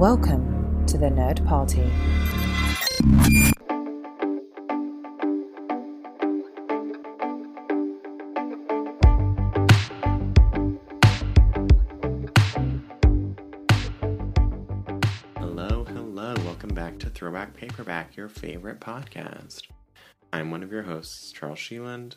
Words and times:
Welcome 0.00 0.86
to 0.86 0.96
the 0.96 1.08
Nerd 1.08 1.46
Party. 1.46 1.82
Hello, 15.36 15.84
hello. 15.84 16.34
Welcome 16.46 16.70
back 16.72 16.98
to 17.00 17.10
Throwback 17.10 17.52
Paperback, 17.52 18.16
your 18.16 18.30
favorite 18.30 18.80
podcast. 18.80 19.64
I'm 20.32 20.50
one 20.50 20.62
of 20.62 20.72
your 20.72 20.84
hosts, 20.84 21.30
Charles 21.30 21.58
Sheeland. 21.58 22.14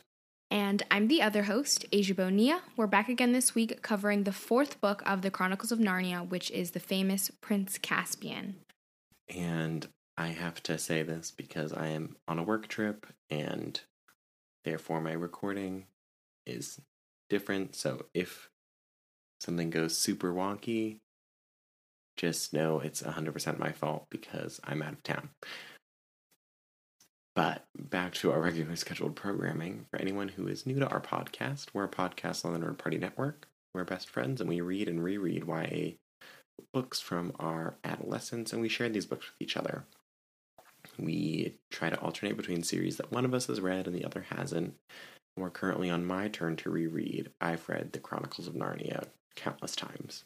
And 0.54 0.84
I'm 0.92 1.08
the 1.08 1.24
other 1.24 1.42
host, 1.42 1.84
Asia 1.92 2.14
Bonilla. 2.14 2.62
We're 2.78 2.86
back 2.86 3.10
again 3.10 3.32
this 3.32 3.56
week 3.56 3.82
covering 3.82 4.24
the 4.24 4.32
fourth 4.32 4.80
book 4.80 5.02
of 5.04 5.24
the 5.24 5.32
Chronicles 5.32 5.72
of 5.72 5.80
Narnia, 5.80 6.30
which 6.30 6.52
is 6.52 6.72
the 6.72 6.80
famous 6.80 7.32
Prince 7.42 7.80
Caspian. 7.80 8.58
And 9.28 9.88
I 10.16 10.28
have 10.28 10.62
to 10.64 10.78
say 10.78 11.02
this 11.02 11.32
because 11.32 11.74
I 11.74 11.88
am 11.88 12.18
on 12.28 12.38
a 12.38 12.44
work 12.44 12.68
trip 12.68 13.08
and 13.32 13.82
therefore 14.64 15.02
my 15.02 15.14
recording 15.14 15.88
is 16.46 16.80
different. 17.32 17.76
So 17.76 18.06
if 18.14 18.52
something 19.42 19.72
goes 19.72 19.98
super 19.98 20.32
wonky, 20.32 21.00
just 22.16 22.54
know 22.54 22.80
it's 22.80 23.02
100% 23.02 23.58
my 23.58 23.72
fault 23.72 24.06
because 24.12 24.60
I'm 24.64 24.84
out 24.84 24.94
of 24.94 25.02
town. 25.02 25.30
But 27.36 27.66
back 27.76 28.14
to 28.16 28.32
our 28.32 28.40
regularly 28.40 28.76
scheduled 28.76 29.16
programming. 29.16 29.86
For 29.90 30.00
anyone 30.00 30.30
who 30.30 30.48
is 30.48 30.66
new 30.66 30.80
to 30.80 30.88
our 30.88 31.02
podcast, 31.02 31.68
we're 31.74 31.86
a 31.86 31.90
podcast 31.90 32.46
on 32.46 32.54
the 32.54 32.60
Nerd 32.60 32.78
Party 32.78 32.98
Network. 32.98 33.48
We're 33.74 33.86
best 33.86 34.10
friends 34.10 34.40
and 34.40 34.50
we 34.50 34.62
read 34.62 34.88
and 34.88 35.04
reread 35.04 35.48
YA 35.48 35.94
books 36.72 37.00
from 37.00 37.34
our 37.40 37.76
adolescence 37.84 38.54
and 38.54 38.62
we 38.62 38.70
share 38.70 38.90
these 38.90 39.08
books 39.08 39.26
with 39.26 39.42
each 39.42 39.58
other. 39.58 39.86
We 41.00 41.56
try 41.72 41.90
to 41.90 42.00
alternate 42.00 42.38
between 42.38 42.62
series 42.62 42.98
that 42.98 43.12
one 43.12 43.26
of 43.26 43.34
us 43.34 43.48
has 43.48 43.62
read 43.62 43.88
and 43.88 43.96
the 43.96 44.06
other 44.06 44.26
hasn't. 44.30 44.76
We're 45.36 45.50
currently 45.50 45.90
on 45.90 46.06
my 46.06 46.28
turn 46.28 46.56
to 46.58 46.70
reread. 46.70 47.32
I've 47.42 47.68
read 47.68 47.94
The 47.94 48.00
Chronicles 48.00 48.48
of 48.48 48.54
Narnia 48.54 49.08
countless 49.36 49.76
times. 49.76 50.26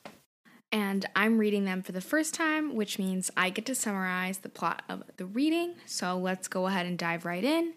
And 0.71 1.05
I'm 1.15 1.37
reading 1.37 1.65
them 1.65 1.81
for 1.81 1.93
the 1.93 2.01
first 2.01 2.33
time, 2.33 2.75
which 2.75 2.99
means 2.99 3.31
I 3.37 3.49
get 3.49 3.65
to 3.67 3.75
summarize 3.75 4.39
the 4.39 4.49
plot 4.49 4.83
of 4.89 5.03
the 5.15 5.25
reading. 5.25 5.75
So 5.85 6.17
let's 6.17 6.47
go 6.47 6.67
ahead 6.67 6.85
and 6.85 6.97
dive 6.97 7.25
right 7.25 7.43
in. 7.43 7.73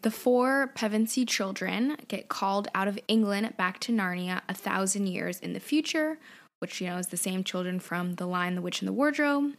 The 0.00 0.10
four 0.10 0.72
Pevensie 0.74 1.28
children 1.28 1.96
get 2.08 2.28
called 2.28 2.66
out 2.74 2.88
of 2.88 2.98
England 3.06 3.56
back 3.56 3.78
to 3.80 3.92
Narnia 3.92 4.40
a 4.48 4.54
thousand 4.54 5.06
years 5.06 5.38
in 5.38 5.52
the 5.52 5.60
future, 5.60 6.18
which 6.58 6.80
you 6.80 6.88
know 6.88 6.96
is 6.96 7.06
the 7.08 7.16
same 7.16 7.44
children 7.44 7.78
from 7.78 8.14
The 8.14 8.26
Lion, 8.26 8.56
the 8.56 8.62
Witch, 8.62 8.80
and 8.80 8.88
the 8.88 8.92
Wardrobe. 8.92 9.52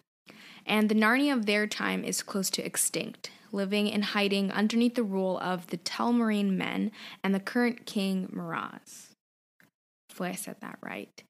And 0.65 0.89
the 0.89 0.95
Narnia 0.95 1.33
of 1.33 1.45
their 1.45 1.65
time 1.65 2.03
is 2.03 2.21
close 2.21 2.49
to 2.51 2.65
extinct, 2.65 3.31
living 3.53 3.87
in 3.87 4.01
hiding 4.01 4.51
underneath 4.51 4.95
the 4.95 5.03
rule 5.03 5.39
of 5.39 5.67
the 5.67 5.77
Telmarine 5.77 6.57
men 6.57 6.91
and 7.23 7.33
the 7.33 7.39
current 7.39 7.85
king 7.85 8.27
Miraz. 8.31 9.11
Hopefully, 10.09 10.29
I 10.29 10.35
said 10.35 10.57
that 10.59 10.77
right. 10.81 11.23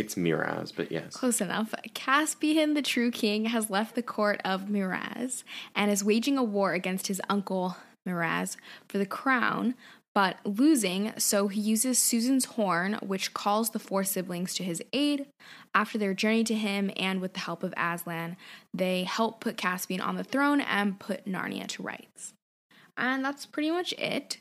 It's 0.00 0.16
Miraz, 0.16 0.72
but 0.72 0.90
yes. 0.90 1.14
Close 1.14 1.42
enough. 1.42 1.74
Caspian, 1.92 2.72
the 2.72 2.80
true 2.80 3.10
king, 3.10 3.44
has 3.44 3.68
left 3.68 3.94
the 3.94 4.02
court 4.02 4.40
of 4.46 4.70
Miraz 4.70 5.44
and 5.76 5.90
is 5.90 6.02
waging 6.02 6.38
a 6.38 6.42
war 6.42 6.72
against 6.72 7.08
his 7.08 7.20
uncle 7.28 7.76
Miraz 8.06 8.56
for 8.88 8.96
the 8.96 9.04
crown, 9.04 9.74
but 10.14 10.38
losing, 10.46 11.12
so 11.18 11.48
he 11.48 11.60
uses 11.60 11.98
Susan's 11.98 12.46
horn, 12.46 12.94
which 13.02 13.34
calls 13.34 13.70
the 13.70 13.78
four 13.78 14.02
siblings 14.02 14.54
to 14.54 14.64
his 14.64 14.82
aid. 14.94 15.26
After 15.74 15.98
their 15.98 16.14
journey 16.14 16.44
to 16.44 16.54
him 16.54 16.90
and 16.96 17.20
with 17.20 17.34
the 17.34 17.40
help 17.40 17.62
of 17.62 17.74
Aslan, 17.76 18.38
they 18.72 19.04
help 19.04 19.40
put 19.40 19.58
Caspian 19.58 20.00
on 20.00 20.16
the 20.16 20.24
throne 20.24 20.62
and 20.62 20.98
put 20.98 21.26
Narnia 21.26 21.66
to 21.68 21.82
rights. 21.82 22.32
And 22.96 23.22
that's 23.22 23.44
pretty 23.44 23.70
much 23.70 23.92
it. 23.98 24.38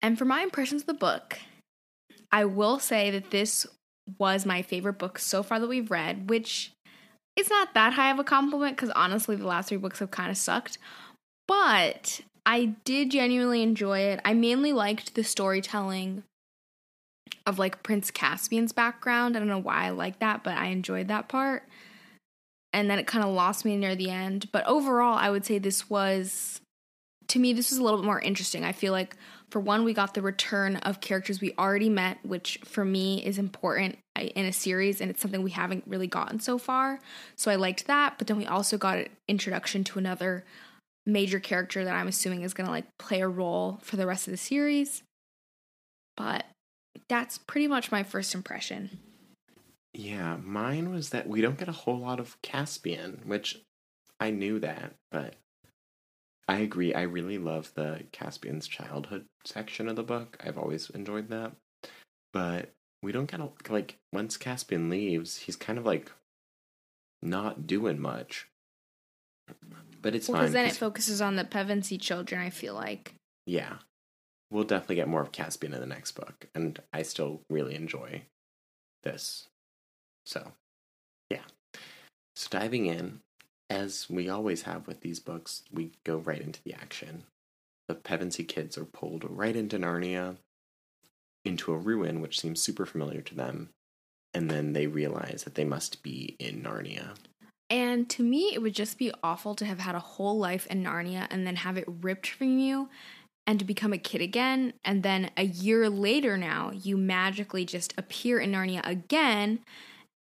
And 0.00 0.16
for 0.16 0.24
my 0.24 0.40
impressions 0.40 0.82
of 0.82 0.86
the 0.86 0.94
book, 0.94 1.38
I 2.32 2.46
will 2.46 2.78
say 2.78 3.10
that 3.10 3.30
this 3.30 3.66
was 4.18 4.46
my 4.46 4.62
favorite 4.62 4.98
book 4.98 5.18
so 5.18 5.42
far 5.42 5.58
that 5.58 5.68
we've 5.68 5.90
read, 5.90 6.30
which 6.30 6.72
is 7.36 7.50
not 7.50 7.74
that 7.74 7.92
high 7.94 8.10
of 8.10 8.18
a 8.18 8.24
compliment 8.24 8.76
because 8.76 8.90
honestly, 8.90 9.36
the 9.36 9.46
last 9.46 9.68
three 9.68 9.78
books 9.78 9.98
have 9.98 10.10
kind 10.10 10.30
of 10.30 10.36
sucked. 10.36 10.78
But 11.46 12.20
I 12.44 12.76
did 12.84 13.10
genuinely 13.10 13.62
enjoy 13.62 14.00
it. 14.00 14.20
I 14.24 14.34
mainly 14.34 14.72
liked 14.72 15.14
the 15.14 15.24
storytelling 15.24 16.22
of 17.46 17.58
like 17.58 17.82
Prince 17.82 18.10
Caspian's 18.10 18.72
background. 18.72 19.36
I 19.36 19.40
don't 19.40 19.48
know 19.48 19.58
why 19.58 19.84
I 19.84 19.90
like 19.90 20.18
that, 20.18 20.42
but 20.42 20.56
I 20.56 20.66
enjoyed 20.66 21.08
that 21.08 21.28
part. 21.28 21.64
And 22.72 22.90
then 22.90 22.98
it 22.98 23.06
kind 23.06 23.24
of 23.24 23.32
lost 23.32 23.64
me 23.64 23.76
near 23.76 23.94
the 23.94 24.10
end. 24.10 24.50
But 24.52 24.66
overall, 24.66 25.16
I 25.16 25.30
would 25.30 25.44
say 25.46 25.58
this 25.58 25.88
was, 25.88 26.60
to 27.28 27.38
me, 27.38 27.52
this 27.52 27.70
was 27.70 27.78
a 27.78 27.82
little 27.82 28.00
bit 28.00 28.06
more 28.06 28.20
interesting. 28.20 28.64
I 28.64 28.72
feel 28.72 28.92
like 28.92 29.16
for 29.50 29.60
one, 29.60 29.84
we 29.84 29.94
got 29.94 30.14
the 30.14 30.22
return 30.22 30.76
of 30.76 31.00
characters 31.00 31.40
we 31.40 31.54
already 31.58 31.88
met, 31.88 32.18
which 32.24 32.58
for 32.64 32.84
me 32.84 33.24
is 33.24 33.38
important 33.38 33.98
in 34.16 34.44
a 34.44 34.52
series, 34.52 35.00
and 35.00 35.10
it's 35.10 35.20
something 35.20 35.42
we 35.42 35.50
haven't 35.50 35.84
really 35.86 36.06
gotten 36.06 36.40
so 36.40 36.58
far. 36.58 36.98
So 37.36 37.50
I 37.50 37.56
liked 37.56 37.86
that. 37.86 38.18
But 38.18 38.26
then 38.26 38.36
we 38.36 38.46
also 38.46 38.76
got 38.76 38.98
an 38.98 39.08
introduction 39.28 39.84
to 39.84 39.98
another 39.98 40.44
major 41.06 41.38
character 41.38 41.84
that 41.84 41.94
I'm 41.94 42.08
assuming 42.08 42.42
is 42.42 42.54
going 42.54 42.66
to 42.66 42.72
like 42.72 42.86
play 42.98 43.20
a 43.20 43.28
role 43.28 43.78
for 43.82 43.96
the 43.96 44.06
rest 44.06 44.26
of 44.26 44.32
the 44.32 44.36
series. 44.36 45.02
But 46.16 46.44
that's 47.08 47.38
pretty 47.38 47.68
much 47.68 47.92
my 47.92 48.02
first 48.02 48.34
impression. 48.34 48.98
Yeah, 49.94 50.36
mine 50.42 50.90
was 50.90 51.10
that 51.10 51.28
we 51.28 51.40
don't 51.40 51.58
get 51.58 51.68
a 51.68 51.72
whole 51.72 51.98
lot 51.98 52.20
of 52.20 52.36
Caspian, 52.42 53.22
which 53.24 53.60
I 54.18 54.30
knew 54.30 54.58
that, 54.58 54.94
but 55.10 55.34
I 56.48 56.58
agree. 56.58 56.94
I 56.94 57.02
really 57.02 57.38
love 57.38 57.72
the 57.74 58.04
Caspian's 58.12 58.68
childhood 58.68 59.26
section 59.44 59.88
of 59.88 59.96
the 59.96 60.02
book. 60.02 60.36
I've 60.44 60.58
always 60.58 60.90
enjoyed 60.90 61.28
that. 61.28 61.52
But 62.32 62.72
we 63.02 63.12
don't 63.12 63.30
get 63.30 63.40
a, 63.40 63.48
like 63.68 63.96
once 64.12 64.36
Caspian 64.36 64.88
leaves, 64.88 65.38
he's 65.38 65.56
kind 65.56 65.78
of 65.78 65.84
like 65.84 66.12
not 67.22 67.66
doing 67.66 68.00
much. 68.00 68.48
But 70.00 70.14
it's 70.14 70.28
well, 70.28 70.36
fine. 70.36 70.44
Because 70.44 70.52
then 70.52 70.66
it 70.66 70.76
focuses 70.76 71.20
on 71.20 71.36
the 71.36 71.44
Pevensie 71.44 72.00
children, 72.00 72.40
I 72.40 72.50
feel 72.50 72.74
like. 72.74 73.14
Yeah. 73.46 73.78
We'll 74.50 74.64
definitely 74.64 74.96
get 74.96 75.08
more 75.08 75.22
of 75.22 75.32
Caspian 75.32 75.74
in 75.74 75.80
the 75.80 75.86
next 75.86 76.12
book. 76.12 76.46
And 76.54 76.80
I 76.92 77.02
still 77.02 77.40
really 77.50 77.74
enjoy 77.74 78.22
this. 79.02 79.48
So, 80.24 80.52
yeah. 81.30 81.42
So, 82.36 82.48
diving 82.50 82.86
in, 82.86 83.20
as 83.68 84.06
we 84.08 84.28
always 84.28 84.62
have 84.62 84.86
with 84.86 85.00
these 85.00 85.20
books, 85.20 85.62
we 85.72 85.92
go 86.04 86.18
right 86.18 86.40
into 86.40 86.62
the 86.62 86.74
action. 86.74 87.24
The 87.88 87.94
Pevensie 87.94 88.46
kids 88.46 88.76
are 88.76 88.84
pulled 88.84 89.24
right 89.28 89.54
into 89.54 89.78
Narnia, 89.78 90.36
into 91.44 91.72
a 91.72 91.78
ruin 91.78 92.20
which 92.20 92.40
seems 92.40 92.60
super 92.60 92.86
familiar 92.86 93.20
to 93.22 93.34
them, 93.34 93.70
and 94.34 94.50
then 94.50 94.72
they 94.72 94.86
realize 94.86 95.44
that 95.44 95.54
they 95.54 95.64
must 95.64 96.02
be 96.02 96.36
in 96.38 96.62
Narnia. 96.62 97.16
And 97.68 98.08
to 98.10 98.22
me, 98.22 98.50
it 98.54 98.62
would 98.62 98.74
just 98.74 98.98
be 98.98 99.12
awful 99.22 99.54
to 99.56 99.64
have 99.64 99.80
had 99.80 99.94
a 99.94 100.00
whole 100.00 100.38
life 100.38 100.66
in 100.66 100.84
Narnia 100.84 101.26
and 101.30 101.46
then 101.46 101.56
have 101.56 101.76
it 101.76 101.84
ripped 101.88 102.28
from 102.28 102.58
you 102.58 102.88
and 103.46 103.58
to 103.58 103.64
become 103.64 103.92
a 103.92 103.98
kid 103.98 104.20
again. 104.20 104.74
And 104.84 105.02
then 105.02 105.30
a 105.36 105.44
year 105.44 105.88
later 105.88 106.36
now, 106.36 106.70
you 106.72 106.96
magically 106.96 107.64
just 107.64 107.94
appear 107.96 108.38
in 108.38 108.52
Narnia 108.52 108.86
again. 108.86 109.60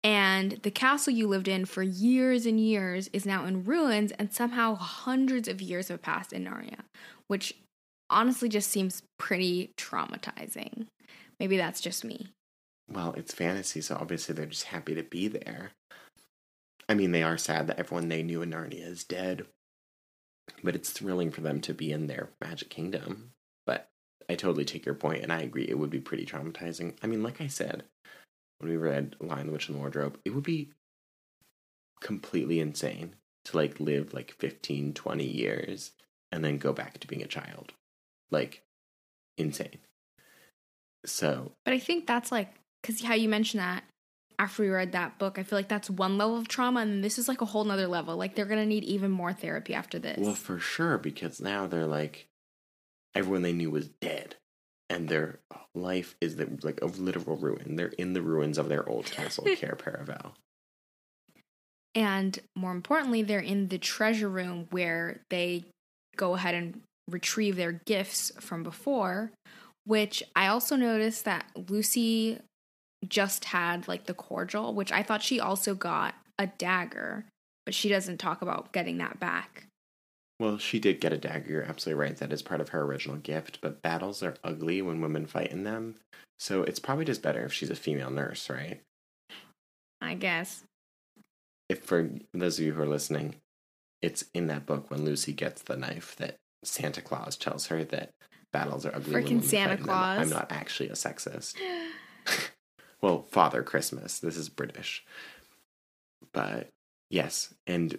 And 0.07 0.61
the 0.63 0.71
castle 0.71 1.13
you 1.13 1.27
lived 1.27 1.49
in 1.49 1.65
for 1.65 1.83
years 1.83 2.47
and 2.47 2.61
years 2.61 3.11
is 3.13 3.27
now 3.27 3.45
in 3.45 3.65
ruins, 3.65 4.13
and 4.13 4.33
somehow 4.33 4.77
hundreds 4.77 5.49
of 5.49 5.61
years 5.61 5.89
have 5.89 6.01
passed 6.01 6.33
in 6.33 6.45
Narnia, 6.45 6.83
which 7.27 7.55
honestly 8.09 8.49
just 8.49 8.71
seems 8.71 9.03
pretty 9.19 9.73
traumatizing. 9.77 10.87
Maybe 11.41 11.57
that's 11.57 11.81
just 11.81 12.05
me. 12.05 12.29
Well, 12.89 13.15
it's 13.17 13.35
fantasy, 13.35 13.81
so 13.81 13.97
obviously 14.01 14.33
they're 14.33 14.47
just 14.47 14.67
happy 14.67 14.95
to 14.95 15.03
be 15.03 15.27
there. 15.27 15.73
I 16.89 16.95
mean, 16.95 17.11
they 17.11 17.25
are 17.25 17.37
sad 17.37 17.67
that 17.67 17.81
everyone 17.81 18.09
they 18.09 18.23
knew 18.23 18.43
in 18.43 18.53
Narnia 18.53 18.87
is 18.87 19.03
dead, 19.03 19.47
but 20.63 20.77
it's 20.77 20.91
thrilling 20.91 21.33
for 21.33 21.41
them 21.41 21.61
to 21.63 21.75
be 21.75 21.91
in 21.91 22.07
their 22.07 22.29
magic 22.41 22.71
kingdom. 22.71 23.33
But 23.67 23.89
I 24.31 24.37
totally 24.37 24.65
take 24.65 24.87
your 24.87 24.95
point, 24.95 25.25
and 25.25 25.33
I 25.33 25.41
agree, 25.41 25.67
it 25.69 25.81
would 25.81 25.91
be 25.91 25.99
pretty 25.99 26.25
traumatizing. 26.25 26.95
I 27.03 27.09
mean, 27.09 27.25
like 27.25 27.41
I 27.41 27.49
said, 27.49 27.83
when 28.59 28.71
we 28.71 28.77
read 28.77 29.17
Lion, 29.21 29.47
the 29.47 29.53
Witch, 29.53 29.69
and 29.69 29.77
the 29.77 29.81
Wardrobe, 29.81 30.19
it 30.25 30.31
would 30.31 30.45
be 30.45 30.71
completely 32.01 32.61
insane 32.61 33.15
to 33.45 33.57
like 33.57 33.81
live 33.81 34.13
like 34.13 34.33
15, 34.33 34.95
20 34.95 35.25
years 35.25 35.93
and 36.33 36.45
then 36.45 36.59
go 36.59 36.73
back 36.73 36.99
to 36.99 37.07
being 37.07 37.23
a 37.23 37.27
child. 37.27 37.73
Like, 38.31 38.63
insane. 39.39 39.79
So. 41.05 41.53
But 41.65 41.75
I 41.75 41.79
think 41.79 42.07
that's 42.07 42.33
like, 42.33 42.55
because 42.83 43.03
how 43.03 43.15
you 43.15 43.29
mentioned 43.29 43.61
that 43.61 43.85
after 44.39 44.63
we 44.63 44.69
read 44.69 44.93
that 44.93 45.19
book, 45.19 45.39
I 45.39 45.43
feel 45.43 45.59
like 45.59 45.69
that's 45.69 45.89
one 45.89 46.19
level 46.19 46.37
of 46.37 46.49
trauma, 46.49 46.81
and 46.81 47.03
this 47.03 47.19
is 47.19 47.29
like 47.29 47.41
a 47.41 47.47
whole 47.47 47.65
nother 47.65 47.87
level. 47.87 48.17
Like, 48.17 48.35
they're 48.35 48.45
gonna 48.45 48.67
need 48.67 48.85
even 48.85 49.11
more 49.11 49.33
therapy 49.33 49.75
after 49.75 49.99
this. 49.99 50.19
Well, 50.19 50.35
for 50.35 50.59
sure, 50.59 50.99
because 50.99 51.41
now 51.41 51.67
they're 51.67 51.87
like, 51.87 52.29
everyone 53.15 53.43
they 53.43 53.53
knew 53.53 53.71
was 53.71 53.89
dead 53.89 54.37
and 54.89 55.09
their 55.09 55.41
life 55.75 56.17
is 56.21 56.37
the, 56.37 56.49
like 56.63 56.81
a 56.83 56.87
literal 56.87 57.37
ruin. 57.37 57.77
They're 57.77 57.89
in 57.89 58.13
the 58.13 58.23
ruins 58.23 58.59
of 58.59 58.69
their 58.69 58.89
old 58.89 59.07
castle, 59.11 59.45
Cair 59.45 59.77
Paravel. 59.77 60.33
And 61.95 62.39
more 62.55 62.73
importantly, 62.73 63.23
they're 63.23 63.41
in 63.41 63.69
the 63.69 63.79
treasure 63.79 64.29
room 64.29 64.67
where 64.71 65.21
they 65.31 65.65
go 66.17 66.35
ahead 66.35 66.55
and 66.55 66.83
retrieve 67.09 67.57
their 67.57 67.73
gifts 67.73 68.33
from 68.39 68.63
before, 68.63 69.33
which 69.85 70.23
I 70.35 70.49
also 70.49 70.77
noticed 70.77 71.25
that 71.25 71.47
Lucy 71.69 72.39
just 73.07 73.47
had 73.47 73.89
like 73.89 74.05
the 74.05 74.15
cordial, 74.15 74.75
which 74.75 74.93
I 74.93 75.03
thought 75.03 75.23
she 75.23 75.41
also 75.41 75.75
got 75.75 76.15
a 76.39 76.47
dagger, 76.47 77.25
but 77.65 77.75
she 77.75 77.89
doesn't 77.89 78.19
talk 78.19 78.43
about 78.43 78.73
getting 78.73 78.99
that 78.99 79.19
back. 79.19 79.66
Well, 80.39 80.59
she 80.59 80.79
did 80.79 81.01
get 81.01 81.13
a 81.13 81.19
dagger. 81.19 81.51
You're 81.51 81.63
absolutely 81.63 82.01
right. 82.01 82.17
That 82.17 82.33
is 82.33 82.43
part 82.43 82.61
of 82.61 82.71
her 82.71 82.83
original 82.83 83.17
gift. 83.17 83.61
But 83.63 83.83
battles 83.83 84.23
are 84.23 84.37
ugly 84.45 84.83
when 84.83 85.01
women 85.01 85.27
fight 85.27 85.51
in 85.51 85.65
them. 85.65 85.97
So 86.39 86.63
it's 86.63 86.79
probably 86.79 87.07
just 87.07 87.23
better 87.23 87.45
if 87.45 87.53
she's 87.53 87.71
a 87.71 87.77
female 87.77 88.11
nurse, 88.11 88.51
right? 88.51 88.81
I 90.01 90.15
guess. 90.15 90.65
If 91.69 91.85
for 91.85 92.11
those 92.35 92.59
of 92.59 92.67
you 92.67 92.75
who 92.75 92.83
are 92.83 92.87
listening, 92.87 93.37
it's 94.03 94.25
in 94.35 94.47
that 94.49 94.67
book 94.67 94.91
when 94.91 95.05
Lucy 95.05 95.33
gets 95.33 95.63
the 95.63 95.77
knife 95.77 96.15
that 96.17 96.37
Santa 96.63 97.01
Claus 97.01 97.37
tells 97.37 97.69
her 97.69 97.83
that 97.85 98.11
battles 98.53 98.85
are 98.85 98.95
ugly. 98.95 99.15
when 99.15 99.25
Freaking 99.25 99.43
Santa 99.43 99.71
fight 99.71 99.81
in 99.81 99.87
them. 99.87 99.87
Claus. 99.87 100.19
I'm 100.19 100.31
not 100.31 100.53
actually 100.53 100.91
a 100.91 100.93
sexist. 100.93 101.55
well, 103.01 103.23
Father 103.31 103.63
Christmas. 103.63 104.19
This 104.19 104.37
is 104.37 104.51
British. 104.51 105.05
But 106.33 106.69
yes, 107.11 107.55
and 107.67 107.99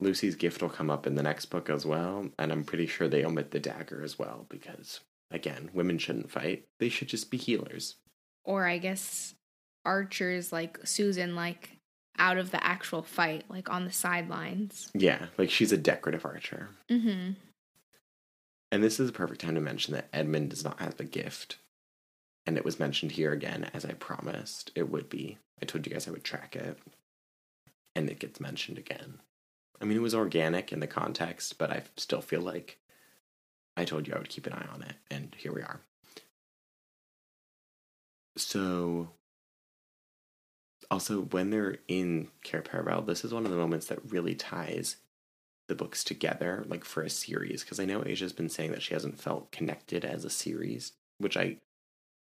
Lucy's 0.00 0.34
gift 0.34 0.62
will 0.62 0.68
come 0.68 0.90
up 0.90 1.06
in 1.06 1.14
the 1.14 1.22
next 1.22 1.46
book 1.46 1.70
as 1.70 1.86
well, 1.86 2.28
and 2.38 2.52
I'm 2.52 2.64
pretty 2.64 2.86
sure 2.86 3.08
they 3.08 3.24
omit 3.24 3.50
the 3.50 3.60
dagger 3.60 4.02
as 4.02 4.18
well 4.18 4.46
because 4.48 5.00
again, 5.30 5.70
women 5.72 5.98
shouldn't 5.98 6.30
fight. 6.30 6.66
They 6.78 6.88
should 6.88 7.08
just 7.08 7.30
be 7.30 7.38
healers. 7.38 7.96
Or 8.44 8.66
I 8.66 8.78
guess 8.78 9.34
archers 9.84 10.52
like 10.52 10.78
Susan, 10.84 11.34
like 11.34 11.78
out 12.18 12.38
of 12.38 12.50
the 12.50 12.62
actual 12.64 13.02
fight, 13.02 13.44
like 13.48 13.70
on 13.70 13.84
the 13.84 13.92
sidelines. 13.92 14.90
Yeah, 14.94 15.26
like 15.38 15.50
she's 15.50 15.72
a 15.72 15.78
decorative 15.78 16.24
archer. 16.24 16.70
Mm-hmm. 16.90 17.32
And 18.72 18.84
this 18.84 18.98
is 19.00 19.08
a 19.08 19.12
perfect 19.12 19.40
time 19.40 19.54
to 19.54 19.60
mention 19.60 19.94
that 19.94 20.08
Edmund 20.12 20.50
does 20.50 20.64
not 20.64 20.80
have 20.80 20.98
a 21.00 21.04
gift. 21.04 21.56
And 22.46 22.56
it 22.56 22.64
was 22.64 22.78
mentioned 22.78 23.12
here 23.12 23.32
again, 23.32 23.70
as 23.72 23.84
I 23.84 23.92
promised 23.92 24.70
it 24.74 24.90
would 24.90 25.08
be. 25.08 25.38
I 25.60 25.64
told 25.64 25.86
you 25.86 25.92
guys 25.92 26.06
I 26.06 26.10
would 26.10 26.24
track 26.24 26.54
it. 26.54 26.78
And 27.94 28.10
it 28.10 28.18
gets 28.18 28.40
mentioned 28.40 28.78
again. 28.78 29.20
I 29.80 29.84
mean, 29.84 29.96
it 29.96 30.02
was 30.02 30.14
organic 30.14 30.72
in 30.72 30.80
the 30.80 30.86
context, 30.86 31.58
but 31.58 31.70
I 31.70 31.82
still 31.96 32.20
feel 32.20 32.40
like 32.40 32.78
I 33.76 33.84
told 33.84 34.06
you 34.06 34.14
I 34.14 34.18
would 34.18 34.28
keep 34.28 34.46
an 34.46 34.54
eye 34.54 34.66
on 34.72 34.82
it. 34.82 34.94
And 35.10 35.34
here 35.36 35.52
we 35.52 35.62
are. 35.62 35.80
So, 38.36 39.10
also, 40.90 41.22
when 41.22 41.50
they're 41.50 41.78
in 41.88 42.28
Cair 42.42 42.62
Paravel, 42.62 43.06
this 43.06 43.24
is 43.24 43.32
one 43.32 43.44
of 43.44 43.50
the 43.50 43.56
moments 43.56 43.86
that 43.86 44.10
really 44.10 44.34
ties 44.34 44.96
the 45.68 45.74
books 45.74 46.04
together, 46.04 46.64
like 46.68 46.84
for 46.84 47.02
a 47.02 47.10
series. 47.10 47.62
Because 47.62 47.80
I 47.80 47.84
know 47.84 48.04
Asia's 48.04 48.32
been 48.32 48.48
saying 48.48 48.72
that 48.72 48.82
she 48.82 48.94
hasn't 48.94 49.20
felt 49.20 49.52
connected 49.52 50.04
as 50.04 50.24
a 50.24 50.30
series, 50.30 50.92
which 51.18 51.36
I 51.36 51.56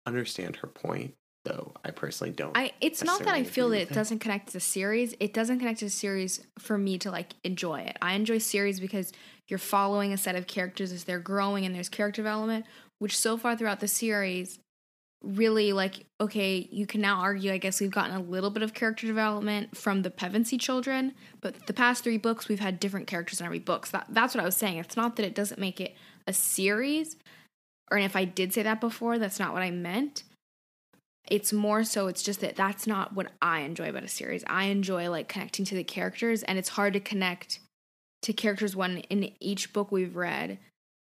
understand 0.05 0.57
her 0.57 0.67
point, 0.67 1.15
though 1.43 1.73
I 1.83 1.91
personally 1.91 2.33
don't. 2.33 2.57
I 2.57 2.71
it's 2.81 3.03
not 3.03 3.19
that 3.19 3.33
I 3.33 3.43
feel 3.43 3.69
that 3.69 3.81
it 3.81 3.93
doesn't 3.93 4.19
connect 4.19 4.47
to 4.47 4.53
the 4.53 4.59
series. 4.59 5.15
It 5.19 5.33
doesn't 5.33 5.59
connect 5.59 5.79
to 5.79 5.85
the 5.85 5.91
series 5.91 6.45
for 6.59 6.77
me 6.77 6.97
to 6.99 7.11
like 7.11 7.35
enjoy 7.43 7.81
it. 7.81 7.97
I 8.01 8.13
enjoy 8.13 8.37
series 8.37 8.79
because 8.79 9.11
you're 9.47 9.59
following 9.59 10.13
a 10.13 10.17
set 10.17 10.35
of 10.35 10.47
characters 10.47 10.91
as 10.91 11.03
they're 11.03 11.19
growing 11.19 11.65
and 11.65 11.75
there's 11.75 11.89
character 11.89 12.21
development, 12.21 12.65
which 12.99 13.17
so 13.17 13.37
far 13.37 13.55
throughout 13.55 13.79
the 13.79 13.87
series 13.87 14.59
really 15.21 15.71
like 15.71 16.05
okay, 16.19 16.67
you 16.71 16.85
can 16.85 17.01
now 17.01 17.19
argue 17.19 17.51
I 17.51 17.57
guess 17.57 17.79
we've 17.79 17.91
gotten 17.91 18.15
a 18.15 18.21
little 18.21 18.49
bit 18.49 18.63
of 18.63 18.73
character 18.73 19.07
development 19.07 19.77
from 19.77 20.01
the 20.01 20.09
Pevensie 20.09 20.59
children, 20.59 21.13
but 21.41 21.67
the 21.67 21.73
past 21.73 22.03
3 22.03 22.17
books 22.17 22.47
we've 22.47 22.59
had 22.59 22.79
different 22.79 23.07
characters 23.07 23.39
in 23.39 23.45
every 23.45 23.59
book. 23.59 23.85
So 23.85 23.97
that, 23.97 24.07
that's 24.09 24.33
what 24.33 24.41
I 24.41 24.45
was 24.45 24.55
saying. 24.55 24.77
It's 24.77 24.97
not 24.97 25.17
that 25.17 25.25
it 25.25 25.35
doesn't 25.35 25.59
make 25.59 25.79
it 25.79 25.95
a 26.27 26.33
series 26.33 27.17
or 27.91 27.97
if 27.97 28.15
I 28.15 28.25
did 28.25 28.53
say 28.53 28.63
that 28.63 28.81
before, 28.81 29.19
that's 29.19 29.39
not 29.39 29.53
what 29.53 29.61
I 29.61 29.69
meant 29.69 30.23
it's 31.27 31.53
more 31.53 31.83
so 31.83 32.07
it's 32.07 32.23
just 32.23 32.41
that 32.41 32.55
that's 32.55 32.85
not 32.85 33.13
what 33.13 33.31
i 33.41 33.61
enjoy 33.61 33.89
about 33.89 34.03
a 34.03 34.07
series 34.07 34.43
i 34.47 34.65
enjoy 34.65 35.09
like 35.09 35.27
connecting 35.27 35.65
to 35.65 35.75
the 35.75 35.83
characters 35.83 36.43
and 36.43 36.57
it's 36.57 36.69
hard 36.69 36.93
to 36.93 36.99
connect 36.99 37.59
to 38.21 38.33
characters 38.33 38.75
when 38.75 38.97
in 39.09 39.31
each 39.39 39.73
book 39.73 39.91
we've 39.91 40.15
read 40.15 40.57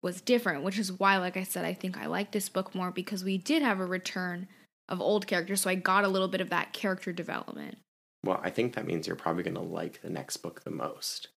was 0.01 0.21
different 0.21 0.63
which 0.63 0.80
is 0.80 0.92
why 0.92 1.18
like 1.18 1.38
i 1.38 1.44
said 1.44 1.65
i 1.65 1.74
think 1.74 1.98
i 1.98 2.06
like 2.06 2.31
this 2.31 2.50
book 2.50 2.74
more 2.74 2.92
because 2.92 3.24
we 3.24 3.38
did 3.38 3.62
have 3.62 3.80
a 3.80 3.86
return 3.86 4.48
of 4.89 5.01
old 5.01 5.27
characters 5.27 5.62
so 5.62 5.69
i 5.69 5.75
got 5.75 6.04
a 6.04 6.09
little 6.09 6.27
bit 6.27 6.42
of 6.42 6.50
that 6.50 6.71
character 6.74 7.12
development 7.12 7.77
well, 8.24 8.42
I 8.44 8.50
think 8.50 8.74
that 8.74 8.86
means 8.86 9.07
you're 9.07 9.15
probably 9.15 9.44
going 9.44 9.56
to 9.56 9.62
like 9.62 10.01
the 10.01 10.09
next 10.09 10.38
book 10.38 10.63
the 10.63 10.71
most 10.71 11.30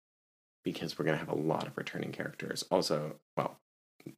because 0.65 0.99
we're 0.99 1.05
going 1.05 1.19
to 1.19 1.25
have 1.25 1.35
a 1.35 1.41
lot 1.41 1.67
of 1.67 1.77
returning 1.77 2.13
characters. 2.13 2.65
Also, 2.71 3.17
well, 3.37 3.59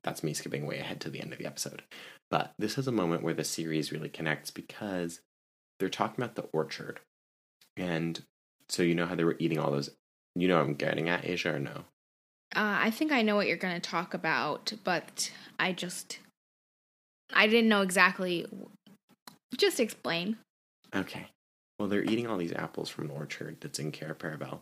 that's 0.05 0.23
me 0.23 0.35
skipping 0.35 0.67
way 0.67 0.79
ahead 0.79 1.01
to 1.01 1.11
the 1.11 1.21
end 1.21 1.33
of 1.33 1.39
the 1.39 1.47
episode. 1.47 1.83
But 2.31 2.55
this 2.59 2.79
is 2.79 2.87
a 2.87 2.93
moment 2.93 3.23
where 3.23 3.35
the 3.35 3.45
series 3.45 3.91
really 3.93 4.09
connects 4.09 4.51
because 4.51 5.21
they're 5.79 5.89
talking 5.89 6.23
about 6.23 6.37
the 6.37 6.49
orchard. 6.53 7.01
And 7.77 8.23
so 8.69 8.83
you 8.83 8.95
know 8.95 9.07
how 9.07 9.15
they 9.17 9.25
were 9.25 9.37
eating 9.39 9.59
all 9.59 9.71
those 9.73 9.91
you 10.37 10.47
know 10.47 10.59
what 10.59 10.67
I'm 10.67 10.75
getting 10.75 11.09
at, 11.09 11.25
Asia, 11.25 11.55
or 11.55 11.59
no? 11.59 11.85
uh, 12.57 12.79
i 12.83 12.91
think 12.91 13.13
i 13.13 13.23
know 13.23 13.37
what 13.37 13.47
you're 13.47 13.57
going 13.57 13.75
to 13.75 13.91
talk 13.91 14.13
about 14.15 14.73
but 14.83 15.31
i 15.59 15.73
just 15.73 16.19
i 17.33 17.47
didn't 17.47 17.69
know 17.69 17.83
exactly 17.83 18.45
just 19.57 19.79
explain 19.81 20.37
Okay. 20.95 21.29
Well, 21.79 21.89
they're 21.89 22.05
eating 22.05 22.27
all 22.27 22.37
these 22.37 22.53
apples 22.53 22.89
from 22.91 23.05
an 23.07 23.17
orchard 23.17 23.59
that's 23.61 23.79
in 23.79 23.93
Cair 23.93 24.15
Paravel. 24.15 24.61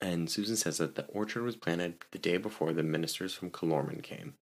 And 0.00 0.30
Susan 0.30 0.56
says 0.56 0.78
that 0.78 0.94
the 0.94 1.04
orchard 1.06 1.42
was 1.42 1.56
planted 1.56 1.96
the 2.12 2.18
day 2.18 2.36
before 2.38 2.72
the 2.72 2.82
ministers 2.82 3.34
from 3.34 3.50
Calormen 3.50 4.02
came, 4.02 4.34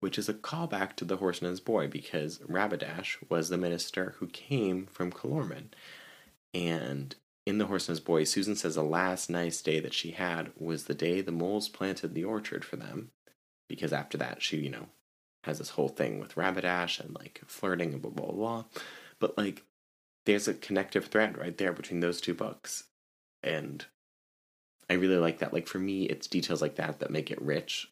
which 0.00 0.18
is 0.18 0.28
a 0.28 0.34
callback 0.34 0.96
to 0.96 1.04
the 1.04 1.18
horse 1.18 1.40
and 1.40 1.48
his 1.48 1.60
boy 1.60 1.86
because 1.86 2.38
Rabadash 2.38 3.16
was 3.28 3.48
the 3.48 3.58
minister 3.58 4.14
who 4.18 4.26
came 4.26 4.86
from 4.86 5.12
Calormen. 5.12 5.68
And 6.52 7.14
in 7.46 7.58
the 7.58 7.66
horse 7.66 7.88
and 7.88 7.92
his 7.92 8.00
boy, 8.00 8.24
Susan 8.24 8.56
says 8.56 8.74
the 8.74 8.82
last 8.82 9.30
nice 9.30 9.60
day 9.60 9.78
that 9.80 9.94
she 9.94 10.12
had 10.12 10.50
was 10.58 10.84
the 10.84 10.94
day 10.94 11.20
the 11.20 11.32
moles 11.32 11.68
planted 11.68 12.14
the 12.14 12.24
orchard 12.24 12.64
for 12.64 12.76
them. 12.76 13.10
Because 13.68 13.92
after 13.92 14.18
that, 14.18 14.42
she, 14.42 14.56
you 14.56 14.70
know, 14.70 14.88
has 15.44 15.58
this 15.58 15.70
whole 15.70 15.88
thing 15.88 16.18
with 16.18 16.34
Rabadash 16.34 16.98
and 16.98 17.14
like 17.14 17.40
flirting 17.46 17.92
and 17.92 18.02
blah, 18.02 18.10
blah, 18.10 18.32
blah. 18.32 18.64
But 19.20 19.38
like, 19.38 19.64
there's 20.26 20.48
a 20.48 20.54
connective 20.54 21.06
thread 21.06 21.38
right 21.38 21.56
there 21.56 21.72
between 21.72 22.00
those 22.00 22.20
two 22.20 22.34
books. 22.34 22.84
And 23.42 23.84
I 24.88 24.94
really 24.94 25.16
like 25.16 25.38
that. 25.38 25.52
Like 25.52 25.66
for 25.66 25.78
me, 25.78 26.04
it's 26.04 26.26
details 26.26 26.60
like 26.60 26.76
that 26.76 26.98
that 26.98 27.10
make 27.10 27.30
it 27.30 27.40
rich. 27.40 27.90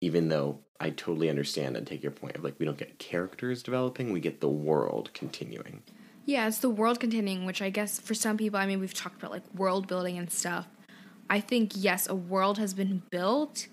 Even 0.00 0.28
though 0.28 0.60
I 0.80 0.90
totally 0.90 1.28
understand 1.28 1.76
and 1.76 1.86
take 1.86 2.02
your 2.02 2.12
point 2.12 2.36
of 2.36 2.44
like 2.44 2.54
we 2.58 2.66
don't 2.66 2.78
get 2.78 2.98
characters 2.98 3.62
developing, 3.62 4.12
we 4.12 4.20
get 4.20 4.40
the 4.40 4.48
world 4.48 5.10
continuing. 5.12 5.82
Yeah, 6.24 6.46
it's 6.46 6.58
the 6.58 6.70
world 6.70 7.00
continuing, 7.00 7.44
which 7.44 7.60
I 7.60 7.70
guess 7.70 7.98
for 7.98 8.14
some 8.14 8.36
people, 8.36 8.58
I 8.58 8.66
mean, 8.66 8.80
we've 8.80 8.94
talked 8.94 9.18
about 9.18 9.30
like 9.30 9.42
world 9.54 9.86
building 9.86 10.18
and 10.18 10.30
stuff. 10.30 10.66
I 11.28 11.40
think, 11.40 11.72
yes, 11.74 12.08
a 12.08 12.14
world 12.14 12.58
has 12.58 12.74
been 12.74 13.02
built, 13.10 13.68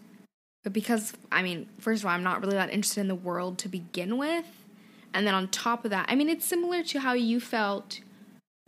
but 0.63 0.73
because, 0.73 1.13
I 1.31 1.43
mean, 1.43 1.69
first 1.79 2.03
of 2.03 2.07
all, 2.07 2.13
I'm 2.13 2.23
not 2.23 2.41
really 2.41 2.55
that 2.55 2.71
interested 2.71 3.01
in 3.01 3.07
the 3.07 3.15
world 3.15 3.57
to 3.59 3.69
begin 3.69 4.17
with. 4.17 4.45
And 5.13 5.25
then 5.25 5.33
on 5.33 5.47
top 5.47 5.85
of 5.85 5.91
that, 5.91 6.05
I 6.09 6.15
mean, 6.15 6.29
it's 6.29 6.45
similar 6.45 6.83
to 6.83 6.99
how 6.99 7.13
you 7.13 7.39
felt 7.39 8.01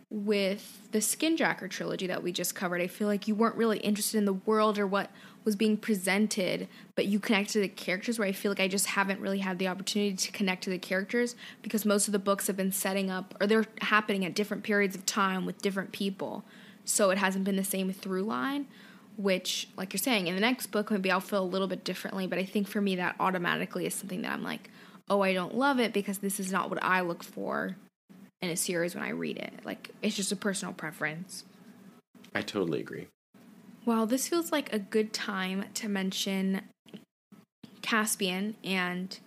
with 0.09 0.87
the 0.91 0.99
Skinjacker 0.99 1.69
trilogy 1.69 2.07
that 2.07 2.23
we 2.23 2.31
just 2.31 2.55
covered. 2.55 2.81
I 2.81 2.87
feel 2.87 3.07
like 3.07 3.27
you 3.27 3.35
weren't 3.35 3.55
really 3.55 3.77
interested 3.79 4.17
in 4.17 4.25
the 4.25 4.33
world 4.33 4.79
or 4.79 4.87
what 4.87 5.11
was 5.45 5.55
being 5.55 5.77
presented, 5.77 6.67
but 6.95 7.05
you 7.05 7.19
connect 7.19 7.51
to 7.51 7.59
the 7.59 7.67
characters. 7.67 8.19
Where 8.19 8.27
I 8.27 8.31
feel 8.31 8.51
like 8.51 8.59
I 8.59 8.67
just 8.67 8.87
haven't 8.87 9.19
really 9.19 9.39
had 9.39 9.59
the 9.59 9.67
opportunity 9.67 10.15
to 10.15 10.31
connect 10.31 10.63
to 10.65 10.69
the 10.69 10.77
characters 10.77 11.35
because 11.61 11.85
most 11.85 12.07
of 12.07 12.11
the 12.11 12.19
books 12.19 12.47
have 12.47 12.57
been 12.57 12.71
setting 12.71 13.09
up 13.09 13.35
or 13.39 13.47
they're 13.47 13.65
happening 13.81 14.25
at 14.25 14.35
different 14.35 14.63
periods 14.63 14.95
of 14.95 15.05
time 15.05 15.45
with 15.45 15.61
different 15.61 15.91
people. 15.91 16.43
So 16.85 17.09
it 17.11 17.17
hasn't 17.17 17.45
been 17.45 17.55
the 17.55 17.63
same 17.63 17.91
through 17.93 18.23
line, 18.23 18.67
which, 19.17 19.69
like 19.77 19.93
you're 19.93 19.99
saying, 19.99 20.27
in 20.27 20.35
the 20.35 20.41
next 20.41 20.67
book, 20.67 20.89
maybe 20.91 21.11
I'll 21.11 21.19
feel 21.19 21.43
a 21.43 21.45
little 21.45 21.67
bit 21.67 21.83
differently. 21.83 22.25
But 22.25 22.39
I 22.39 22.45
think 22.45 22.67
for 22.67 22.81
me, 22.81 22.95
that 22.95 23.15
automatically 23.19 23.85
is 23.85 23.93
something 23.93 24.23
that 24.23 24.31
I'm 24.33 24.43
like, 24.43 24.69
oh, 25.09 25.21
I 25.21 25.33
don't 25.33 25.55
love 25.55 25.79
it 25.79 25.93
because 25.93 26.19
this 26.19 26.39
is 26.39 26.51
not 26.51 26.69
what 26.69 26.83
I 26.83 27.01
look 27.01 27.23
for 27.23 27.75
in 28.41 28.49
a 28.49 28.55
series 28.55 28.95
when 28.95 29.03
I 29.03 29.09
read 29.09 29.37
it. 29.37 29.53
Like, 29.63 29.89
it's 30.01 30.15
just 30.15 30.31
a 30.31 30.35
personal 30.35 30.73
preference. 30.73 31.43
I 32.33 32.41
totally 32.41 32.79
agree. 32.79 33.07
Well, 33.89 34.05
this 34.05 34.27
feels 34.27 34.51
like 34.51 34.71
a 34.71 34.77
good 34.77 35.13
time 35.13 35.65
to 35.73 35.89
mention 35.89 36.61
Caspian 37.81 38.55
and 38.63 39.19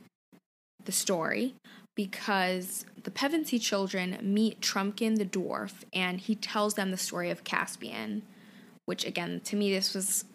the 0.84 0.92
story 0.92 1.56
because 1.96 2.86
the 3.02 3.10
Pevensie 3.10 3.60
children 3.60 4.18
meet 4.22 4.60
Trumpkin 4.60 5.18
the 5.18 5.24
dwarf 5.24 5.72
and 5.92 6.20
he 6.20 6.36
tells 6.36 6.74
them 6.74 6.92
the 6.92 6.96
story 6.96 7.28
of 7.28 7.42
Caspian, 7.42 8.22
which 8.84 9.04
again, 9.04 9.40
to 9.46 9.56
me, 9.56 9.72
this 9.72 9.96
was 9.96 10.26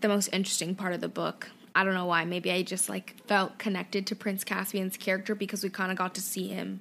the 0.00 0.06
most 0.06 0.28
interesting 0.32 0.76
part 0.76 0.92
of 0.92 1.00
the 1.00 1.08
book. 1.08 1.48
I 1.74 1.82
don't 1.82 1.94
know 1.94 2.06
why. 2.06 2.24
Maybe 2.24 2.52
I 2.52 2.62
just 2.62 2.88
like 2.88 3.16
felt 3.26 3.58
connected 3.58 4.06
to 4.06 4.14
Prince 4.14 4.44
Caspian's 4.44 4.96
character 4.96 5.34
because 5.34 5.64
we 5.64 5.70
kind 5.70 5.90
of 5.90 5.98
got 5.98 6.14
to 6.14 6.20
see 6.20 6.46
him, 6.46 6.78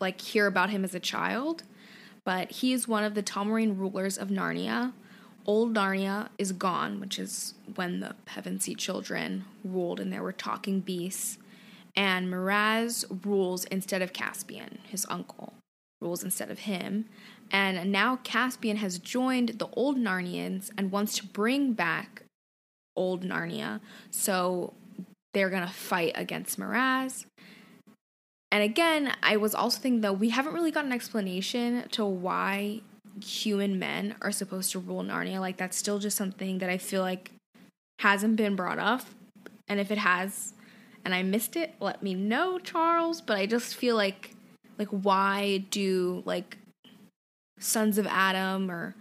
like, 0.00 0.18
hear 0.18 0.46
about 0.46 0.70
him 0.70 0.82
as 0.82 0.94
a 0.94 0.98
child. 1.00 1.64
but 2.28 2.50
he 2.50 2.74
is 2.74 2.86
one 2.86 3.04
of 3.04 3.14
the 3.14 3.22
Telmarine 3.22 3.78
rulers 3.78 4.18
of 4.18 4.28
Narnia. 4.28 4.92
Old 5.48 5.74
Narnia 5.74 6.28
is 6.36 6.52
gone, 6.52 7.00
which 7.00 7.18
is 7.18 7.54
when 7.74 8.00
the 8.00 8.14
Pevensie 8.26 8.76
children 8.76 9.46
ruled 9.64 9.98
and 9.98 10.12
there 10.12 10.22
were 10.22 10.30
talking 10.30 10.80
beasts. 10.80 11.38
And 11.96 12.30
Miraz 12.30 13.06
rules 13.24 13.64
instead 13.64 14.02
of 14.02 14.12
Caspian, 14.12 14.78
his 14.86 15.06
uncle, 15.08 15.54
rules 16.02 16.22
instead 16.22 16.50
of 16.50 16.60
him. 16.60 17.06
And 17.50 17.90
now 17.90 18.16
Caspian 18.16 18.76
has 18.76 18.98
joined 18.98 19.58
the 19.58 19.68
old 19.72 19.96
Narnians 19.96 20.70
and 20.76 20.92
wants 20.92 21.16
to 21.16 21.26
bring 21.26 21.72
back 21.72 22.24
old 22.94 23.24
Narnia. 23.24 23.80
So 24.10 24.74
they're 25.32 25.48
going 25.48 25.66
to 25.66 25.72
fight 25.72 26.12
against 26.14 26.58
Miraz. 26.58 27.24
And 28.52 28.62
again, 28.62 29.14
I 29.22 29.38
was 29.38 29.54
also 29.54 29.80
thinking 29.80 30.02
though, 30.02 30.12
we 30.12 30.28
haven't 30.28 30.52
really 30.52 30.70
got 30.70 30.84
an 30.84 30.92
explanation 30.92 31.88
to 31.92 32.04
why 32.04 32.82
human 33.22 33.78
men 33.78 34.14
are 34.22 34.32
supposed 34.32 34.72
to 34.72 34.78
rule 34.78 35.02
Narnia. 35.02 35.40
Like, 35.40 35.56
that's 35.56 35.76
still 35.76 35.98
just 35.98 36.16
something 36.16 36.58
that 36.58 36.70
I 36.70 36.78
feel 36.78 37.02
like 37.02 37.32
hasn't 38.00 38.36
been 38.36 38.56
brought 38.56 38.78
up. 38.78 39.02
And 39.68 39.80
if 39.80 39.90
it 39.90 39.98
has, 39.98 40.54
and 41.04 41.14
I 41.14 41.22
missed 41.22 41.56
it, 41.56 41.74
let 41.80 42.02
me 42.02 42.14
know, 42.14 42.58
Charles. 42.58 43.20
But 43.20 43.36
I 43.36 43.46
just 43.46 43.74
feel 43.74 43.96
like, 43.96 44.30
like, 44.78 44.88
why 44.88 45.64
do, 45.70 46.22
like, 46.24 46.58
sons 47.58 47.98
of 47.98 48.06
Adam 48.06 48.70
or 48.70 48.94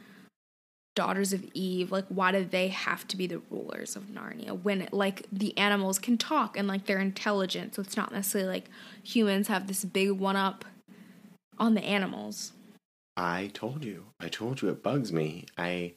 daughters 0.97 1.31
of 1.31 1.45
Eve, 1.53 1.91
like 1.91 2.05
why 2.09 2.31
do 2.31 2.43
they 2.43 2.69
have 2.69 3.07
to 3.07 3.15
be 3.15 3.27
the 3.27 3.39
rulers 3.51 3.95
of 3.95 4.05
Narnia 4.05 4.59
when 4.63 4.89
like 4.91 5.27
the 5.31 5.55
animals 5.55 5.99
can 5.99 6.17
talk 6.17 6.57
and 6.57 6.67
like 6.67 6.87
they're 6.87 6.97
intelligent, 6.97 7.75
so 7.75 7.83
it's 7.83 7.95
not 7.95 8.11
necessarily 8.11 8.49
like 8.49 8.65
humans 9.03 9.47
have 9.47 9.67
this 9.67 9.85
big 9.85 10.09
one 10.09 10.35
up 10.35 10.65
on 11.59 11.75
the 11.75 11.83
animals. 11.83 12.53
I 13.17 13.49
told 13.53 13.83
you. 13.83 14.05
I 14.19 14.29
told 14.29 14.61
you 14.61 14.69
it 14.69 14.83
bugs 14.83 15.11
me. 15.11 15.45
I 15.57 15.95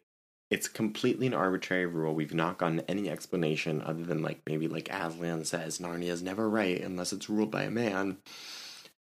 it's 0.50 0.66
completely 0.66 1.28
an 1.28 1.34
arbitrary 1.34 1.86
rule. 1.86 2.12
We've 2.12 2.34
not 2.34 2.58
gotten 2.58 2.80
any 2.88 3.08
explanation 3.08 3.82
other 3.82 4.02
than 4.02 4.22
like 4.22 4.40
maybe 4.46 4.66
like 4.66 4.88
Aslan 4.90 5.44
says 5.44 5.78
Narnia 5.78 6.08
is 6.08 6.22
never 6.22 6.48
right 6.48 6.80
unless 6.80 7.12
it's 7.12 7.30
ruled 7.30 7.50
by 7.52 7.62
a 7.62 7.70
man. 7.70 8.16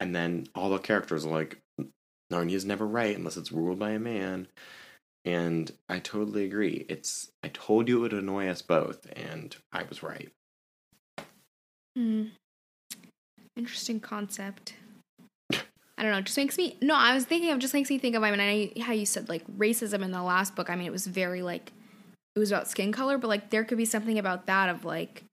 And 0.01 0.15
then 0.15 0.49
all 0.55 0.71
the 0.71 0.79
characters 0.79 1.25
are 1.25 1.31
like 1.31 1.61
Narnia 2.33 2.55
is 2.55 2.65
never 2.65 2.87
right 2.87 3.17
unless 3.17 3.37
it's 3.37 3.53
ruled 3.53 3.79
by 3.79 3.91
a 3.91 3.99
man. 4.01 4.49
And 5.25 5.71
I 5.89 5.99
totally 5.99 6.45
agree. 6.45 6.87
It's 6.89 7.31
I 7.43 7.49
told 7.49 7.89
you 7.89 7.99
it 7.99 8.01
would 8.01 8.13
annoy 8.13 8.49
us 8.49 8.63
both, 8.63 9.09
and 9.17 9.57
I 9.73 9.83
was 9.83 10.03
right. 10.03 10.31
Hmm. 11.97 12.27
Interesting 13.57 13.99
concept. 13.99 14.75
I 15.99 16.03
don't 16.03 16.13
know. 16.13 16.19
It 16.19 16.27
just 16.27 16.37
makes 16.37 16.59
me 16.59 16.77
no. 16.83 16.95
I 16.95 17.15
was 17.15 17.25
thinking 17.25 17.51
of 17.51 17.59
just 17.59 17.73
makes 17.73 17.89
me 17.89 17.99
think 17.99 18.15
of. 18.15 18.23
I 18.23 18.31
mean, 18.31 18.41
I 18.41 18.65
know 18.77 18.85
how 18.85 18.93
you 18.93 19.07
said 19.07 19.29
like 19.29 19.47
racism 19.57 20.03
in 20.03 20.11
the 20.11 20.23
last 20.23 20.55
book. 20.55 20.69
I 20.69 20.77
mean, 20.77 20.87
it 20.87 20.93
was 20.93 21.07
very 21.07 21.43
like 21.43 21.73
it 22.35 22.39
was 22.39 22.53
about 22.53 22.69
skin 22.69 22.93
color, 22.93 23.17
but 23.17 23.29
like 23.29 23.51
there 23.51 23.65
could 23.65 23.79
be 23.79 23.87
something 23.87 24.19
about 24.19 24.47
that 24.47 24.69
of 24.69 24.85
like 24.85 25.25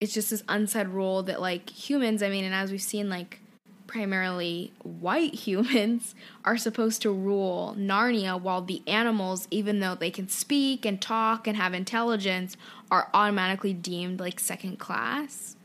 it's 0.00 0.14
just 0.14 0.30
this 0.30 0.42
unsaid 0.48 0.88
rule 0.88 1.22
that 1.24 1.40
like 1.40 1.68
humans. 1.68 2.22
I 2.22 2.30
mean, 2.30 2.44
and 2.44 2.54
as 2.54 2.70
we've 2.70 2.80
seen, 2.80 3.10
like 3.10 3.40
primarily 3.86 4.72
white 4.82 5.34
humans, 5.46 6.14
are 6.44 6.56
supposed 6.56 7.02
to 7.02 7.12
rule 7.12 7.76
Narnia, 7.78 8.40
while 8.40 8.62
the 8.62 8.82
animals, 8.86 9.46
even 9.50 9.80
though 9.80 9.94
they 9.94 10.10
can 10.10 10.26
speak 10.26 10.86
and 10.86 11.02
talk 11.02 11.46
and 11.46 11.58
have 11.58 11.74
intelligence, 11.74 12.56
are 12.90 13.10
automatically 13.12 13.74
deemed 13.74 14.20
like 14.20 14.40
second 14.40 14.78
class. 14.78 15.56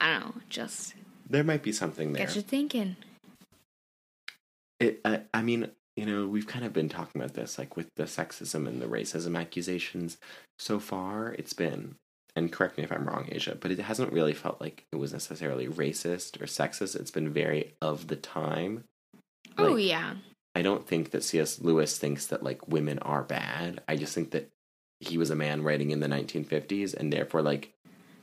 I 0.00 0.12
don't 0.12 0.20
know, 0.36 0.42
just 0.48 0.94
there 1.30 1.44
might 1.44 1.62
be 1.62 1.72
something 1.72 2.12
there. 2.12 2.26
Get 2.26 2.34
you 2.34 2.42
thinking. 2.42 2.96
It, 4.80 5.00
I, 5.04 5.22
I 5.34 5.42
mean, 5.42 5.70
you 5.96 6.06
know, 6.06 6.26
we've 6.26 6.46
kind 6.46 6.64
of 6.64 6.72
been 6.72 6.88
talking 6.88 7.20
about 7.20 7.34
this, 7.34 7.58
like 7.58 7.76
with 7.76 7.88
the 7.96 8.04
sexism 8.04 8.68
and 8.68 8.80
the 8.80 8.86
racism 8.86 9.38
accusations. 9.38 10.18
So 10.58 10.78
far, 10.78 11.32
it's 11.32 11.52
been 11.52 11.96
and 12.38 12.52
correct 12.52 12.78
me 12.78 12.84
if 12.84 12.92
I'm 12.92 13.06
wrong, 13.06 13.28
Asia, 13.30 13.56
but 13.58 13.70
it 13.70 13.80
hasn't 13.80 14.12
really 14.12 14.32
felt 14.32 14.60
like 14.60 14.84
it 14.92 14.96
was 14.96 15.12
necessarily 15.12 15.66
racist 15.66 16.40
or 16.40 16.46
sexist. 16.46 16.94
It's 16.94 17.10
been 17.10 17.32
very 17.32 17.74
of 17.82 18.06
the 18.06 18.16
time. 18.16 18.84
Oh, 19.58 19.76
yeah. 19.76 20.14
I 20.54 20.62
don't 20.62 20.86
think 20.86 21.10
that 21.10 21.24
C.S. 21.24 21.60
Lewis 21.60 21.98
thinks 21.98 22.26
that 22.26 22.42
like 22.42 22.68
women 22.68 23.00
are 23.00 23.24
bad. 23.24 23.82
I 23.88 23.96
just 23.96 24.14
think 24.14 24.30
that 24.30 24.50
he 25.00 25.18
was 25.18 25.30
a 25.30 25.36
man 25.36 25.62
writing 25.62 25.90
in 25.90 26.00
the 26.00 26.08
1950s 26.08 26.94
and 26.94 27.12
therefore 27.12 27.42
like 27.42 27.72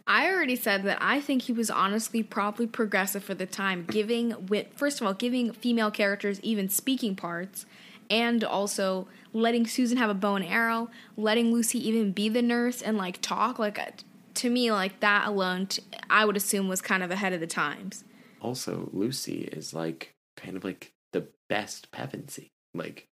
I 0.08 0.30
already 0.30 0.56
said 0.56 0.84
that 0.84 1.00
I 1.02 1.20
think 1.20 1.44
he 1.44 1.52
was 1.52 1.72
honestly 1.72 2.22
probably 2.22 2.68
progressive 2.68 3.24
for 3.24 3.34
the 3.34 3.48
time, 3.48 3.86
giving 3.86 4.36
first 4.76 5.02
of 5.02 5.08
all 5.08 5.14
giving 5.14 5.52
female 5.52 5.90
characters 5.90 6.40
even 6.42 6.70
speaking 6.70 7.16
parts, 7.16 7.66
and 8.10 8.44
also 8.44 9.08
letting 9.34 9.66
Susan 9.66 9.98
have 9.98 10.12
a 10.12 10.14
bow 10.14 10.36
and 10.36 10.46
arrow, 10.46 10.90
letting 11.18 11.52
Lucy 11.52 11.86
even 11.88 12.12
be 12.12 12.30
the 12.30 12.44
nurse 12.44 12.82
and 12.82 12.98
like 12.98 13.20
talk 13.22 13.58
like 13.58 13.80
uh, 13.80 13.88
to 14.36 14.50
me 14.50 14.72
like 14.72 15.00
that 15.00 15.28
alone 15.28 15.68
t- 15.68 15.84
I 16.10 16.26
would 16.26 16.38
assume 16.38 16.68
was 16.68 16.82
kind 16.82 17.02
of 17.02 17.10
ahead 17.10 17.34
of 17.34 17.40
the 17.40 17.48
times. 17.48 18.04
Also, 18.42 18.90
Lucy 18.94 19.42
is 19.42 19.74
like 19.74 20.14
kind 20.38 20.56
of 20.56 20.64
like 20.64 20.94
the 21.14 21.28
best 21.50 21.92
Pevensie. 21.92 22.52
Like 22.76 23.08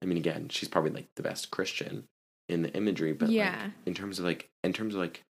I 0.00 0.06
mean 0.06 0.18
again, 0.18 0.50
she's 0.50 0.68
probably 0.68 0.92
like 0.92 1.08
the 1.16 1.22
best 1.24 1.50
Christian 1.50 2.04
in 2.48 2.62
the 2.62 2.72
imagery, 2.74 3.12
but 3.12 3.28
yeah. 3.28 3.60
Like, 3.60 3.72
in 3.86 3.94
terms 3.94 4.20
of 4.20 4.24
like 4.24 4.48
in 4.62 4.72
terms 4.72 4.94
of 4.94 5.00
like 5.00 5.24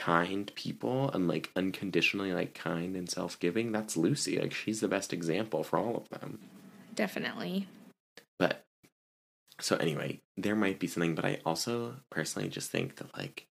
kind 0.00 0.50
people 0.54 1.10
and 1.10 1.28
like 1.28 1.50
unconditionally 1.54 2.32
like 2.32 2.54
kind 2.54 2.96
and 2.96 3.08
self-giving, 3.08 3.70
that's 3.70 3.98
Lucy. 3.98 4.38
Like 4.38 4.54
she's 4.54 4.80
the 4.80 4.88
best 4.88 5.12
example 5.12 5.62
for 5.62 5.78
all 5.78 5.94
of 5.94 6.08
them. 6.08 6.40
Definitely. 6.94 7.68
But 8.38 8.64
so 9.60 9.76
anyway, 9.76 10.20
there 10.38 10.56
might 10.56 10.78
be 10.78 10.86
something, 10.86 11.14
but 11.14 11.26
I 11.26 11.40
also 11.44 11.96
personally 12.10 12.48
just 12.48 12.70
think 12.70 12.96
that 12.96 13.14
like 13.16 13.46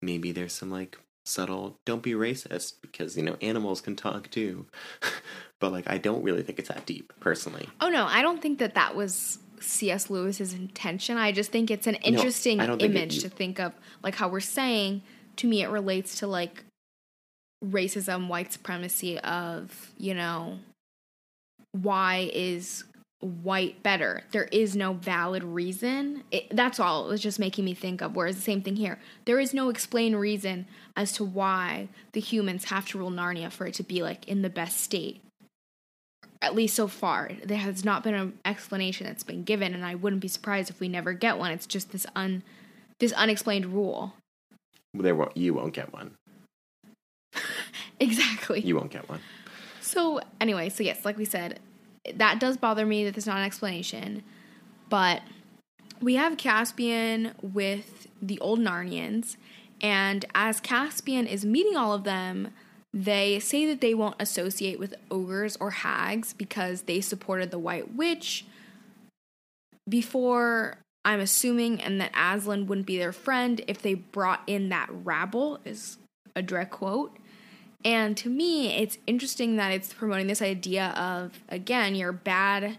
maybe 0.00 0.32
there's 0.32 0.54
some 0.54 0.70
like 0.70 0.98
subtle 1.24 1.78
don't 1.84 2.02
be 2.02 2.12
racist 2.12 2.74
because 2.80 3.16
you 3.16 3.22
know 3.22 3.36
animals 3.42 3.82
can 3.82 3.94
talk 3.94 4.30
too. 4.30 4.66
but 5.60 5.72
like 5.72 5.90
I 5.90 5.98
don't 5.98 6.24
really 6.24 6.42
think 6.42 6.58
it's 6.58 6.70
that 6.70 6.86
deep 6.86 7.12
personally. 7.20 7.68
Oh 7.82 7.90
no, 7.90 8.06
I 8.06 8.22
don't 8.22 8.40
think 8.40 8.60
that 8.60 8.74
that 8.76 8.96
was 8.96 9.40
C.S. 9.60 10.08
Lewis's 10.08 10.54
intention. 10.54 11.18
I 11.18 11.32
just 11.32 11.52
think 11.52 11.70
it's 11.70 11.86
an 11.86 11.96
interesting 11.96 12.56
no, 12.56 12.76
image 12.78 13.18
it, 13.18 13.20
to 13.20 13.28
think 13.28 13.60
of 13.60 13.74
like 14.02 14.14
how 14.14 14.28
we're 14.28 14.40
saying 14.40 15.02
to 15.36 15.46
me 15.46 15.62
it 15.62 15.68
relates 15.68 16.18
to 16.20 16.26
like 16.26 16.64
racism, 17.64 18.28
white 18.28 18.52
supremacy 18.52 19.18
of, 19.20 19.90
you 19.96 20.14
know, 20.14 20.58
why 21.72 22.30
is 22.32 22.84
white 23.22 23.82
better. 23.84 24.24
There 24.32 24.48
is 24.50 24.74
no 24.74 24.94
valid 24.94 25.44
reason. 25.44 26.24
It, 26.32 26.54
that's 26.54 26.80
all 26.80 27.06
it 27.06 27.08
was 27.08 27.20
just 27.20 27.38
making 27.38 27.64
me 27.64 27.72
think 27.72 28.02
of. 28.02 28.16
Whereas 28.16 28.34
the 28.34 28.42
same 28.42 28.62
thing 28.62 28.76
here, 28.76 28.98
there 29.24 29.38
is 29.38 29.54
no 29.54 29.68
explained 29.68 30.18
reason 30.18 30.66
as 30.96 31.12
to 31.12 31.24
why 31.24 31.88
the 32.12 32.20
humans 32.20 32.64
have 32.64 32.88
to 32.88 32.98
rule 32.98 33.12
Narnia 33.12 33.50
for 33.50 33.66
it 33.66 33.74
to 33.74 33.84
be 33.84 34.02
like 34.02 34.26
in 34.26 34.42
the 34.42 34.50
best 34.50 34.80
state. 34.80 35.22
At 36.40 36.56
least 36.56 36.74
so 36.74 36.88
far, 36.88 37.30
there 37.44 37.58
has 37.58 37.84
not 37.84 38.02
been 38.02 38.14
an 38.14 38.38
explanation 38.44 39.06
that's 39.06 39.22
been 39.22 39.44
given, 39.44 39.74
and 39.74 39.86
I 39.86 39.94
wouldn't 39.94 40.22
be 40.22 40.26
surprised 40.26 40.70
if 40.70 40.80
we 40.80 40.88
never 40.88 41.12
get 41.12 41.38
one. 41.38 41.52
It's 41.52 41.66
just 41.66 41.92
this 41.92 42.04
un 42.16 42.42
this 42.98 43.12
unexplained 43.12 43.66
rule. 43.66 44.14
There, 44.94 45.14
won't, 45.14 45.36
you 45.36 45.54
won't 45.54 45.72
get 45.72 45.92
one. 45.92 46.14
exactly. 48.00 48.60
You 48.60 48.76
won't 48.76 48.90
get 48.90 49.08
one. 49.08 49.20
So 49.80 50.20
anyway, 50.40 50.68
so 50.68 50.82
yes, 50.82 51.04
like 51.04 51.16
we 51.16 51.24
said, 51.24 51.60
that 52.14 52.40
does 52.40 52.56
bother 52.56 52.84
me 52.84 53.04
that 53.04 53.14
there's 53.14 53.26
not 53.26 53.38
an 53.38 53.44
explanation. 53.44 54.22
But 54.88 55.22
we 56.00 56.16
have 56.16 56.36
Caspian 56.36 57.32
with 57.40 58.08
the 58.20 58.38
old 58.40 58.58
Narnians, 58.60 59.36
and 59.80 60.24
as 60.34 60.60
Caspian 60.60 61.26
is 61.26 61.44
meeting 61.44 61.76
all 61.76 61.92
of 61.92 62.04
them, 62.04 62.52
they 62.92 63.38
say 63.38 63.66
that 63.66 63.80
they 63.80 63.94
won't 63.94 64.16
associate 64.20 64.78
with 64.78 64.94
ogres 65.10 65.56
or 65.58 65.70
hags 65.70 66.34
because 66.34 66.82
they 66.82 67.00
supported 67.00 67.50
the 67.50 67.58
White 67.58 67.94
Witch 67.94 68.44
before, 69.88 70.78
I'm 71.04 71.20
assuming, 71.20 71.80
and 71.80 72.00
that 72.00 72.12
Aslan 72.16 72.66
wouldn't 72.66 72.86
be 72.86 72.98
their 72.98 73.12
friend 73.12 73.60
if 73.66 73.82
they 73.82 73.94
brought 73.94 74.42
in 74.46 74.68
that 74.68 74.88
rabble, 74.90 75.58
is 75.64 75.98
a 76.36 76.42
direct 76.42 76.70
quote. 76.70 77.16
And 77.84 78.16
to 78.18 78.28
me, 78.28 78.76
it's 78.76 78.98
interesting 79.06 79.56
that 79.56 79.72
it's 79.72 79.92
promoting 79.92 80.28
this 80.28 80.40
idea 80.40 80.88
of, 80.90 81.40
again, 81.48 81.94
you're 81.94 82.12
bad 82.12 82.78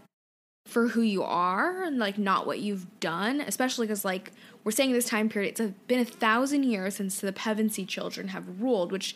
for 0.66 0.88
who 0.90 1.02
you 1.02 1.24
are 1.24 1.84
and 1.84 2.00
like 2.00 2.18
not 2.18 2.48
what 2.48 2.60
you've 2.60 3.00
done, 3.02 3.42
especially 3.42 3.86
because, 3.86 4.06
like, 4.06 4.32
we're 4.64 4.72
saying 4.72 4.94
this 4.94 5.10
time 5.10 5.28
period, 5.28 5.60
it's 5.60 5.74
been 5.88 6.00
a 6.00 6.06
thousand 6.06 6.64
years 6.64 6.96
since 6.96 7.20
the 7.20 7.34
Pevensie 7.34 7.88
children 7.88 8.30
have 8.30 8.62
ruled, 8.62 8.94
which, 8.94 9.16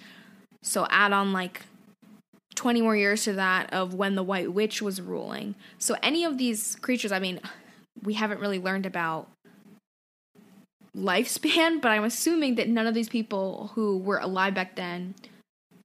so 0.62 0.86
add 0.90 1.14
on 1.14 1.32
like 1.32 1.62
20 2.56 2.82
more 2.82 2.98
years 2.98 3.24
to 3.24 3.34
that 3.34 3.72
of 3.72 3.94
when 3.94 4.16
the 4.16 4.24
White 4.24 4.52
Witch 4.52 4.82
was 4.82 5.00
ruling. 5.00 5.56
So, 5.78 5.96
any 6.04 6.26
of 6.26 6.38
these 6.38 6.76
creatures, 6.76 7.14
I 7.14 7.20
mean, 7.20 7.40
we 8.04 8.14
haven't 8.14 8.40
really 8.40 8.60
learned 8.60 8.86
about 8.86 9.30
lifespan, 10.96 11.82
but 11.82 11.90
I'm 11.90 12.04
assuming 12.04 12.56
that 12.56 12.70
none 12.70 12.88
of 12.88 12.94
these 12.94 13.10
people 13.10 13.72
who 13.76 13.98
were 13.98 14.18
alive 14.18 14.54
back 14.54 14.76
then 14.76 15.16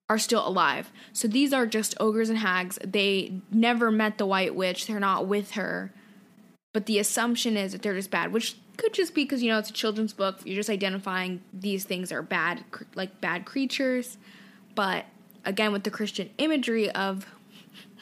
are 0.08 0.18
still 0.18 0.46
alive. 0.46 0.90
So 1.12 1.28
these 1.28 1.52
are 1.52 1.66
just 1.66 1.94
ogres 2.00 2.30
and 2.30 2.38
hags. 2.38 2.78
They 2.84 3.40
never 3.50 3.90
met 3.90 4.18
the 4.18 4.26
White 4.26 4.54
Witch. 4.54 4.86
They're 4.86 5.00
not 5.00 5.26
with 5.26 5.52
her. 5.52 5.92
But 6.72 6.86
the 6.86 6.98
assumption 6.98 7.56
is 7.56 7.72
that 7.72 7.82
they're 7.82 7.94
just 7.94 8.10
bad, 8.10 8.32
which 8.32 8.56
could 8.76 8.94
just 8.94 9.14
be 9.14 9.24
because 9.24 9.42
you 9.42 9.50
know 9.50 9.58
it's 9.58 9.70
a 9.70 9.74
children's 9.74 10.12
book. 10.12 10.40
You're 10.44 10.56
just 10.56 10.70
identifying 10.70 11.42
these 11.52 11.84
things 11.84 12.10
are 12.10 12.22
bad, 12.22 12.64
like 12.94 13.20
bad 13.20 13.44
creatures. 13.44 14.16
But 14.74 15.04
again, 15.44 15.72
with 15.72 15.84
the 15.84 15.90
Christian 15.90 16.30
imagery 16.38 16.90
of, 16.90 17.26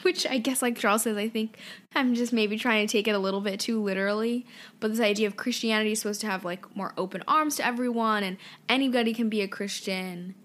which 0.03 0.25
I 0.27 0.37
guess, 0.37 0.61
like 0.61 0.77
Charles 0.77 1.03
says, 1.03 1.17
I 1.17 1.29
think 1.29 1.57
I'm 1.95 2.13
just 2.15 2.33
maybe 2.33 2.57
trying 2.57 2.85
to 2.85 2.91
take 2.91 3.07
it 3.07 3.15
a 3.15 3.19
little 3.19 3.41
bit 3.41 3.59
too 3.59 3.81
literally. 3.81 4.45
But 4.79 4.91
this 4.91 4.99
idea 4.99 5.27
of 5.27 5.37
Christianity 5.37 5.93
is 5.93 5.99
supposed 5.99 6.21
to 6.21 6.27
have 6.27 6.45
like 6.45 6.75
more 6.75 6.93
open 6.97 7.23
arms 7.27 7.55
to 7.57 7.65
everyone, 7.65 8.23
and 8.23 8.37
anybody 8.69 9.13
can 9.13 9.29
be 9.29 9.41
a 9.41 9.47
Christian, 9.47 10.35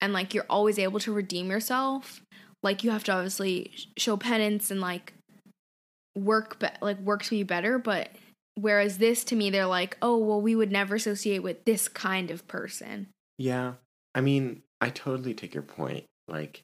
and 0.00 0.12
like 0.12 0.34
you're 0.34 0.46
always 0.48 0.78
able 0.78 1.00
to 1.00 1.12
redeem 1.12 1.50
yourself. 1.50 2.22
Like 2.62 2.82
you 2.82 2.90
have 2.90 3.04
to 3.04 3.12
obviously 3.12 3.72
show 3.98 4.16
penance 4.16 4.70
and 4.70 4.80
like 4.80 5.12
work, 6.16 6.58
be- 6.58 6.68
like 6.80 6.98
work 7.00 7.22
to 7.24 7.30
be 7.30 7.42
better, 7.42 7.78
but 7.78 8.10
Whereas 8.56 8.98
this 8.98 9.24
to 9.24 9.36
me, 9.36 9.50
they're 9.50 9.66
like, 9.66 9.96
oh, 10.00 10.16
well, 10.16 10.40
we 10.40 10.54
would 10.54 10.70
never 10.70 10.94
associate 10.94 11.40
with 11.40 11.64
this 11.64 11.88
kind 11.88 12.30
of 12.30 12.46
person. 12.46 13.08
Yeah. 13.36 13.74
I 14.14 14.20
mean, 14.20 14.62
I 14.80 14.90
totally 14.90 15.34
take 15.34 15.54
your 15.54 15.64
point. 15.64 16.04
Like, 16.28 16.62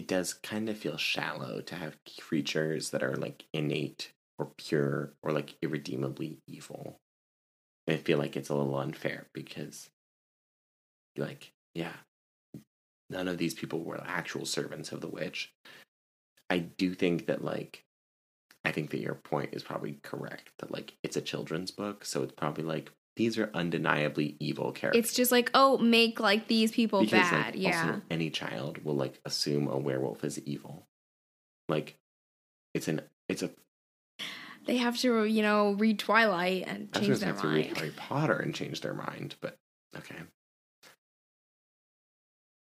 it 0.00 0.08
does 0.08 0.32
kind 0.32 0.70
of 0.70 0.78
feel 0.78 0.96
shallow 0.96 1.60
to 1.60 1.74
have 1.74 1.98
creatures 2.18 2.88
that 2.88 3.02
are 3.02 3.16
like 3.16 3.44
innate 3.52 4.12
or 4.38 4.50
pure 4.56 5.12
or 5.22 5.30
like 5.30 5.56
irredeemably 5.60 6.38
evil. 6.46 6.96
I 7.86 7.98
feel 7.98 8.16
like 8.16 8.34
it's 8.34 8.48
a 8.48 8.54
little 8.54 8.78
unfair 8.78 9.26
because, 9.34 9.90
like, 11.18 11.52
yeah, 11.74 11.92
none 13.10 13.28
of 13.28 13.36
these 13.36 13.52
people 13.52 13.84
were 13.84 14.02
actual 14.06 14.46
servants 14.46 14.90
of 14.90 15.02
the 15.02 15.08
witch. 15.08 15.52
I 16.48 16.60
do 16.60 16.94
think 16.94 17.26
that, 17.26 17.44
like, 17.44 17.84
I 18.64 18.72
think 18.72 18.88
that 18.92 19.00
your 19.00 19.16
point 19.16 19.50
is 19.52 19.62
probably 19.62 19.98
correct 20.02 20.48
that 20.60 20.70
like 20.70 20.94
it's 21.02 21.18
a 21.18 21.22
children's 21.22 21.72
book, 21.72 22.06
so 22.06 22.22
it's 22.22 22.32
probably 22.32 22.64
like 22.64 22.90
these 23.16 23.38
are 23.38 23.50
undeniably 23.54 24.36
evil 24.38 24.72
characters. 24.72 25.04
It's 25.04 25.14
just 25.14 25.32
like, 25.32 25.50
oh, 25.54 25.78
make 25.78 26.20
like 26.20 26.46
these 26.48 26.72
people 26.72 27.00
Because, 27.00 27.30
bad. 27.30 27.54
like, 27.54 27.62
yeah. 27.62 27.86
Also, 27.86 28.02
any 28.10 28.30
child 28.30 28.84
will 28.84 28.96
like 28.96 29.20
assume 29.24 29.68
a 29.68 29.76
werewolf 29.76 30.24
is 30.24 30.38
evil. 30.40 30.86
Like, 31.68 31.98
it's 32.74 32.88
an 32.88 33.02
it's 33.28 33.42
a. 33.42 33.50
they 34.66 34.78
have 34.78 34.96
to, 34.98 35.24
you 35.24 35.42
know, 35.42 35.72
read 35.72 35.98
Twilight 35.98 36.64
and 36.66 36.92
change 36.92 37.18
their 37.18 37.32
have 37.32 37.42
to 37.42 37.48
read. 37.48 37.76
Harry 37.76 37.92
Potter 37.96 38.36
and 38.36 38.54
change 38.54 38.80
their 38.80 38.94
mind, 38.94 39.34
but 39.40 39.58
okay. 39.96 40.16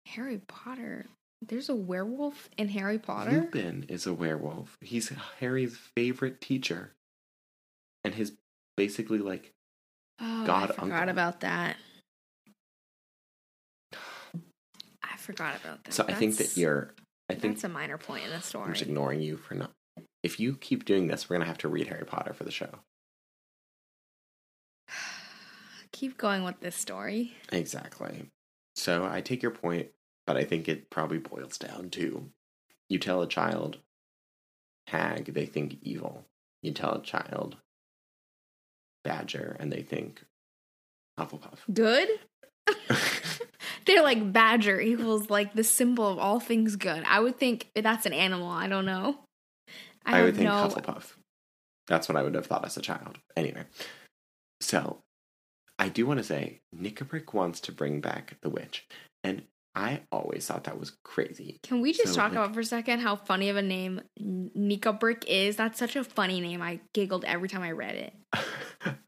Harry 0.08 0.40
Potter. 0.48 1.08
There's 1.42 1.70
a 1.70 1.76
werewolf 1.76 2.50
in 2.58 2.68
Harry 2.70 3.00
Potter. 3.00 3.32
Lupin 3.32 3.86
is 3.88 4.06
a 4.06 4.14
werewolf. 4.14 4.78
He's 4.82 5.10
Harry's 5.40 5.78
favorite 5.78 6.42
teacher, 6.42 6.94
and 8.04 8.16
his 8.16 8.34
basically 8.76 9.20
like 9.20 9.54
Oh, 10.22 10.46
God 10.46 10.72
I 10.72 10.74
forgot 10.74 10.92
uncle. 10.94 11.10
about 11.10 11.40
that. 11.42 11.78
I 15.04 15.18
forgot 15.18 15.56
about 15.62 15.84
that. 15.86 15.94
So 15.94 16.04
I 16.08 16.14
think 16.14 16.34
that 16.34 16.44
That's- 16.44 16.58
you're. 16.58 16.94
I 17.32 17.36
think 17.36 17.56
that's 17.56 17.64
a 17.64 17.70
minor 17.70 17.98
point 18.00 18.24
in 18.26 18.32
the 18.32 18.42
story. 18.42 18.66
I'm 18.66 18.74
just 18.74 18.82
ignoring 18.82 19.22
you 19.22 19.38
for 19.38 19.54
not. 19.54 19.72
If 20.24 20.40
you 20.40 20.56
keep 20.58 20.84
doing 20.86 21.06
this, 21.08 21.30
we're 21.30 21.36
gonna 21.36 21.46
have 21.46 21.60
to 21.60 21.68
read 21.70 21.88
Harry 21.88 22.06
Potter 22.06 22.34
for 22.34 22.44
the 22.44 22.50
show. 22.52 22.80
Keep 25.92 26.18
going 26.18 26.44
with 26.44 26.60
this 26.60 26.76
story. 26.76 27.34
Exactly. 27.52 28.30
So 28.76 29.06
I 29.10 29.22
take 29.22 29.42
your 29.44 29.52
point, 29.52 29.90
but 30.26 30.38
I 30.38 30.44
think 30.44 30.68
it 30.68 30.90
probably 30.90 31.18
boils 31.20 31.58
down 31.58 31.90
to 31.92 32.30
you 32.90 32.98
tell 33.00 33.22
a 33.22 33.28
child 33.28 33.78
hag, 34.88 35.34
they 35.34 35.46
think 35.46 35.78
evil. 35.84 36.26
You 36.64 36.72
tell 36.72 36.94
a 36.96 37.02
child 37.04 37.58
badger, 39.04 39.56
and 39.60 39.72
they 39.72 39.82
think 39.82 40.24
Hufflepuff. 41.20 41.60
Good. 41.74 42.10
They're 43.86 44.04
like 44.04 44.32
badger 44.32 44.80
equals 44.80 45.30
like 45.30 45.54
the 45.54 45.64
symbol 45.64 46.08
of 46.08 46.20
all 46.20 46.40
things 46.40 46.76
good. 46.76 47.04
I 47.06 47.20
would 47.20 47.38
think 47.38 47.70
that's 47.76 48.06
an 48.06 48.14
animal. 48.14 48.50
I 48.50 48.68
don't 48.68 48.86
know. 48.86 49.20
I, 50.06 50.20
I, 50.20 50.24
would 50.24 50.36
think 50.36 50.48
no. 50.48 50.52
Hufflepuff. 50.52 51.14
That's 51.88 52.08
what 52.08 52.16
I 52.16 52.24
would 52.24 52.36
have 52.36 52.46
thought 52.46 52.66
as 52.66 52.78
a 52.78 52.82
child. 52.82 53.18
Anyway, 53.36 53.64
so 54.62 55.00
I 55.80 55.90
do 55.90 56.06
want 56.06 56.20
to 56.20 56.24
say 56.24 56.62
Nickabrick 56.76 57.34
wants 57.34 57.60
to 57.62 57.72
bring 57.72 58.00
back 58.00 58.38
the 58.42 58.50
witch, 58.50 58.86
and 59.24 59.44
I 59.76 60.02
always 60.12 60.46
thought 60.48 60.64
that 60.66 60.80
was 60.80 60.98
crazy. 61.04 61.60
Can 61.64 61.80
we 61.82 61.94
just 61.94 62.10
So, 62.14 62.16
talk 62.16 62.32
like- 62.32 62.40
about 62.40 62.54
for 62.54 62.60
a 62.62 62.66
second 62.66 63.00
how 63.00 63.16
funny 63.16 63.50
of 63.50 63.56
a 63.56 63.62
name 63.62 64.02
Nickabrick 64.20 65.24
is? 65.28 65.56
That's 65.56 65.78
such 65.80 65.96
a 65.96 66.04
funny 66.04 66.42
name. 66.42 66.62
I 66.62 66.80
giggled 66.94 67.24
every 67.26 67.48
time 67.50 67.62
I 67.62 67.72
read 67.72 67.96
it. 67.96 68.14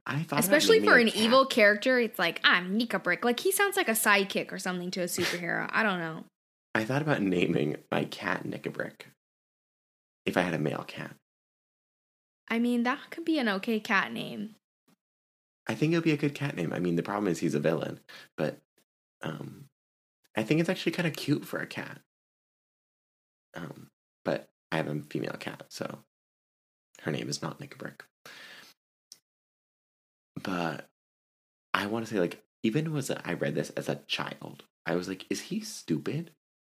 I 0.05 0.23
thought, 0.23 0.39
Especially 0.39 0.79
for 0.83 0.97
an 0.97 1.07
evil 1.09 1.45
character, 1.45 1.99
it's 1.99 2.19
like 2.19 2.39
I'm 2.43 2.77
Nickabrick. 2.77 3.23
Like 3.23 3.39
he 3.39 3.51
sounds 3.51 3.75
like 3.77 3.87
a 3.87 3.93
sidekick 3.93 4.51
or 4.51 4.59
something 4.59 4.91
to 4.91 5.01
a 5.01 5.05
superhero. 5.05 5.69
I 5.71 5.83
don't 5.83 5.99
know. 5.99 6.25
I 6.75 6.85
thought 6.85 7.01
about 7.01 7.21
naming 7.21 7.77
my 7.91 8.05
cat 8.05 8.43
Nickabrick. 8.45 9.01
If 10.25 10.37
I 10.37 10.41
had 10.41 10.53
a 10.53 10.59
male 10.59 10.85
cat, 10.87 11.15
I 12.49 12.59
mean, 12.59 12.83
that 12.83 12.99
could 13.09 13.25
be 13.25 13.39
an 13.39 13.49
okay 13.49 13.79
cat 13.79 14.11
name. 14.13 14.55
I 15.67 15.75
think 15.75 15.93
it'll 15.93 16.03
be 16.03 16.11
a 16.11 16.17
good 16.17 16.35
cat 16.35 16.55
name. 16.55 16.71
I 16.73 16.79
mean, 16.79 16.95
the 16.95 17.03
problem 17.03 17.27
is 17.31 17.39
he's 17.39 17.55
a 17.55 17.59
villain, 17.59 17.99
but 18.37 18.59
um, 19.21 19.65
I 20.35 20.43
think 20.43 20.59
it's 20.59 20.69
actually 20.69 20.93
kind 20.93 21.07
of 21.07 21.13
cute 21.13 21.45
for 21.45 21.59
a 21.59 21.67
cat. 21.67 21.99
Um, 23.55 23.89
but 24.23 24.49
I 24.71 24.77
have 24.77 24.87
a 24.87 25.01
female 25.01 25.35
cat, 25.39 25.63
so 25.69 25.99
her 27.01 27.11
name 27.11 27.29
is 27.29 27.41
not 27.41 27.59
Nickabrick. 27.59 28.01
But 30.41 30.89
I 31.73 31.85
want 31.87 32.05
to 32.05 32.13
say, 32.13 32.19
like, 32.19 32.43
even 32.63 32.93
was 32.93 33.11
I 33.11 33.33
read 33.33 33.55
this 33.55 33.71
as 33.71 33.89
a 33.89 34.01
child, 34.07 34.63
I 34.85 34.95
was 34.95 35.07
like, 35.07 35.25
is 35.29 35.41
he 35.41 35.59
stupid? 35.59 36.31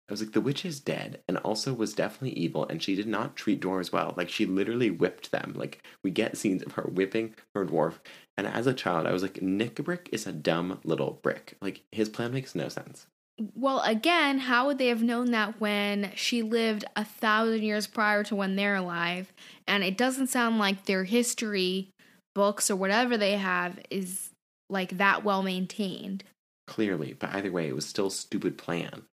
I 0.07 0.13
was 0.13 0.21
like, 0.21 0.33
the 0.33 0.41
witch 0.41 0.65
is 0.65 0.79
dead 0.79 1.23
and 1.27 1.37
also 1.37 1.73
was 1.73 1.93
definitely 1.93 2.37
evil, 2.37 2.67
and 2.67 2.81
she 2.83 2.95
did 2.95 3.07
not 3.07 3.35
treat 3.35 3.61
dwarves 3.61 3.91
well. 3.91 4.13
Like, 4.15 4.29
she 4.29 4.45
literally 4.45 4.91
whipped 4.91 5.31
them. 5.31 5.53
Like, 5.55 5.83
we 6.03 6.11
get 6.11 6.37
scenes 6.37 6.61
of 6.61 6.73
her 6.73 6.83
whipping 6.83 7.33
her 7.55 7.65
dwarf. 7.65 7.95
And 8.37 8.45
as 8.45 8.67
a 8.67 8.73
child, 8.73 9.07
I 9.07 9.13
was 9.13 9.23
like, 9.23 9.35
Nickabrick 9.35 10.09
is 10.11 10.27
a 10.27 10.31
dumb 10.31 10.79
little 10.83 11.19
brick. 11.23 11.57
Like, 11.61 11.83
his 11.91 12.09
plan 12.09 12.33
makes 12.33 12.53
no 12.53 12.69
sense. 12.69 13.07
Well, 13.53 13.81
again, 13.81 14.39
how 14.39 14.67
would 14.67 14.77
they 14.77 14.87
have 14.87 15.03
known 15.03 15.31
that 15.31 15.59
when 15.59 16.11
she 16.15 16.41
lived 16.41 16.85
a 16.95 17.03
thousand 17.03 17.63
years 17.63 17.85
prior 17.85 18.23
to 18.25 18.35
when 18.35 18.55
they're 18.55 18.75
alive? 18.75 19.33
And 19.67 19.83
it 19.83 19.97
doesn't 19.97 20.27
sound 20.27 20.57
like 20.57 20.85
their 20.85 21.03
history 21.03 21.89
books 22.33 22.69
or 22.69 22.75
whatever 22.75 23.17
they 23.17 23.37
have 23.37 23.79
is 23.89 24.29
like 24.69 24.97
that 24.97 25.23
well 25.23 25.43
maintained. 25.43 26.23
Clearly. 26.67 27.15
But 27.17 27.35
either 27.35 27.51
way, 27.51 27.67
it 27.67 27.75
was 27.75 27.85
still 27.85 28.07
a 28.07 28.11
stupid 28.11 28.57
plan. 28.57 29.03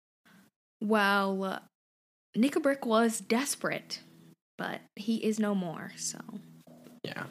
Well, 0.81 1.61
Nickabrick 2.37 2.87
was 2.87 3.21
desperate, 3.21 4.01
but 4.57 4.81
he 4.97 5.17
is 5.17 5.39
no 5.39 5.55
more, 5.55 5.93
so. 5.97 6.19
Yeah. 7.03 7.25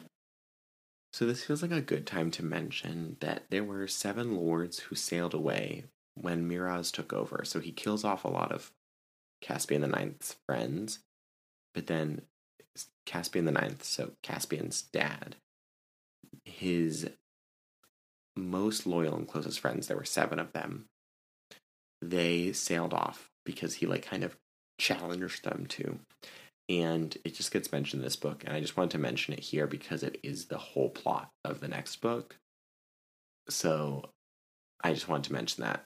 So 1.12 1.26
this 1.26 1.44
feels 1.44 1.62
like 1.62 1.72
a 1.72 1.80
good 1.80 2.06
time 2.06 2.30
to 2.32 2.44
mention 2.44 3.16
that 3.20 3.44
there 3.50 3.64
were 3.64 3.86
seven 3.88 4.36
lords 4.36 4.80
who 4.80 4.94
sailed 4.94 5.34
away 5.34 5.84
when 6.14 6.48
Miraz 6.48 6.90
took 6.90 7.12
over. 7.12 7.42
So 7.44 7.60
he 7.60 7.72
kills 7.72 8.04
off 8.04 8.24
a 8.24 8.30
lot 8.30 8.52
of 8.52 8.70
Caspian 9.40 9.82
the 9.82 9.88
Ninth's 9.88 10.36
friends, 10.46 11.00
but 11.74 11.86
then 11.86 12.22
Caspian 13.06 13.44
the 13.44 13.52
Ninth, 13.52 13.84
so 13.84 14.12
Caspian's 14.22 14.82
dad, 14.82 15.36
his 16.44 17.10
most 18.36 18.86
loyal 18.86 19.16
and 19.16 19.28
closest 19.28 19.60
friends, 19.60 19.86
there 19.86 19.96
were 19.96 20.04
seven 20.04 20.38
of 20.38 20.52
them. 20.52 20.86
They 22.00 22.52
sailed 22.52 22.94
off 22.94 23.30
because 23.44 23.74
he 23.74 23.86
like 23.86 24.04
kind 24.04 24.24
of 24.24 24.36
challenged 24.78 25.44
them 25.44 25.66
to 25.66 25.98
and 26.68 27.16
it 27.24 27.34
just 27.34 27.52
gets 27.52 27.72
mentioned 27.72 28.00
in 28.00 28.04
this 28.04 28.16
book 28.16 28.42
and 28.44 28.54
i 28.54 28.60
just 28.60 28.76
wanted 28.76 28.90
to 28.90 28.98
mention 28.98 29.34
it 29.34 29.40
here 29.40 29.66
because 29.66 30.02
it 30.02 30.18
is 30.22 30.46
the 30.46 30.58
whole 30.58 30.88
plot 30.88 31.28
of 31.44 31.60
the 31.60 31.68
next 31.68 31.96
book 32.00 32.36
so 33.48 34.10
i 34.82 34.92
just 34.92 35.08
wanted 35.08 35.24
to 35.24 35.32
mention 35.32 35.62
that 35.62 35.84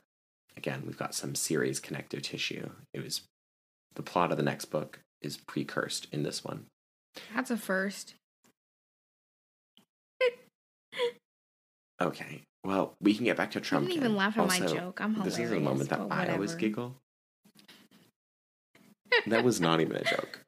again 0.57 0.83
we've 0.85 0.97
got 0.97 1.13
some 1.15 1.35
series 1.35 1.79
connective 1.79 2.21
tissue 2.21 2.69
it 2.93 3.03
was 3.03 3.21
the 3.95 4.01
plot 4.03 4.31
of 4.31 4.37
the 4.37 4.43
next 4.43 4.65
book 4.65 4.99
is 5.21 5.37
precursed 5.47 6.07
in 6.11 6.23
this 6.23 6.43
one 6.43 6.65
That's 7.33 7.51
a 7.51 7.57
first. 7.57 8.15
okay 12.01 12.41
well 12.63 12.93
we 13.01 13.13
can 13.15 13.25
get 13.25 13.37
back 13.37 13.51
to 13.51 13.59
You 13.59 13.63
trump 13.65 13.87
didn't 13.87 13.97
even 13.97 14.15
laugh 14.15 14.37
at 14.37 14.47
my 14.47 14.59
joke. 14.59 14.99
I'm 15.01 15.13
hilarious. 15.15 15.35
this 15.37 15.45
is 15.45 15.51
a 15.51 15.59
moment 15.59 15.89
that 15.89 16.01
i 16.11 16.27
always 16.29 16.53
giggle 16.55 16.95
that 19.27 19.43
was 19.43 19.59
not 19.61 19.81
even 19.81 19.95
a 19.95 20.03
joke 20.03 20.41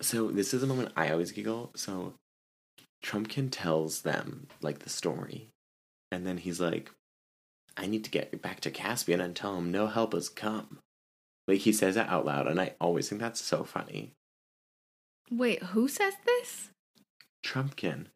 so 0.00 0.30
this 0.30 0.54
is 0.54 0.62
a 0.62 0.66
moment 0.68 0.92
I 0.96 1.10
always 1.10 1.32
giggle. 1.32 1.72
So 1.74 2.14
Trumpkin 3.04 3.48
tells 3.50 4.02
them 4.02 4.46
like 4.62 4.78
the 4.80 4.88
story, 4.90 5.48
and 6.12 6.24
then 6.24 6.38
he's 6.38 6.60
like, 6.60 6.92
I 7.78 7.86
need 7.86 8.04
to 8.04 8.10
get 8.10 8.42
back 8.42 8.60
to 8.60 8.70
Caspian 8.70 9.20
and 9.20 9.36
tell 9.36 9.56
him 9.56 9.70
no 9.70 9.86
help 9.86 10.12
has 10.12 10.28
come. 10.28 10.80
Like 11.46 11.60
he 11.60 11.72
says 11.72 11.96
it 11.96 12.08
out 12.08 12.26
loud, 12.26 12.48
and 12.48 12.60
I 12.60 12.74
always 12.80 13.08
think 13.08 13.20
that's 13.20 13.40
so 13.40 13.64
funny. 13.64 14.12
Wait, 15.30 15.62
who 15.62 15.88
says 15.88 16.14
this? 16.26 16.70
Trumpkin. 17.44 18.06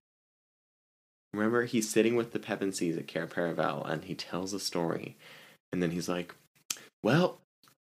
Remember, 1.33 1.65
he's 1.65 1.89
sitting 1.89 2.17
with 2.17 2.33
the 2.33 2.39
Pevensies 2.39 2.99
at 2.99 3.07
Cair 3.07 3.27
Paravel, 3.27 3.89
and 3.89 4.05
he 4.05 4.15
tells 4.15 4.53
a 4.53 4.61
story, 4.61 5.17
and 5.73 5.83
then 5.83 5.93
he's 5.93 6.09
like, 6.09 6.35
"Well, 7.03 7.41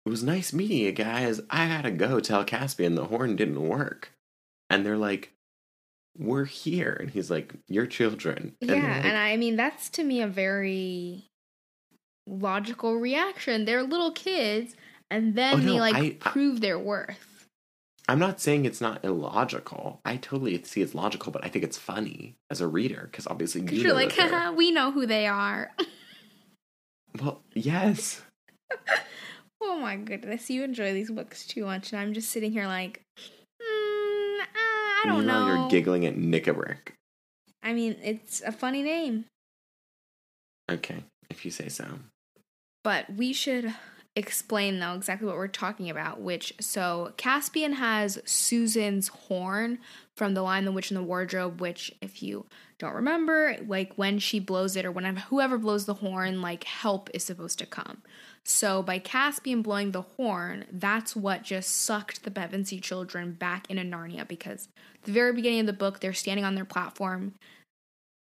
it 0.06 0.10
was 0.10 0.24
nice 0.24 0.54
meeting 0.54 0.78
you 0.78 0.92
guys. 0.94 1.42
I 1.50 1.68
gotta 1.68 1.92
go 1.92 2.20
tell 2.20 2.46
Caspian 2.46 2.96
the 2.96 3.06
horn 3.06 3.36
didn't 3.36 3.68
work," 3.68 4.14
and 4.70 4.86
they're 4.86 4.98
like, 4.98 5.34
"We're 6.18 6.46
here," 6.46 6.96
and 6.98 7.10
he's 7.10 7.30
like, 7.30 7.54
"Your 7.68 7.88
children." 7.88 8.56
And 8.62 8.70
yeah, 8.70 8.76
like, 8.76 9.06
and 9.06 9.18
I 9.18 9.36
mean 9.36 9.58
that's 9.58 9.90
to 9.90 10.04
me 10.06 10.22
a 10.22 10.28
very 10.28 11.30
logical 12.28 12.96
reaction. 12.96 13.66
They're 13.66 13.84
little 13.84 14.12
kids, 14.12 14.76
and 15.12 15.36
then 15.36 15.54
Oh, 15.56 15.58
they 15.58 15.80
like 15.80 15.96
I- 15.96 16.00
I- 16.00 16.18
prove 16.20 16.62
their 16.62 16.80
worth. 16.80 17.48
I'm 18.10 18.20
not 18.20 18.42
saying 18.42 18.66
it's 18.66 18.82
not 18.82 19.04
illogical. 19.06 20.02
I 20.04 20.18
totally 20.18 20.62
see 20.64 20.82
it's 20.82 20.94
logical, 20.94 21.32
but 21.32 21.44
I 21.46 21.48
think 21.48 21.64
it's 21.64 21.78
funny 21.78 22.36
as 22.50 22.60
a 22.60 22.68
reader 22.68 23.08
because 23.10 23.28
obviously 23.28 23.62
you 23.62 23.68
you're 23.82 23.88
know 23.90 23.94
like, 23.96 24.12
Haha, 24.12 24.52
we 24.52 24.72
know 24.72 24.92
who 24.92 25.06
they 25.06 25.26
are. 25.26 25.72
well, 27.22 27.42
yes. 27.54 28.22
oh 29.62 29.78
my 29.80 29.96
goodness, 29.96 30.50
you 30.50 30.64
enjoy 30.66 30.92
these 30.94 31.10
books 31.12 31.46
too 31.48 31.64
much, 31.64 31.94
and 31.94 32.02
I'm 32.02 32.14
just 32.14 32.30
sitting 32.30 32.52
here 32.52 32.68
like, 32.68 33.02
mm, 33.18 34.40
uh, 34.42 34.44
I 34.52 35.04
don't 35.06 35.26
know. 35.26 35.48
You're 35.48 35.70
giggling 35.70 36.06
at 36.06 36.16
Nickabrick. 36.18 36.90
I 37.62 37.72
mean, 37.72 37.96
it's 38.04 38.42
a 38.42 38.52
funny 38.52 38.84
name, 38.84 39.24
Okay, 40.70 41.04
if 41.30 41.46
you 41.46 41.52
say 41.52 41.70
so. 41.70 41.86
But 42.84 43.14
we 43.14 43.34
should 43.34 43.74
explain 44.16 44.80
though 44.80 44.94
exactly 44.94 45.26
what 45.26 45.38
we're 45.38 45.48
talking 45.48 45.90
about. 45.90 46.22
Which 46.22 46.54
so 46.60 47.14
Caspian 47.18 47.74
has 47.74 48.22
Susan's 48.26 49.08
horn 49.08 49.80
from 50.16 50.34
the 50.34 50.44
line 50.44 50.66
"The 50.66 50.72
Witch 50.72 50.92
in 50.92 50.96
the 50.96 51.04
Wardrobe," 51.04 51.60
which 51.60 51.96
if 52.02 52.22
you 52.22 52.46
don't 52.78 52.94
remember, 52.94 53.58
like 53.66 53.94
when 53.96 54.20
she 54.20 54.40
blows 54.40 54.76
it 54.76 54.86
or 54.86 54.92
whenever 54.92 55.22
whoever 55.22 55.58
blows 55.58 55.86
the 55.86 55.96
horn, 55.96 56.42
like 56.42 56.66
help 56.66 57.10
is 57.14 57.24
supposed 57.24 57.58
to 57.60 57.66
come. 57.66 58.04
So 58.44 58.84
by 58.84 59.00
Caspian 59.00 59.62
blowing 59.62 59.92
the 59.92 60.02
horn, 60.02 60.66
that's 60.72 61.16
what 61.16 61.44
just 61.44 61.72
sucked 61.72 62.24
the 62.24 62.32
Pevensie 62.32 62.82
children 62.82 63.32
back 63.32 63.70
into 63.70 63.84
Narnia 63.84 64.28
because 64.28 64.68
the 65.04 65.14
very 65.14 65.32
beginning 65.32 65.62
of 65.62 65.66
the 65.66 65.74
book, 65.74 66.02
they're 66.02 66.14
standing 66.14 66.44
on 66.44 66.56
their 66.56 66.66
platform 66.66 67.36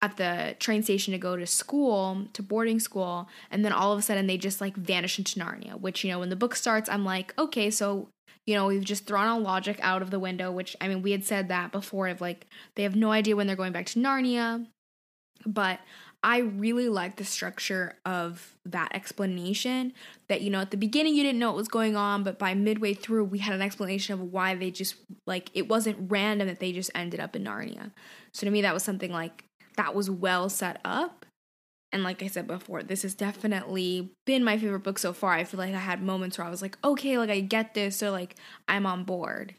at 0.01 0.17
the 0.17 0.55
train 0.59 0.83
station 0.83 1.11
to 1.11 1.17
go 1.17 1.35
to 1.35 1.47
school, 1.47 2.27
to 2.33 2.43
boarding 2.43 2.79
school, 2.79 3.27
and 3.49 3.65
then 3.65 3.71
all 3.71 3.91
of 3.91 3.97
a 3.97 4.01
sudden 4.01 4.27
they 4.27 4.37
just 4.37 4.61
like 4.61 4.75
vanish 4.75 5.17
into 5.17 5.39
Narnia, 5.39 5.79
which, 5.79 6.03
you 6.03 6.11
know, 6.11 6.19
when 6.19 6.29
the 6.29 6.35
book 6.35 6.55
starts, 6.55 6.87
I'm 6.87 7.03
like, 7.03 7.33
okay, 7.39 7.71
so, 7.71 8.09
you 8.45 8.53
know, 8.53 8.67
we've 8.67 8.83
just 8.83 9.07
thrown 9.07 9.27
all 9.27 9.39
logic 9.39 9.79
out 9.81 10.03
of 10.03 10.11
the 10.11 10.19
window, 10.19 10.51
which, 10.51 10.75
I 10.79 10.87
mean, 10.87 11.01
we 11.01 11.11
had 11.11 11.25
said 11.25 11.47
that 11.47 11.71
before 11.71 12.09
of 12.09 12.21
like, 12.21 12.45
they 12.75 12.83
have 12.83 12.95
no 12.95 13.11
idea 13.11 13.35
when 13.35 13.47
they're 13.47 13.55
going 13.55 13.73
back 13.73 13.87
to 13.87 13.99
Narnia. 13.99 14.67
But 15.45 15.79
I 16.21 16.39
really 16.39 16.89
like 16.89 17.15
the 17.15 17.23
structure 17.23 17.95
of 18.05 18.55
that 18.65 18.93
explanation 18.93 19.93
that, 20.27 20.41
you 20.41 20.49
know, 20.51 20.59
at 20.59 20.71
the 20.71 20.77
beginning 20.77 21.15
you 21.15 21.23
didn't 21.23 21.39
know 21.39 21.49
what 21.49 21.57
was 21.57 21.67
going 21.67 21.95
on, 21.95 22.23
but 22.23 22.37
by 22.37 22.53
midway 22.53 22.93
through 22.93 23.23
we 23.23 23.39
had 23.39 23.55
an 23.55 23.61
explanation 23.63 24.13
of 24.13 24.31
why 24.31 24.53
they 24.53 24.69
just, 24.69 24.95
like, 25.25 25.49
it 25.55 25.67
wasn't 25.67 26.11
random 26.11 26.47
that 26.47 26.59
they 26.59 26.71
just 26.71 26.91
ended 26.93 27.19
up 27.19 27.35
in 27.35 27.43
Narnia. 27.43 27.91
So 28.31 28.45
to 28.45 28.51
me, 28.51 28.61
that 28.61 28.75
was 28.75 28.83
something 28.83 29.11
like, 29.11 29.45
that 29.77 29.95
was 29.95 30.09
well 30.09 30.49
set 30.49 30.79
up. 30.83 31.25
And 31.93 32.03
like 32.03 32.21
I 32.21 32.27
said 32.27 32.47
before, 32.47 32.83
this 32.83 33.03
has 33.03 33.15
definitely 33.15 34.11
been 34.25 34.43
my 34.43 34.57
favorite 34.57 34.83
book 34.83 34.99
so 34.99 35.13
far. 35.13 35.31
I 35.31 35.45
feel 35.45 35.59
like 35.59 35.73
I 35.73 35.79
had 35.79 36.03
moments 36.03 36.37
where 36.37 36.45
I 36.45 36.49
was 36.49 36.61
like, 36.61 36.77
okay, 36.83 37.17
like 37.17 37.29
I 37.29 37.39
get 37.39 37.73
this, 37.73 37.95
so 37.95 38.11
like 38.11 38.35
I'm 38.67 38.85
on 38.85 39.05
board. 39.05 39.55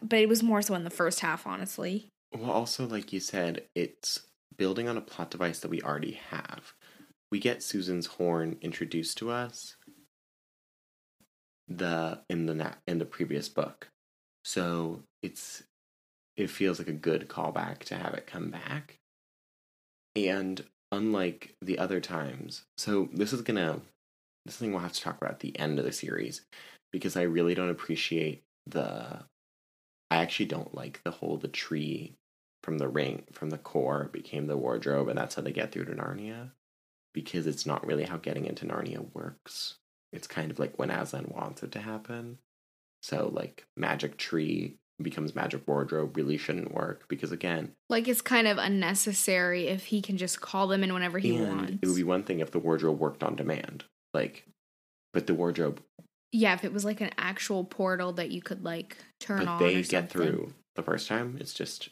But 0.00 0.20
it 0.20 0.28
was 0.28 0.42
more 0.42 0.62
so 0.62 0.74
in 0.74 0.84
the 0.84 0.90
first 0.90 1.20
half, 1.20 1.46
honestly. 1.46 2.08
Well, 2.32 2.50
also, 2.50 2.86
like 2.86 3.12
you 3.12 3.20
said, 3.20 3.64
it's 3.74 4.20
building 4.56 4.88
on 4.88 4.96
a 4.96 5.00
plot 5.00 5.30
device 5.30 5.58
that 5.60 5.70
we 5.70 5.82
already 5.82 6.20
have. 6.30 6.74
We 7.32 7.40
get 7.40 7.62
Susan's 7.62 8.06
horn 8.06 8.56
introduced 8.60 9.18
to 9.18 9.30
us 9.30 9.76
the 11.68 12.22
in 12.30 12.46
the 12.46 12.54
na- 12.54 12.74
in 12.86 12.98
the 12.98 13.04
previous 13.04 13.48
book, 13.48 13.88
so 14.44 15.02
it's 15.22 15.64
it 16.36 16.50
feels 16.50 16.78
like 16.78 16.88
a 16.88 16.92
good 16.92 17.28
callback 17.28 17.80
to 17.80 17.96
have 17.96 18.14
it 18.14 18.26
come 18.26 18.50
back. 18.50 18.98
And 20.16 20.64
unlike 20.90 21.54
the 21.60 21.78
other 21.78 22.00
times, 22.00 22.64
so 22.78 23.08
this 23.12 23.32
is 23.32 23.42
gonna 23.42 23.80
this 24.44 24.54
is 24.54 24.58
something 24.58 24.72
we'll 24.72 24.82
have 24.82 24.92
to 24.92 25.00
talk 25.00 25.16
about 25.18 25.32
at 25.32 25.40
the 25.40 25.58
end 25.58 25.78
of 25.78 25.84
the 25.84 25.92
series 25.92 26.42
because 26.92 27.16
I 27.16 27.22
really 27.22 27.54
don't 27.54 27.70
appreciate 27.70 28.42
the 28.66 29.24
I 30.10 30.16
actually 30.16 30.46
don't 30.46 30.74
like 30.74 31.00
the 31.04 31.10
whole 31.10 31.36
the 31.36 31.48
tree 31.48 32.14
from 32.62 32.78
the 32.78 32.88
ring 32.88 33.24
from 33.32 33.50
the 33.50 33.58
core 33.58 34.08
became 34.12 34.46
the 34.46 34.56
wardrobe 34.56 35.08
and 35.08 35.18
that's 35.18 35.34
how 35.34 35.42
they 35.42 35.52
get 35.52 35.72
through 35.72 35.86
to 35.86 35.92
Narnia 35.92 36.50
because 37.12 37.46
it's 37.46 37.66
not 37.66 37.86
really 37.86 38.04
how 38.04 38.16
getting 38.16 38.44
into 38.44 38.66
Narnia 38.66 39.12
works. 39.14 39.76
It's 40.12 40.26
kind 40.26 40.50
of 40.50 40.58
like 40.58 40.78
when 40.78 40.90
Aslan 40.90 41.32
wants 41.34 41.62
it 41.62 41.72
to 41.72 41.80
happen. 41.80 42.38
So 43.02 43.30
like 43.32 43.66
magic 43.76 44.16
tree 44.16 44.78
becomes 45.02 45.34
magic 45.34 45.66
wardrobe 45.68 46.16
really 46.16 46.38
shouldn't 46.38 46.72
work 46.74 47.06
because 47.08 47.30
again, 47.32 47.72
Like 47.90 48.08
it's 48.08 48.22
kind 48.22 48.46
of 48.46 48.56
unnecessary 48.58 49.68
if 49.68 49.86
he 49.86 50.00
can 50.00 50.16
just 50.16 50.40
call 50.40 50.66
them 50.68 50.82
in 50.82 50.92
whenever 50.94 51.18
he 51.18 51.32
wants. 51.32 51.78
it 51.82 51.86
would 51.86 51.96
be 51.96 52.02
one 52.02 52.22
thing 52.22 52.40
if 52.40 52.50
the 52.50 52.58
wardrobe 52.58 52.98
worked 52.98 53.22
on 53.22 53.36
demand. 53.36 53.84
Like 54.14 54.46
but 55.12 55.26
the 55.26 55.34
wardrobe 55.34 55.82
yeah, 56.32 56.52
if 56.54 56.64
it 56.64 56.72
was 56.72 56.84
like 56.84 57.00
an 57.00 57.10
actual 57.16 57.64
portal 57.64 58.12
that 58.14 58.30
you 58.30 58.42
could 58.42 58.64
like 58.64 58.96
turn 59.20 59.38
but 59.40 59.48
on. 59.48 59.62
they 59.62 59.74
get 59.82 59.90
something. 59.90 60.08
through 60.08 60.54
the 60.74 60.82
first 60.82 61.08
time 61.08 61.36
it's 61.40 61.54
just 61.54 61.88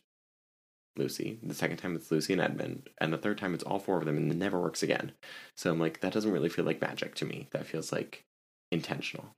lucy 0.97 1.39
the 1.43 1.55
second 1.55 1.77
time 1.79 1.97
it's 1.97 2.11
lucy 2.11 2.33
and 2.35 2.43
edmund 2.43 2.89
and 2.99 3.13
the 3.13 3.19
third 3.19 3.37
time 3.37 3.53
it's 3.55 3.65
all 3.65 3.79
four 3.81 3.99
of 3.99 4.05
them 4.05 4.17
and 4.17 4.31
it 4.31 4.37
never 4.37 4.61
works 4.61 4.83
again 4.83 5.11
so 5.57 5.71
i'm 5.73 5.81
like 5.81 6.01
that 6.01 6.13
doesn't 6.13 6.31
really 6.31 6.49
feel 6.49 6.65
like 6.65 6.81
magic 6.81 7.15
to 7.17 7.25
me 7.25 7.49
that 7.53 7.67
feels 7.67 7.91
like 7.93 8.25
intentional 8.71 9.35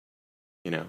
you 0.64 0.70
know 0.70 0.86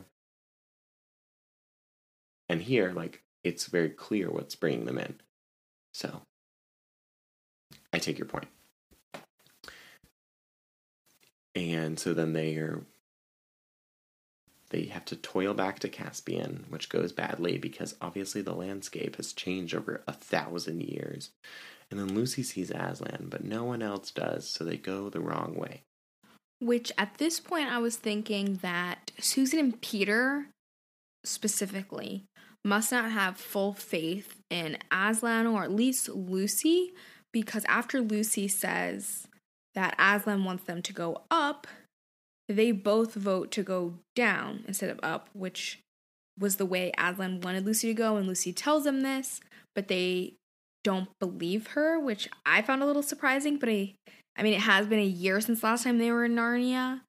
and 2.49 2.61
here 2.61 2.91
like 2.91 3.23
it's 3.43 3.65
very 3.65 3.89
clear 3.89 4.29
what's 4.29 4.55
bringing 4.55 4.85
them 4.85 4.97
in 4.97 5.15
so 5.93 6.21
i 7.93 7.99
take 7.99 8.17
your 8.17 8.27
point. 8.27 8.47
and 11.55 11.99
so 11.99 12.13
then 12.13 12.33
they 12.33 12.55
are 12.55 12.83
they 14.69 14.85
have 14.85 15.05
to 15.05 15.15
toil 15.15 15.53
back 15.53 15.79
to 15.79 15.89
Caspian, 15.89 16.65
which 16.69 16.89
goes 16.89 17.11
badly 17.13 17.57
because 17.57 17.95
obviously 18.01 18.41
the 18.41 18.53
landscape 18.53 19.15
has 19.15 19.31
changed 19.33 19.73
over 19.73 20.03
a 20.07 20.13
thousand 20.13 20.83
years. 20.83 21.29
And 21.89 21.99
then 21.99 22.13
Lucy 22.13 22.43
sees 22.43 22.69
Aslan, 22.69 23.27
but 23.29 23.45
no 23.45 23.63
one 23.63 23.81
else 23.81 24.11
does, 24.11 24.49
so 24.49 24.65
they 24.65 24.75
go 24.75 25.09
the 25.09 25.21
wrong 25.21 25.55
way. 25.55 25.83
Which 26.59 26.91
at 26.97 27.17
this 27.17 27.39
point, 27.39 27.69
I 27.69 27.77
was 27.77 27.95
thinking 27.95 28.55
that 28.61 29.11
Susan 29.19 29.59
and 29.59 29.81
Peter 29.81 30.47
specifically 31.23 32.25
must 32.63 32.91
not 32.91 33.11
have 33.11 33.37
full 33.37 33.73
faith 33.73 34.35
in 34.49 34.77
Aslan 34.91 35.47
or 35.47 35.63
at 35.63 35.71
least 35.71 36.09
Lucy, 36.09 36.93
because 37.31 37.65
after 37.65 38.01
Lucy 38.01 38.47
says 38.47 39.27
that 39.75 39.95
Aslan 39.99 40.43
wants 40.43 40.63
them 40.63 40.81
to 40.81 40.93
go 40.93 41.21
up, 41.29 41.67
they 42.49 42.71
both 42.71 43.13
vote 43.13 43.51
to 43.51 43.63
go 43.63 43.95
down 44.15 44.63
instead 44.67 44.89
of 44.89 44.99
up, 45.03 45.29
which 45.33 45.79
was 46.39 46.55
the 46.55 46.65
way 46.65 46.91
Aslan 46.97 47.41
wanted 47.41 47.65
Lucy 47.65 47.87
to 47.87 47.93
go, 47.93 48.17
and 48.17 48.27
Lucy 48.27 48.53
tells 48.53 48.83
them 48.83 49.01
this, 49.01 49.41
but 49.75 49.87
they 49.87 50.33
don't 50.83 51.09
believe 51.19 51.67
her, 51.67 51.99
which 51.99 52.29
I 52.45 52.61
found 52.61 52.81
a 52.81 52.85
little 52.85 53.03
surprising, 53.03 53.57
but 53.57 53.69
I 53.69 53.93
I 54.37 54.43
mean, 54.43 54.53
it 54.53 54.61
has 54.61 54.85
been 54.85 54.99
a 54.99 55.03
year 55.03 55.41
since 55.41 55.63
last 55.63 55.83
time 55.83 55.97
they 55.97 56.11
were 56.11 56.25
in 56.25 56.35
Narnia, 56.35 57.01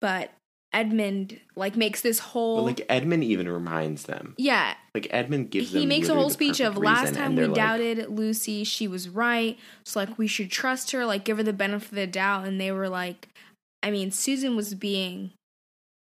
but 0.00 0.30
Edmund 0.72 1.38
like 1.54 1.76
makes 1.76 2.00
this 2.00 2.18
whole 2.18 2.56
But 2.56 2.62
like 2.62 2.86
Edmund 2.88 3.24
even 3.24 3.48
reminds 3.48 4.04
them. 4.04 4.34
yeah. 4.38 4.74
Like 4.94 5.06
Edmund 5.10 5.50
gives 5.50 5.72
He 5.72 5.86
makes 5.86 6.08
a 6.08 6.14
whole 6.14 6.30
speech 6.30 6.60
of 6.60 6.76
last 6.76 7.14
time 7.14 7.36
we 7.36 7.46
like, 7.46 7.54
doubted 7.54 8.08
Lucy, 8.08 8.64
she 8.64 8.88
was 8.88 9.08
right, 9.08 9.58
so 9.84 10.00
like 10.00 10.18
we 10.18 10.26
should 10.26 10.50
trust 10.50 10.90
her, 10.92 11.04
like 11.04 11.24
give 11.24 11.38
her 11.38 11.42
the 11.42 11.52
benefit 11.52 11.90
of 11.90 11.94
the 11.94 12.06
doubt, 12.06 12.46
and 12.46 12.60
they 12.60 12.72
were 12.72 12.88
like, 12.88 13.28
I 13.82 13.90
mean, 13.90 14.10
Susan 14.10 14.54
was 14.56 14.74
being 14.74 15.32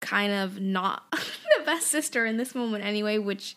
kind 0.01 0.33
of 0.33 0.59
not 0.59 1.03
the 1.11 1.63
best 1.65 1.87
sister 1.87 2.25
in 2.25 2.37
this 2.37 2.55
moment 2.55 2.83
anyway, 2.83 3.17
which 3.17 3.55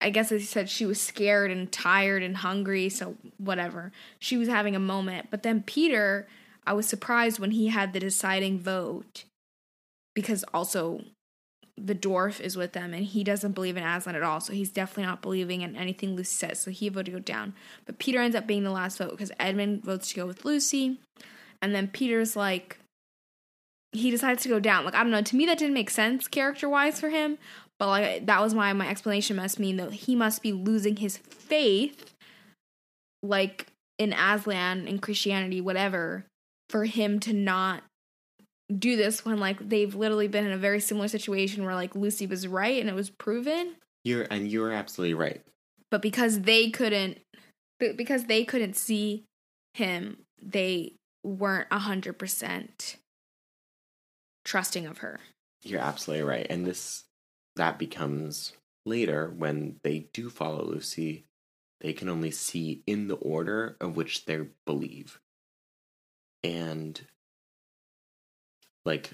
I 0.00 0.10
guess 0.10 0.32
as 0.32 0.40
you 0.42 0.46
said, 0.46 0.68
she 0.68 0.84
was 0.84 1.00
scared 1.00 1.50
and 1.50 1.70
tired 1.70 2.22
and 2.22 2.36
hungry, 2.38 2.88
so 2.88 3.16
whatever. 3.38 3.92
She 4.18 4.36
was 4.36 4.48
having 4.48 4.74
a 4.74 4.80
moment. 4.80 5.28
But 5.30 5.44
then 5.44 5.62
Peter, 5.62 6.26
I 6.66 6.72
was 6.72 6.86
surprised 6.86 7.38
when 7.38 7.52
he 7.52 7.68
had 7.68 7.92
the 7.92 8.00
deciding 8.00 8.58
vote 8.58 9.24
because 10.14 10.44
also 10.52 11.02
the 11.76 11.94
dwarf 11.94 12.40
is 12.40 12.56
with 12.56 12.72
them 12.72 12.92
and 12.92 13.04
he 13.04 13.24
doesn't 13.24 13.52
believe 13.52 13.76
in 13.76 13.82
Aslan 13.82 14.14
at 14.14 14.22
all. 14.22 14.40
So 14.40 14.52
he's 14.52 14.70
definitely 14.70 15.04
not 15.04 15.22
believing 15.22 15.62
in 15.62 15.74
anything 15.74 16.14
Lucy 16.14 16.34
says. 16.34 16.60
So 16.60 16.70
he 16.70 16.88
voted 16.88 17.06
to 17.06 17.12
go 17.12 17.18
down. 17.18 17.54
But 17.86 17.98
Peter 17.98 18.20
ends 18.20 18.36
up 18.36 18.46
being 18.46 18.64
the 18.64 18.70
last 18.70 18.98
vote 18.98 19.10
because 19.10 19.32
Edmund 19.40 19.82
votes 19.84 20.10
to 20.10 20.16
go 20.16 20.26
with 20.26 20.44
Lucy. 20.44 21.00
and 21.60 21.74
then 21.74 21.88
Peter's 21.88 22.36
like, 22.36 22.78
he 23.92 24.10
decides 24.10 24.42
to 24.42 24.48
go 24.48 24.58
down. 24.58 24.84
Like 24.84 24.94
I 24.94 25.02
don't 25.02 25.10
know. 25.10 25.22
To 25.22 25.36
me, 25.36 25.46
that 25.46 25.58
didn't 25.58 25.74
make 25.74 25.90
sense 25.90 26.28
character 26.28 26.68
wise 26.68 26.98
for 26.98 27.10
him. 27.10 27.38
But 27.78 27.88
like 27.88 28.26
that 28.26 28.40
was 28.40 28.54
why 28.54 28.72
my 28.72 28.88
explanation 28.88 29.36
must 29.36 29.58
mean 29.58 29.76
that 29.76 29.92
he 29.92 30.14
must 30.14 30.42
be 30.42 30.52
losing 30.52 30.96
his 30.96 31.16
faith, 31.16 32.14
like 33.22 33.66
in 33.98 34.12
Aslan 34.12 34.86
in 34.86 34.98
Christianity, 34.98 35.60
whatever, 35.60 36.24
for 36.70 36.84
him 36.84 37.20
to 37.20 37.32
not 37.32 37.82
do 38.78 38.96
this 38.96 39.24
when 39.24 39.38
like 39.38 39.68
they've 39.68 39.94
literally 39.94 40.28
been 40.28 40.46
in 40.46 40.52
a 40.52 40.58
very 40.58 40.80
similar 40.80 41.08
situation 41.08 41.64
where 41.64 41.74
like 41.74 41.94
Lucy 41.94 42.26
was 42.26 42.46
right 42.46 42.80
and 42.80 42.88
it 42.88 42.94
was 42.94 43.10
proven. 43.10 43.76
You're 44.04 44.26
and 44.30 44.48
you're 44.48 44.72
absolutely 44.72 45.14
right. 45.14 45.42
But 45.90 46.02
because 46.02 46.42
they 46.42 46.70
couldn't, 46.70 47.18
because 47.78 48.24
they 48.24 48.44
couldn't 48.44 48.76
see 48.76 49.24
him, 49.74 50.18
they 50.40 50.96
weren't 51.24 51.68
a 51.70 51.78
hundred 51.78 52.18
percent 52.18 52.96
trusting 54.44 54.86
of 54.86 54.98
her. 54.98 55.20
You're 55.62 55.80
absolutely 55.80 56.24
right. 56.24 56.46
And 56.48 56.66
this 56.66 57.04
that 57.56 57.78
becomes 57.78 58.54
later 58.84 59.32
when 59.36 59.76
they 59.84 60.08
do 60.12 60.30
follow 60.30 60.64
Lucy, 60.64 61.24
they 61.80 61.92
can 61.92 62.08
only 62.08 62.30
see 62.30 62.82
in 62.86 63.08
the 63.08 63.16
order 63.16 63.76
of 63.80 63.96
which 63.96 64.24
they 64.24 64.46
believe. 64.66 65.20
And 66.42 67.00
like 68.84 69.10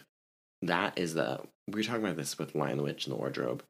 that 0.62 0.98
is 0.98 1.14
the 1.14 1.40
we 1.66 1.80
were 1.80 1.82
talking 1.82 2.04
about 2.04 2.16
this 2.16 2.38
with 2.38 2.54
Lion 2.54 2.78
the 2.78 2.82
Witch 2.82 3.06
and 3.06 3.14
the 3.14 3.18
Wardrobe. 3.18 3.62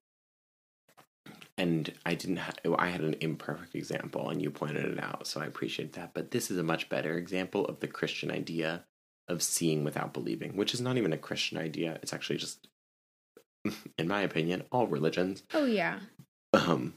And 1.56 1.92
I 2.06 2.14
didn't 2.14 2.36
ha- 2.36 2.76
I 2.78 2.88
had 2.88 3.00
an 3.00 3.16
imperfect 3.20 3.74
example 3.74 4.30
and 4.30 4.40
you 4.40 4.50
pointed 4.50 4.84
it 4.84 5.02
out, 5.02 5.26
so 5.26 5.40
I 5.40 5.46
appreciate 5.46 5.94
that. 5.94 6.14
But 6.14 6.30
this 6.30 6.50
is 6.50 6.58
a 6.58 6.62
much 6.62 6.88
better 6.88 7.18
example 7.18 7.64
of 7.66 7.80
the 7.80 7.88
Christian 7.88 8.30
idea 8.30 8.84
of 9.26 9.42
seeing 9.42 9.84
without 9.84 10.14
believing, 10.14 10.56
which 10.56 10.72
is 10.72 10.80
not 10.80 10.96
even 10.96 11.12
a 11.12 11.18
Christian 11.18 11.58
idea. 11.58 11.98
It's 12.02 12.12
actually 12.12 12.38
just 12.38 12.68
in 13.98 14.08
my 14.08 14.22
opinion, 14.22 14.64
all 14.70 14.86
religions. 14.86 15.42
Oh 15.52 15.66
yeah. 15.66 16.00
Um 16.52 16.94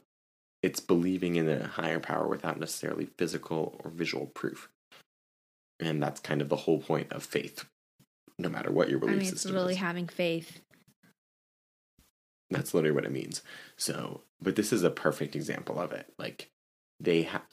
it's 0.62 0.80
believing 0.80 1.36
in 1.38 1.50
a 1.50 1.68
higher 1.68 2.00
power 2.00 2.28
without 2.28 2.60
necessarily 2.60 3.08
physical 3.18 3.80
or 3.84 3.90
visual 3.90 4.28
proof. 4.28 4.70
And 5.80 6.02
that's 6.02 6.20
kind 6.20 6.42
of 6.42 6.50
the 6.50 6.56
whole 6.56 6.80
point 6.80 7.12
of 7.12 7.24
faith, 7.24 7.66
no 8.42 8.50
matter 8.50 8.72
what 8.72 8.90
your 8.90 8.98
I 9.00 9.02
belief 9.02 9.18
mean, 9.18 9.22
it's 9.30 9.42
system 9.42 9.54
really 9.54 9.74
is. 9.74 9.80
having 9.80 10.08
faith. 10.08 10.62
That's 12.50 12.74
literally 12.74 12.94
what 12.96 13.06
it 13.06 13.12
means. 13.12 13.42
So, 13.78 14.24
but 14.42 14.56
this 14.56 14.74
is 14.74 14.84
a 14.84 14.90
perfect 14.90 15.36
example 15.36 15.80
of 15.80 15.92
it. 15.94 16.08
Like 16.18 16.52
they 17.00 17.24
have 17.24 17.44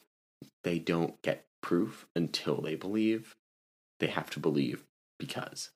they 0.65 0.79
don't 0.79 1.21
get 1.23 1.47
proof 1.61 2.07
until 2.17 2.61
they 2.61 2.75
believe. 2.75 3.37
They 4.01 4.09
have 4.09 4.31
to 4.31 4.41
believe 4.41 4.85
because 5.19 5.71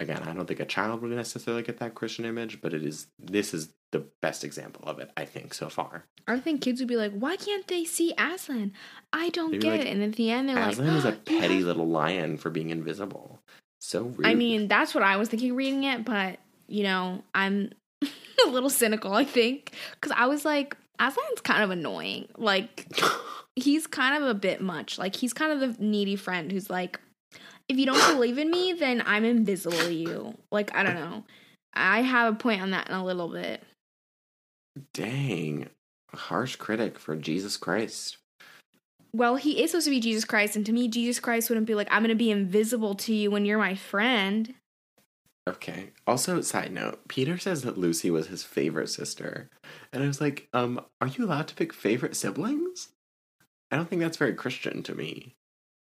again, 0.00 0.22
I 0.22 0.32
don't 0.32 0.46
think 0.46 0.60
a 0.60 0.64
child 0.64 1.02
would 1.02 1.10
necessarily 1.12 1.62
get 1.62 1.78
that 1.78 1.94
Christian 1.94 2.24
image, 2.24 2.60
but 2.60 2.74
it 2.74 2.82
is 2.82 3.06
this 3.18 3.54
is 3.54 3.72
the 3.92 4.06
best 4.22 4.44
example 4.44 4.88
of 4.88 4.98
it, 4.98 5.10
I 5.16 5.24
think, 5.24 5.54
so 5.54 5.68
far. 5.68 6.04
I 6.26 6.38
think 6.40 6.62
kids 6.62 6.80
would 6.80 6.88
be 6.88 6.96
like, 6.96 7.12
"Why 7.12 7.36
can't 7.36 7.66
they 7.66 7.84
see 7.84 8.14
Aslan? 8.18 8.72
I 9.12 9.28
don't 9.28 9.52
They'd 9.52 9.60
get 9.60 9.70
like, 9.72 9.80
it." 9.82 9.86
And 9.88 10.02
at 10.02 10.14
the 10.14 10.30
end, 10.30 10.48
they're 10.48 10.58
Aslan 10.58 10.88
like, 10.88 10.96
"Aslan 10.96 10.96
is 10.96 11.04
a 11.04 11.18
ah, 11.18 11.40
petty 11.40 11.56
have-" 11.56 11.64
little 11.64 11.88
lion 11.88 12.36
for 12.36 12.50
being 12.50 12.70
invisible. 12.70 13.40
So 13.80 14.04
rude. 14.04 14.26
I 14.26 14.34
mean, 14.34 14.68
that's 14.68 14.94
what 14.94 15.04
I 15.04 15.16
was 15.16 15.28
thinking 15.28 15.54
reading 15.54 15.84
it, 15.84 16.04
but 16.04 16.38
you 16.66 16.82
know, 16.82 17.22
I'm 17.34 17.72
a 18.02 18.48
little 18.48 18.70
cynical. 18.70 19.14
I 19.14 19.24
think 19.24 19.72
because 20.00 20.16
I 20.16 20.26
was 20.26 20.44
like, 20.44 20.76
Aslan's 20.98 21.40
kind 21.42 21.62
of 21.62 21.70
annoying. 21.70 22.28
Like, 22.36 22.86
he's 23.56 23.86
kind 23.86 24.22
of 24.22 24.28
a 24.28 24.34
bit 24.34 24.60
much. 24.60 24.98
Like, 24.98 25.16
he's 25.16 25.32
kind 25.32 25.52
of 25.52 25.78
the 25.78 25.82
needy 25.84 26.16
friend 26.16 26.52
who's 26.52 26.70
like, 26.70 27.00
if 27.70 27.78
you 27.78 27.86
don't 27.86 28.14
believe 28.14 28.36
in 28.36 28.50
me, 28.50 28.72
then 28.72 29.02
I'm 29.06 29.24
invisible 29.24 29.78
to 29.78 29.94
you. 29.94 30.36
Like, 30.50 30.74
I 30.74 30.82
don't 30.82 30.96
know. 30.96 31.24
I 31.72 32.02
have 32.02 32.34
a 32.34 32.36
point 32.36 32.60
on 32.60 32.72
that 32.72 32.88
in 32.88 32.94
a 32.94 33.04
little 33.04 33.28
bit. 33.28 33.62
dang, 34.92 35.68
harsh 36.12 36.56
critic 36.56 36.98
for 36.98 37.14
Jesus 37.14 37.56
Christ. 37.56 38.18
Well, 39.12 39.36
he 39.36 39.62
is 39.62 39.70
supposed 39.70 39.86
to 39.86 39.90
be 39.90 40.00
Jesus 40.00 40.24
Christ, 40.24 40.56
and 40.56 40.66
to 40.66 40.72
me, 40.72 40.88
Jesus 40.88 41.20
Christ 41.20 41.48
wouldn't 41.48 41.66
be 41.66 41.74
like, 41.74 41.88
I'm 41.90 42.02
going 42.02 42.10
to 42.10 42.14
be 42.14 42.30
invisible 42.30 42.94
to 42.96 43.14
you 43.14 43.30
when 43.30 43.44
you're 43.44 43.58
my 43.58 43.74
friend. 43.74 44.54
Okay. 45.48 45.90
Also, 46.06 46.40
side 46.42 46.72
note, 46.72 47.08
Peter 47.08 47.38
says 47.38 47.62
that 47.62 47.78
Lucy 47.78 48.10
was 48.10 48.28
his 48.28 48.44
favorite 48.44 48.88
sister. 48.88 49.48
And 49.92 50.02
I 50.02 50.06
was 50.06 50.20
like, 50.20 50.48
um, 50.52 50.80
are 51.00 51.08
you 51.08 51.24
allowed 51.24 51.48
to 51.48 51.54
pick 51.54 51.72
favorite 51.72 52.14
siblings? 52.14 52.88
I 53.70 53.76
don't 53.76 53.88
think 53.88 54.00
that's 54.02 54.16
very 54.16 54.34
Christian 54.34 54.82
to 54.84 54.94
me. 54.94 55.34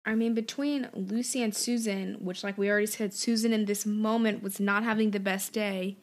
I 0.07 0.15
mean, 0.15 0.35
between 0.35 0.89
Lucy 0.95 1.43
and 1.43 1.55
Susan, 1.55 2.15
which, 2.21 2.45
like 2.45 2.57
we 2.57 2.71
already 2.71 2.87
said, 2.87 3.13
Susan 3.13 3.53
in 3.53 3.65
this 3.65 3.85
moment 3.85 4.43
was 4.43 4.61
not 4.61 4.85
having 4.85 5.11
the 5.11 5.19
best 5.21 5.53
day, 5.53 5.97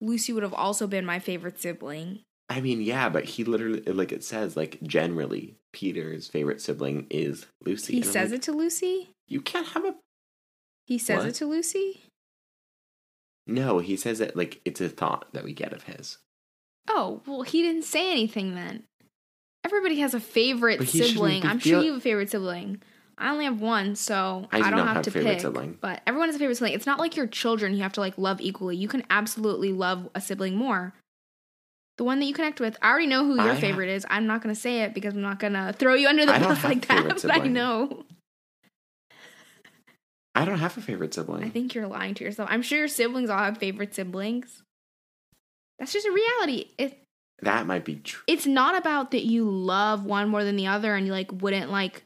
Lucy 0.00 0.32
would 0.32 0.42
have 0.42 0.52
also 0.52 0.86
been 0.88 1.06
my 1.06 1.20
favorite 1.20 1.60
sibling. 1.60 2.20
I 2.48 2.60
mean, 2.60 2.80
yeah, 2.80 3.08
but 3.08 3.24
he 3.24 3.44
literally, 3.44 3.80
like 3.82 4.12
it 4.12 4.24
says, 4.24 4.56
like 4.56 4.80
generally, 4.82 5.56
Peter's 5.72 6.26
favorite 6.26 6.60
sibling 6.60 7.06
is 7.08 7.46
Lucy. 7.64 7.94
He 7.94 8.02
says 8.02 8.30
like, 8.30 8.38
it 8.40 8.42
to 8.42 8.52
Lucy? 8.52 9.10
You 9.28 9.40
can't 9.40 9.66
have 9.68 9.84
a. 9.84 9.94
He 10.86 10.98
says 10.98 11.18
What? 11.18 11.28
it 11.28 11.34
to 11.36 11.46
Lucy? 11.46 12.02
No, 13.46 13.78
he 13.78 13.96
says 13.96 14.20
it 14.20 14.36
like 14.36 14.60
it's 14.64 14.80
a 14.80 14.88
thought 14.88 15.26
that 15.32 15.44
we 15.44 15.52
get 15.52 15.72
of 15.72 15.84
his. 15.84 16.18
Oh, 16.88 17.20
well, 17.26 17.42
he 17.42 17.62
didn't 17.62 17.82
say 17.84 18.10
anything 18.10 18.54
then. 18.54 18.84
Everybody 19.64 19.98
has 20.00 20.14
a 20.14 20.20
favorite 20.20 20.78
But 20.78 20.88
he 20.88 20.98
shouldn't 20.98 21.14
sibling. 21.14 21.44
I'm 21.44 21.58
feel- 21.58 21.78
sure 21.80 21.84
you 21.84 21.92
have 21.92 21.98
a 22.00 22.02
favorite 22.02 22.30
sibling. 22.30 22.82
I 23.18 23.30
only 23.30 23.46
have 23.46 23.60
one, 23.60 23.96
so 23.96 24.46
I 24.52 24.58
I, 24.58 24.58
do 24.58 24.64
don't 24.70 24.78
not 24.78 24.86
have, 24.88 24.96
have 24.96 25.04
to 25.06 25.10
favorite 25.10 25.32
pick. 25.32 25.40
sibling. 25.40 25.78
But 25.80 26.02
everyone 26.06 26.28
has 26.28 26.36
a 26.36 26.38
favorite 26.38 26.56
sibling. 26.56 26.74
It's 26.74 26.84
not 26.86 26.98
like 26.98 27.16
your 27.16 27.26
children 27.26 27.74
you 27.74 27.82
have 27.82 27.94
to 27.94 28.00
like 28.00 28.18
love 28.18 28.40
equally. 28.40 28.76
You 28.76 28.88
can 28.88 29.04
absolutely 29.08 29.72
love 29.72 30.08
a 30.14 30.20
sibling 30.20 30.54
more. 30.56 30.92
The 31.96 32.04
one 32.04 32.18
that 32.20 32.26
you 32.26 32.34
connect 32.34 32.60
with, 32.60 32.76
I 32.82 32.90
already 32.90 33.06
know 33.06 33.24
who 33.24 33.36
your 33.36 33.52
I 33.52 33.60
favorite 33.60 33.88
is. 33.88 34.04
I'm 34.10 34.26
not 34.26 34.42
going 34.42 34.54
to 34.54 34.60
say 34.60 34.82
it 34.82 34.92
because 34.92 35.14
I'm 35.14 35.22
not 35.22 35.38
going 35.38 35.54
to 35.54 35.72
throw 35.72 35.94
you 35.94 36.08
under 36.08 36.26
the 36.26 36.32
bus 36.32 36.62
like 36.64 36.86
that. 36.88 37.22
But 37.22 37.30
I 37.30 37.38
know. 37.46 38.04
I 40.34 40.44
don't 40.44 40.58
have 40.58 40.76
a 40.76 40.82
favorite 40.82 41.14
sibling. 41.14 41.44
I 41.44 41.48
think 41.48 41.74
you're 41.74 41.86
lying 41.86 42.12
to 42.14 42.24
yourself. 42.24 42.50
I'm 42.52 42.60
sure 42.60 42.78
your 42.80 42.88
siblings 42.88 43.30
all 43.30 43.38
have 43.38 43.56
favorite 43.56 43.94
siblings. 43.94 44.62
That's 45.78 45.92
just 45.94 46.06
a 46.06 46.12
reality. 46.12 46.66
It, 46.76 47.02
that 47.40 47.66
might 47.66 47.84
be 47.86 47.96
true. 47.96 48.22
it's 48.26 48.46
not 48.46 48.76
about 48.76 49.10
that 49.12 49.24
you 49.24 49.48
love 49.48 50.04
one 50.04 50.28
more 50.28 50.44
than 50.44 50.56
the 50.56 50.66
other 50.66 50.94
and 50.94 51.06
you 51.06 51.12
like 51.12 51.30
wouldn't 51.32 51.70
like 51.70 52.02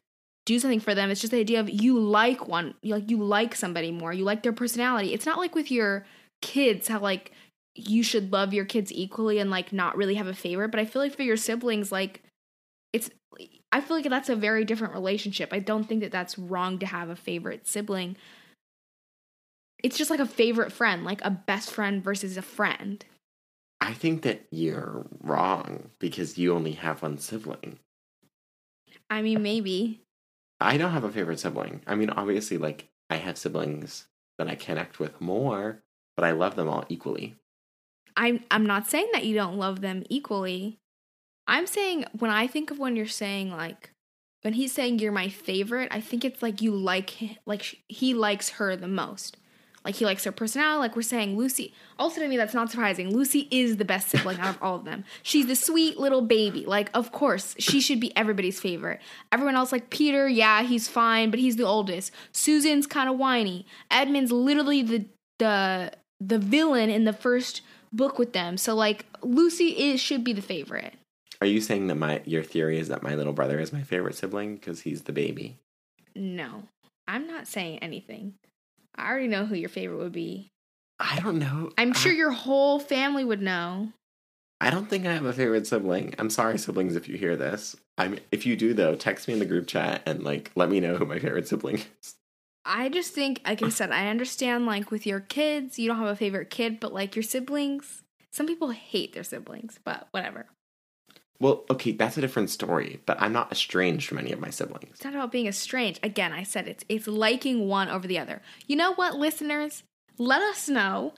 do 0.50 0.58
something 0.58 0.80
for 0.80 0.96
them. 0.96 1.10
It's 1.10 1.20
just 1.20 1.30
the 1.30 1.38
idea 1.38 1.60
of 1.60 1.70
you 1.70 1.96
like 1.96 2.48
one, 2.48 2.74
you 2.82 2.94
like 2.94 3.08
you 3.08 3.22
like 3.22 3.54
somebody 3.54 3.92
more. 3.92 4.12
You 4.12 4.24
like 4.24 4.42
their 4.42 4.52
personality. 4.52 5.14
It's 5.14 5.24
not 5.24 5.38
like 5.38 5.54
with 5.54 5.70
your 5.70 6.04
kids 6.42 6.88
how 6.88 6.98
like 6.98 7.30
you 7.76 8.02
should 8.02 8.32
love 8.32 8.52
your 8.52 8.64
kids 8.64 8.92
equally 8.92 9.38
and 9.38 9.48
like 9.48 9.72
not 9.72 9.96
really 9.96 10.16
have 10.16 10.26
a 10.26 10.34
favorite, 10.34 10.72
but 10.72 10.80
I 10.80 10.86
feel 10.86 11.00
like 11.00 11.14
for 11.14 11.22
your 11.22 11.36
siblings 11.36 11.92
like 11.92 12.24
it's 12.92 13.10
I 13.70 13.80
feel 13.80 13.96
like 13.96 14.10
that's 14.10 14.28
a 14.28 14.34
very 14.34 14.64
different 14.64 14.92
relationship. 14.92 15.50
I 15.52 15.60
don't 15.60 15.84
think 15.84 16.00
that 16.00 16.10
that's 16.10 16.36
wrong 16.36 16.80
to 16.80 16.86
have 16.86 17.10
a 17.10 17.16
favorite 17.16 17.68
sibling. 17.68 18.16
It's 19.84 19.96
just 19.96 20.10
like 20.10 20.18
a 20.18 20.26
favorite 20.26 20.72
friend, 20.72 21.04
like 21.04 21.24
a 21.24 21.30
best 21.30 21.70
friend 21.70 22.02
versus 22.02 22.36
a 22.36 22.42
friend. 22.42 23.04
I 23.80 23.92
think 23.92 24.22
that 24.22 24.46
you're 24.50 25.06
wrong 25.22 25.90
because 26.00 26.36
you 26.36 26.52
only 26.52 26.72
have 26.72 27.02
one 27.02 27.18
sibling. 27.18 27.78
I 29.08 29.22
mean, 29.22 29.44
maybe. 29.44 30.00
I 30.60 30.76
don't 30.76 30.92
have 30.92 31.04
a 31.04 31.10
favorite 31.10 31.40
sibling. 31.40 31.80
I 31.86 31.94
mean, 31.94 32.10
obviously, 32.10 32.58
like, 32.58 32.88
I 33.08 33.16
have 33.16 33.38
siblings 33.38 34.06
that 34.38 34.48
I 34.48 34.54
connect 34.54 34.98
with 34.98 35.20
more, 35.20 35.82
but 36.16 36.24
I 36.24 36.32
love 36.32 36.56
them 36.56 36.68
all 36.68 36.84
equally. 36.88 37.36
I'm 38.16 38.44
I'm 38.50 38.66
not 38.66 38.88
saying 38.88 39.08
that 39.12 39.24
you 39.24 39.34
don't 39.34 39.56
love 39.56 39.80
them 39.80 40.04
equally. 40.08 40.78
I'm 41.46 41.66
saying 41.66 42.04
when 42.18 42.30
I 42.30 42.46
think 42.46 42.70
of 42.70 42.78
when 42.78 42.96
you're 42.96 43.06
saying 43.06 43.50
like 43.50 43.92
when 44.42 44.54
he's 44.54 44.72
saying 44.72 44.98
you're 44.98 45.12
my 45.12 45.28
favorite, 45.28 45.88
I 45.90 46.00
think 46.00 46.24
it's 46.24 46.42
like 46.42 46.62
you 46.62 46.74
like 46.74 47.38
like 47.46 47.82
he 47.88 48.14
likes 48.14 48.50
her 48.50 48.76
the 48.76 48.88
most. 48.88 49.36
Like 49.84 49.94
he 49.94 50.04
likes 50.04 50.24
her 50.24 50.32
personality. 50.32 50.80
Like 50.80 50.96
we're 50.96 51.02
saying, 51.02 51.36
Lucy. 51.36 51.72
Also 51.98 52.20
to 52.20 52.28
me, 52.28 52.36
that's 52.36 52.52
not 52.52 52.70
surprising. 52.70 53.14
Lucy 53.14 53.48
is 53.50 53.78
the 53.78 53.84
best 53.84 54.08
sibling 54.10 54.38
out 54.38 54.56
of 54.56 54.62
all 54.62 54.76
of 54.76 54.84
them. 54.84 55.04
She's 55.22 55.46
the 55.46 55.56
sweet 55.56 55.98
little 55.98 56.20
baby. 56.20 56.64
Like 56.66 56.90
of 56.92 57.12
course 57.12 57.54
she 57.58 57.80
should 57.80 58.00
be 58.00 58.14
everybody's 58.16 58.60
favorite. 58.60 59.00
Everyone 59.32 59.56
else, 59.56 59.72
like 59.72 59.90
Peter, 59.90 60.28
yeah, 60.28 60.62
he's 60.62 60.86
fine, 60.86 61.30
but 61.30 61.40
he's 61.40 61.56
the 61.56 61.64
oldest. 61.64 62.12
Susan's 62.32 62.86
kind 62.86 63.08
of 63.08 63.16
whiny. 63.16 63.66
Edmund's 63.90 64.32
literally 64.32 64.82
the 64.82 65.06
the 65.38 65.92
the 66.20 66.38
villain 66.38 66.90
in 66.90 67.04
the 67.04 67.14
first 67.14 67.62
book 67.92 68.18
with 68.18 68.34
them. 68.34 68.56
So 68.58 68.74
like 68.74 69.06
Lucy 69.22 69.68
is 69.68 70.00
should 70.00 70.24
be 70.24 70.34
the 70.34 70.42
favorite. 70.42 70.94
Are 71.40 71.46
you 71.46 71.62
saying 71.62 71.86
that 71.86 71.94
my 71.94 72.20
your 72.26 72.42
theory 72.42 72.78
is 72.78 72.88
that 72.88 73.02
my 73.02 73.14
little 73.14 73.32
brother 73.32 73.58
is 73.58 73.72
my 73.72 73.82
favorite 73.82 74.14
sibling 74.14 74.56
because 74.56 74.82
he's 74.82 75.02
the 75.02 75.12
baby? 75.12 75.56
No, 76.14 76.64
I'm 77.08 77.26
not 77.26 77.46
saying 77.46 77.78
anything. 77.78 78.34
I 79.00 79.08
already 79.10 79.28
know 79.28 79.46
who 79.46 79.54
your 79.54 79.68
favorite 79.68 79.98
would 79.98 80.12
be. 80.12 80.52
I 80.98 81.18
don't 81.20 81.38
know. 81.38 81.72
I'm 81.78 81.90
I- 81.90 81.94
sure 81.94 82.12
your 82.12 82.30
whole 82.32 82.78
family 82.78 83.24
would 83.24 83.40
know. 83.42 83.92
I 84.62 84.68
don't 84.68 84.90
think 84.90 85.06
I 85.06 85.14
have 85.14 85.24
a 85.24 85.32
favorite 85.32 85.66
sibling. 85.66 86.14
I'm 86.18 86.28
sorry, 86.28 86.58
siblings, 86.58 86.94
if 86.94 87.08
you 87.08 87.16
hear 87.16 87.34
this. 87.34 87.76
I'm 87.96 88.18
if 88.30 88.44
you 88.44 88.56
do 88.56 88.74
though, 88.74 88.94
text 88.94 89.26
me 89.26 89.32
in 89.32 89.40
the 89.40 89.46
group 89.46 89.66
chat 89.66 90.02
and 90.04 90.22
like 90.22 90.50
let 90.54 90.68
me 90.68 90.80
know 90.80 90.96
who 90.96 91.06
my 91.06 91.18
favorite 91.18 91.48
sibling 91.48 91.76
is. 92.02 92.14
I 92.66 92.90
just 92.90 93.14
think, 93.14 93.40
like 93.46 93.62
I 93.62 93.70
said, 93.70 93.90
I 93.90 94.08
understand 94.08 94.66
like 94.66 94.90
with 94.90 95.06
your 95.06 95.20
kids, 95.20 95.78
you 95.78 95.88
don't 95.88 95.96
have 95.96 96.08
a 96.08 96.14
favorite 96.16 96.50
kid, 96.50 96.78
but 96.78 96.92
like 96.92 97.16
your 97.16 97.22
siblings, 97.22 98.02
some 98.32 98.46
people 98.46 98.68
hate 98.70 99.14
their 99.14 99.24
siblings, 99.24 99.80
but 99.82 100.08
whatever. 100.10 100.46
Well, 101.40 101.64
okay, 101.70 101.92
that's 101.92 102.18
a 102.18 102.20
different 102.20 102.50
story, 102.50 103.00
but 103.06 103.20
I'm 103.20 103.32
not 103.32 103.50
estranged 103.50 104.06
from 104.06 104.18
any 104.18 104.30
of 104.30 104.40
my 104.40 104.50
siblings. 104.50 104.90
It's 104.90 105.04
not 105.04 105.14
about 105.14 105.32
being 105.32 105.46
estranged. 105.46 105.98
Again, 106.02 106.32
I 106.32 106.42
said 106.42 106.68
it's 106.68 106.84
it's 106.88 107.06
liking 107.06 107.66
one 107.66 107.88
over 107.88 108.06
the 108.06 108.18
other. 108.18 108.42
You 108.66 108.76
know 108.76 108.92
what, 108.92 109.16
listeners? 109.16 109.82
Let 110.18 110.42
us 110.42 110.68
know. 110.68 111.14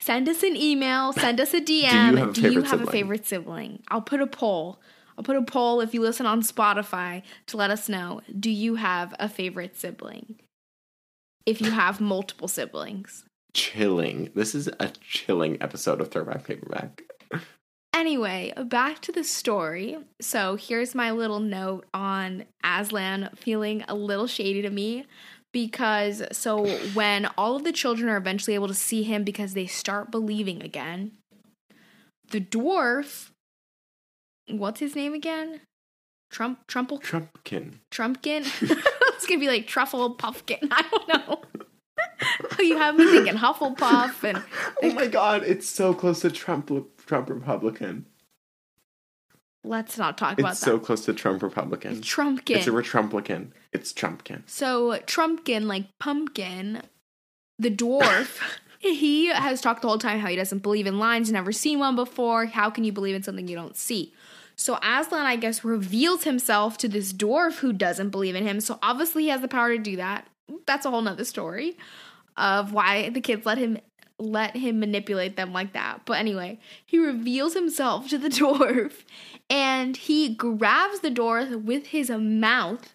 Send 0.00 0.28
us 0.28 0.42
an 0.42 0.56
email, 0.56 1.12
send 1.12 1.40
us 1.40 1.54
a 1.54 1.60
DM. 1.62 2.34
Do 2.34 2.50
you 2.50 2.62
have 2.62 2.80
a 2.80 2.86
favorite 2.86 2.88
a 2.88 2.90
favorite 2.90 3.26
sibling? 3.26 3.82
I'll 3.88 4.02
put 4.02 4.20
a 4.20 4.26
poll. 4.26 4.80
I'll 5.16 5.24
put 5.24 5.36
a 5.36 5.42
poll 5.42 5.80
if 5.80 5.94
you 5.94 6.00
listen 6.00 6.26
on 6.26 6.42
Spotify 6.42 7.22
to 7.46 7.56
let 7.56 7.70
us 7.70 7.88
know. 7.88 8.20
Do 8.38 8.50
you 8.50 8.74
have 8.74 9.14
a 9.20 9.28
favorite 9.28 9.76
sibling? 9.76 10.40
If 11.46 11.60
you 11.60 11.70
have 11.70 12.00
multiple 12.00 12.48
siblings. 12.48 13.24
Chilling. 13.52 14.32
This 14.34 14.54
is 14.56 14.68
a 14.80 14.88
chilling 15.00 15.58
episode 15.62 16.00
of 16.00 16.10
Throwback 16.10 16.44
Paperback. 16.44 17.02
Anyway, 17.94 18.52
back 18.64 19.00
to 19.02 19.12
the 19.12 19.22
story. 19.22 19.96
So 20.20 20.56
here's 20.56 20.96
my 20.96 21.12
little 21.12 21.38
note 21.38 21.86
on 21.94 22.44
Aslan 22.64 23.30
feeling 23.36 23.84
a 23.86 23.94
little 23.94 24.26
shady 24.26 24.62
to 24.62 24.70
me 24.70 25.06
because 25.52 26.24
so 26.32 26.66
when 26.94 27.26
all 27.38 27.54
of 27.54 27.62
the 27.62 27.70
children 27.70 28.08
are 28.08 28.16
eventually 28.16 28.54
able 28.54 28.66
to 28.66 28.74
see 28.74 29.04
him 29.04 29.22
because 29.22 29.54
they 29.54 29.66
start 29.66 30.10
believing 30.10 30.60
again, 30.60 31.12
the 32.30 32.40
dwarf, 32.40 33.30
what's 34.48 34.80
his 34.80 34.96
name 34.96 35.14
again? 35.14 35.60
Trump, 36.32 36.66
Trumple, 36.66 36.98
Trumpkin. 36.98 37.74
Trumpkin. 37.92 38.44
it's 39.14 39.26
gonna 39.26 39.38
be 39.38 39.46
like 39.46 39.68
Truffle 39.68 40.10
Puffkin. 40.16 40.68
I 40.68 40.82
don't 40.90 41.08
know. 41.08 41.42
you 42.58 42.76
have 42.76 42.96
me 42.96 43.06
thinking 43.06 43.34
Hufflepuff 43.34 44.24
and 44.24 44.42
Oh 44.82 44.92
my 44.92 45.06
god, 45.06 45.44
it's 45.44 45.68
so 45.68 45.94
close 45.94 46.20
to 46.20 46.30
Trump 46.30 46.70
Trump 47.06 47.28
Republican. 47.30 48.06
let's 49.64 49.96
not 49.98 50.18
talk 50.18 50.38
about 50.38 50.52
It's 50.52 50.60
that. 50.60 50.66
so 50.66 50.78
close 50.78 51.04
to 51.06 51.12
Trump 51.14 51.42
Republican. 51.42 51.98
It's 51.98 52.08
Trumpkin. 52.08 52.56
It's 52.56 52.66
a 52.66 52.70
Trumplican. 52.70 53.48
It's 53.72 53.92
Trumpkin. 53.92 54.42
So 54.46 54.98
Trumpkin, 55.06 55.64
like 55.66 55.86
pumpkin, 56.00 56.82
the 57.58 57.70
dwarf, 57.70 58.38
he 58.78 59.26
has 59.28 59.60
talked 59.60 59.82
the 59.82 59.88
whole 59.88 59.98
time 59.98 60.18
how 60.20 60.28
he 60.28 60.36
doesn't 60.36 60.62
believe 60.62 60.86
in 60.86 60.98
lines, 60.98 61.32
never 61.32 61.52
seen 61.52 61.78
one 61.78 61.96
before. 61.96 62.46
How 62.46 62.68
can 62.70 62.84
you 62.84 62.92
believe 62.92 63.14
in 63.14 63.22
something 63.22 63.48
you 63.48 63.56
don't 63.56 63.76
see? 63.76 64.12
So 64.56 64.78
Aslan, 64.82 65.26
I 65.26 65.36
guess, 65.36 65.64
reveals 65.64 66.24
himself 66.24 66.78
to 66.78 66.88
this 66.88 67.12
dwarf 67.12 67.54
who 67.58 67.72
doesn't 67.72 68.10
believe 68.10 68.36
in 68.36 68.46
him. 68.46 68.60
So 68.60 68.78
obviously 68.82 69.24
he 69.24 69.28
has 69.30 69.40
the 69.40 69.48
power 69.48 69.70
to 69.76 69.78
do 69.82 69.96
that. 69.96 70.28
That's 70.66 70.84
a 70.86 70.90
whole 70.90 71.02
nother 71.02 71.24
story 71.24 71.76
of 72.36 72.72
why 72.72 73.08
the 73.08 73.20
kids 73.20 73.46
let 73.46 73.58
him 73.58 73.78
let 74.18 74.56
him 74.56 74.80
manipulate 74.80 75.36
them 75.36 75.52
like 75.52 75.72
that. 75.72 76.02
But 76.04 76.18
anyway, 76.18 76.58
he 76.84 76.98
reveals 76.98 77.54
himself 77.54 78.08
to 78.08 78.18
the 78.18 78.28
dwarf 78.30 79.04
and 79.50 79.96
he 79.96 80.34
grabs 80.34 81.00
the 81.00 81.10
dwarf 81.10 81.64
with 81.64 81.88
his 81.88 82.10
mouth 82.10 82.94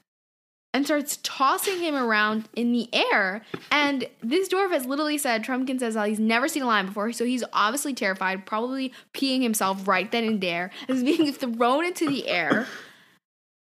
and 0.73 0.85
starts 0.85 1.17
tossing 1.23 1.79
him 1.79 1.95
around 1.95 2.47
in 2.55 2.71
the 2.71 2.89
air. 2.93 3.41
And 3.71 4.07
this 4.21 4.49
dwarf 4.49 4.71
has 4.71 4.85
literally 4.85 5.17
said, 5.17 5.43
Trumpkin 5.43 5.79
says, 5.79 5.97
he's 6.05 6.19
never 6.19 6.47
seen 6.47 6.63
a 6.63 6.67
lion 6.67 6.85
before, 6.87 7.11
so 7.11 7.25
he's 7.25 7.43
obviously 7.53 7.93
terrified, 7.93 8.45
probably 8.45 8.93
peeing 9.13 9.41
himself 9.41 9.87
right 9.87 10.11
then 10.11 10.23
and 10.23 10.41
there, 10.41 10.71
as 10.89 11.03
being 11.03 11.31
thrown 11.33 11.85
into 11.85 12.07
the 12.07 12.27
air. 12.27 12.67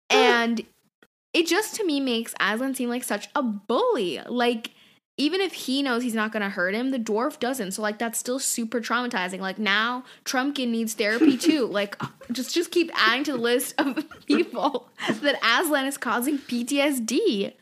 And 0.10 0.62
it 1.34 1.48
just 1.48 1.76
to 1.76 1.84
me 1.84 2.00
makes 2.00 2.36
Aslan 2.40 2.76
seem 2.76 2.90
like 2.90 3.04
such 3.04 3.28
a 3.36 3.42
bully. 3.42 4.22
Like, 4.28 4.72
even 5.18 5.42
if 5.42 5.54
he 5.54 5.84
knows 5.84 6.02
he's 6.04 6.16
not 6.16 6.32
gonna 6.32 6.50
hurt 6.50 6.74
him, 6.74 6.92
the 6.92 7.00
dwarf 7.00 7.40
doesn't. 7.40 7.72
So 7.72 7.82
like 7.82 8.00
that's 8.00 8.20
still 8.20 8.40
super 8.40 8.82
traumatizing. 8.82 9.40
Like 9.40 9.60
now 9.60 10.04
Trumpkin 10.26 10.70
needs 10.70 10.94
therapy 10.94 11.38
too. 11.38 11.68
like 11.68 12.02
just 12.32 12.54
just 12.54 12.72
keep 12.72 12.92
adding 12.96 13.24
to 13.26 13.34
the 13.34 13.38
list 13.38 13.76
of 13.78 14.04
people 14.26 14.90
that 15.22 15.40
Aslan 15.44 15.86
is 15.86 15.98
causing 15.98 16.38
PTSD. 16.40 17.54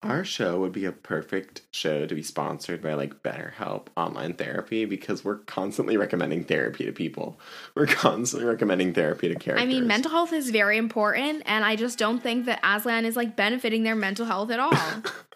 Our 0.00 0.24
show 0.24 0.60
would 0.60 0.70
be 0.70 0.84
a 0.84 0.92
perfect 0.92 1.62
show 1.72 2.06
to 2.06 2.14
be 2.14 2.22
sponsored 2.22 2.80
by 2.80 2.94
like 2.94 3.24
BetterHelp 3.24 3.88
online 3.96 4.34
therapy 4.34 4.84
because 4.84 5.24
we're 5.24 5.38
constantly 5.38 5.96
recommending 5.96 6.44
therapy 6.44 6.84
to 6.84 6.92
people. 6.92 7.40
We're 7.74 7.86
constantly 7.86 8.48
recommending 8.48 8.94
therapy 8.94 9.26
to 9.26 9.34
characters. 9.34 9.64
I 9.64 9.66
mean, 9.66 9.88
mental 9.88 10.12
health 10.12 10.32
is 10.32 10.50
very 10.50 10.78
important, 10.78 11.42
and 11.46 11.64
I 11.64 11.74
just 11.74 11.98
don't 11.98 12.22
think 12.22 12.46
that 12.46 12.60
Aslan 12.62 13.06
is 13.06 13.16
like 13.16 13.34
benefiting 13.34 13.82
their 13.82 13.96
mental 13.96 14.24
health 14.24 14.52
at 14.52 14.60
all. 14.60 14.72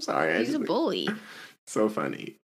I'm 0.00 0.04
sorry. 0.04 0.38
He's 0.38 0.54
a 0.54 0.58
bully. 0.58 1.08
so 1.66 1.90
funny. 1.90 2.36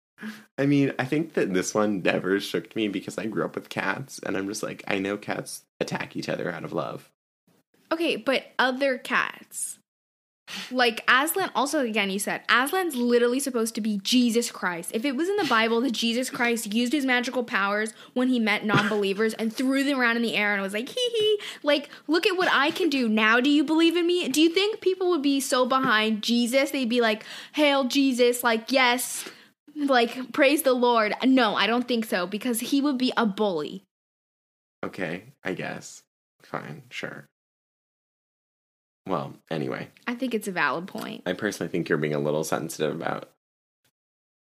I 0.59 0.67
mean, 0.67 0.93
I 0.99 1.07
think 1.07 1.33
that 1.35 1.55
this 1.55 1.75
one 1.75 2.03
never 2.03 2.39
shook 2.39 2.77
me 2.77 2.89
because 2.89 3.17
I 3.17 3.27
grew 3.27 3.47
up 3.47 3.55
with 3.55 3.71
cats, 3.71 4.21
and 4.25 4.37
I'm 4.37 4.47
just 4.47 4.63
like, 4.63 4.85
I 4.87 4.99
know 4.99 5.17
cats 5.17 5.63
attack 5.81 6.17
each 6.17 6.29
other 6.29 6.51
out 6.53 6.65
of 6.65 6.75
love. 6.75 7.11
Okay, 7.91 8.17
but 8.17 8.45
other 8.59 8.99
cats. 8.99 9.79
Like 10.71 11.03
Aslan, 11.09 11.51
also 11.55 11.81
again, 11.81 12.11
you 12.11 12.19
said 12.19 12.43
Aslan's 12.49 12.95
literally 12.95 13.41
supposed 13.41 13.75
to 13.75 13.81
be 13.81 13.99
Jesus 14.03 14.51
Christ. 14.51 14.91
If 14.95 15.05
it 15.05 15.17
was 15.17 15.29
in 15.29 15.37
the 15.37 15.45
Bible 15.45 15.81
that 15.81 15.93
Jesus 15.93 16.31
Christ 16.31 16.73
used 16.73 16.93
his 16.93 17.05
magical 17.05 17.45
powers 17.45 17.93
when 18.15 18.29
he 18.29 18.39
met 18.39 18.65
non 18.65 18.89
believers 18.89 19.35
and 19.35 19.53
threw 19.53 19.85
them 19.85 20.01
around 20.01 20.17
in 20.17 20.23
the 20.23 20.37
air 20.37 20.53
and 20.53 20.63
was 20.63 20.73
like, 20.73 20.89
hee 20.89 21.11
hee, 21.15 21.41
like, 21.63 21.89
look 22.07 22.27
at 22.27 22.37
what 22.37 22.49
I 22.53 22.71
can 22.71 22.89
do. 22.89 23.09
Now, 23.09 23.41
do 23.41 23.51
you 23.51 23.65
believe 23.65 23.97
in 23.97 24.07
me? 24.07 24.29
Do 24.29 24.41
you 24.41 24.51
think 24.51 24.81
people 24.81 25.11
would 25.11 25.23
be 25.23 25.41
so 25.41 25.67
behind 25.67 26.23
Jesus? 26.23 26.71
They'd 26.71 26.89
be 26.89 27.01
like, 27.01 27.25
Hail 27.53 27.85
Jesus, 27.85 28.45
like, 28.45 28.71
yes, 28.71 29.29
like, 29.75 30.33
praise 30.33 30.63
the 30.63 30.75
Lord. 30.75 31.15
No, 31.25 31.55
I 31.55 31.67
don't 31.67 31.87
think 31.87 32.05
so 32.05 32.27
because 32.27 32.61
he 32.61 32.81
would 32.81 32.99
be 32.99 33.13
a 33.17 33.27
bully. 33.27 33.85
Okay, 34.85 35.25
I 35.45 35.55
guess. 35.55 36.03
Fine, 36.43 36.85
sure. 36.91 37.29
Well, 39.07 39.35
anyway, 39.51 39.89
I 40.07 40.15
think 40.15 40.35
it's 40.35 40.49
a 40.49 40.53
valid 40.53 40.87
point. 40.89 41.23
I 41.27 41.33
personally 41.33 41.71
think 41.71 41.89
you're 41.89 41.99
being 41.99 42.15
a 42.15 42.19
little 42.19 42.45
sensitive 42.45 42.95
about 42.95 43.31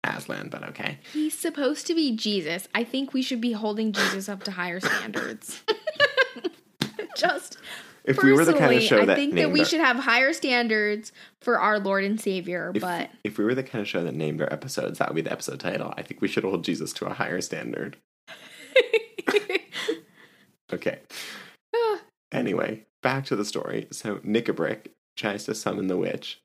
Aslan, 0.04 0.48
but 0.50 0.62
okay. 0.70 0.98
He's 1.12 1.36
supposed 1.38 1.86
to 1.88 1.94
be 1.94 2.14
Jesus. 2.14 2.68
I 2.74 2.84
think 2.84 3.12
we 3.12 3.22
should 3.22 3.40
be 3.40 3.52
holding 3.52 3.92
Jesus 3.92 4.28
up 4.28 4.44
to 4.44 4.50
higher 4.52 4.80
standards. 4.80 5.62
Just 7.16 7.58
If 8.04 8.22
we 8.22 8.32
were 8.32 8.44
the 8.44 8.54
kind 8.54 8.74
of 8.74 8.82
show 8.82 9.02
I 9.02 9.04
that 9.06 9.16
think 9.16 9.34
that 9.34 9.52
we 9.52 9.60
our, 9.60 9.66
should 9.66 9.80
have 9.80 9.96
higher 9.96 10.32
standards 10.32 11.12
for 11.40 11.58
our 11.58 11.78
Lord 11.78 12.04
and 12.04 12.20
Savior. 12.20 12.72
if, 12.74 12.80
but 12.80 13.10
if 13.24 13.38
we 13.38 13.44
were 13.44 13.54
the 13.54 13.62
kind 13.62 13.82
of 13.82 13.88
show 13.88 14.02
that 14.04 14.14
named 14.14 14.40
our 14.40 14.52
episodes, 14.52 14.98
that 14.98 15.08
would 15.08 15.16
be 15.16 15.22
the 15.22 15.32
episode 15.32 15.60
title. 15.60 15.92
I 15.96 16.02
think 16.02 16.20
we 16.20 16.28
should 16.28 16.44
hold 16.44 16.64
Jesus 16.64 16.92
to 16.94 17.06
a 17.06 17.12
higher 17.12 17.40
standard. 17.40 17.96
Okay. 20.72 21.00
Ah. 21.74 22.00
Anyway, 22.32 22.86
back 23.02 23.24
to 23.26 23.36
the 23.36 23.44
story. 23.44 23.88
So 23.90 24.16
Nickabrick 24.18 24.88
tries 25.16 25.44
to 25.44 25.54
summon 25.54 25.88
the 25.88 25.96
witch, 25.96 26.40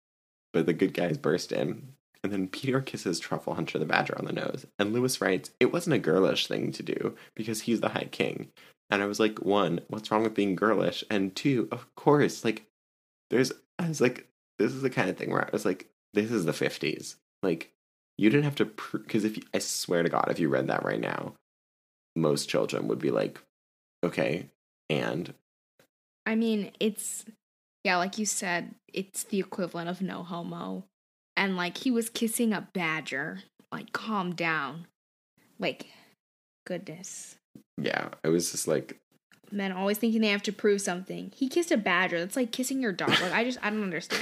but 0.53 0.65
the 0.65 0.73
good 0.73 0.93
guys 0.93 1.17
burst 1.17 1.51
in. 1.51 1.93
And 2.23 2.33
then 2.33 2.47
Peter 2.47 2.81
kisses 2.81 3.21
Trufflehunter 3.21 3.79
the 3.79 3.85
Badger 3.85 4.17
on 4.17 4.25
the 4.25 4.33
nose. 4.33 4.65
And 4.79 4.91
Lewis 4.91 5.21
writes, 5.21 5.51
It 5.59 5.71
wasn't 5.71 5.95
a 5.95 5.99
girlish 5.99 6.47
thing 6.47 6.71
to 6.73 6.83
do 6.83 7.15
because 7.35 7.61
he's 7.61 7.79
the 7.79 7.89
High 7.89 8.09
King. 8.11 8.49
And 8.89 9.01
I 9.01 9.05
was 9.05 9.19
like, 9.19 9.39
one, 9.39 9.81
what's 9.87 10.09
wrong 10.11 10.23
with 10.23 10.33
being 10.33 10.55
girlish? 10.55 11.03
And 11.09 11.35
two, 11.35 11.67
of 11.71 11.93
course, 11.95 12.45
like, 12.45 12.65
there's, 13.29 13.51
I 13.77 13.87
was 13.87 14.01
like, 14.01 14.27
this 14.59 14.73
is 14.73 14.81
the 14.81 14.89
kind 14.89 15.09
of 15.09 15.17
thing 15.17 15.31
where 15.31 15.45
I 15.45 15.49
was 15.51 15.65
like, 15.65 15.89
this 16.13 16.31
is 16.31 16.45
the 16.45 16.53
50s. 16.53 17.15
Like, 17.43 17.71
you 18.17 18.29
didn't 18.29 18.45
have 18.45 18.55
to, 18.55 18.65
because 18.65 19.25
if 19.25 19.37
you, 19.37 19.43
I 19.53 19.59
swear 19.59 20.03
to 20.03 20.09
God, 20.09 20.27
if 20.29 20.39
you 20.39 20.49
read 20.49 20.67
that 20.67 20.85
right 20.85 20.99
now, 20.99 21.33
most 22.15 22.49
children 22.49 22.87
would 22.87 22.99
be 22.99 23.11
like, 23.11 23.39
okay, 24.03 24.49
and 24.89 25.33
I 26.27 26.35
mean, 26.35 26.71
it's 26.79 27.25
yeah, 27.83 27.97
like 27.97 28.17
you 28.17 28.25
said, 28.25 28.75
it's 28.93 29.23
the 29.23 29.39
equivalent 29.39 29.89
of 29.89 30.01
no 30.01 30.21
homo. 30.21 30.83
And 31.37 31.55
like 31.55 31.77
he 31.77 31.89
was 31.89 32.09
kissing 32.09 32.51
a 32.53 32.67
badger. 32.73 33.39
Like, 33.71 33.93
calm 33.93 34.35
down. 34.35 34.87
Like, 35.59 35.87
goodness. 36.65 37.35
yeah, 37.81 38.09
it 38.23 38.29
was 38.29 38.51
just 38.51 38.67
like, 38.67 38.99
Men 39.51 39.71
always 39.71 39.97
thinking 39.97 40.19
they 40.19 40.27
have 40.27 40.43
to 40.43 40.51
prove 40.51 40.81
something. 40.81 41.31
He 41.33 41.47
kissed 41.47 41.71
a 41.71 41.77
badger. 41.77 42.19
That's 42.19 42.35
like 42.35 42.51
kissing 42.51 42.81
your 42.81 42.91
dog. 42.91 43.09
Like 43.09 43.31
I 43.31 43.45
just 43.45 43.57
I 43.61 43.69
don't 43.69 43.83
understand. 43.83 44.21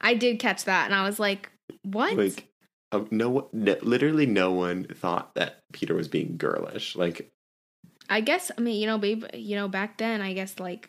I 0.00 0.14
did 0.14 0.38
catch 0.38 0.64
that 0.64 0.86
and 0.86 0.94
I 0.94 1.04
was 1.04 1.18
like, 1.18 1.50
what? 1.82 2.16
like, 2.16 2.48
uh, 2.92 3.04
no, 3.10 3.28
one- 3.28 3.46
no, 3.52 3.76
literally 3.82 4.24
no 4.24 4.52
one 4.52 4.84
thought 4.84 5.34
that 5.34 5.58
Peter 5.72 5.94
was 5.94 6.08
being 6.08 6.36
girlish. 6.38 6.96
Like, 6.96 7.30
I 8.08 8.22
guess 8.22 8.50
I 8.56 8.60
mean, 8.62 8.80
you 8.80 8.86
know, 8.86 8.96
babe, 8.96 9.24
you 9.34 9.56
know, 9.56 9.68
back 9.68 9.98
then 9.98 10.22
I 10.22 10.32
guess 10.32 10.58
like 10.58 10.88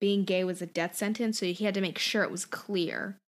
being 0.00 0.24
gay 0.24 0.44
was 0.44 0.62
a 0.62 0.66
death 0.66 0.96
sentence, 0.96 1.38
so 1.38 1.46
he 1.46 1.64
had 1.64 1.74
to 1.74 1.80
make 1.80 1.98
sure 1.98 2.22
it 2.22 2.30
was 2.30 2.44
clear 2.46 3.18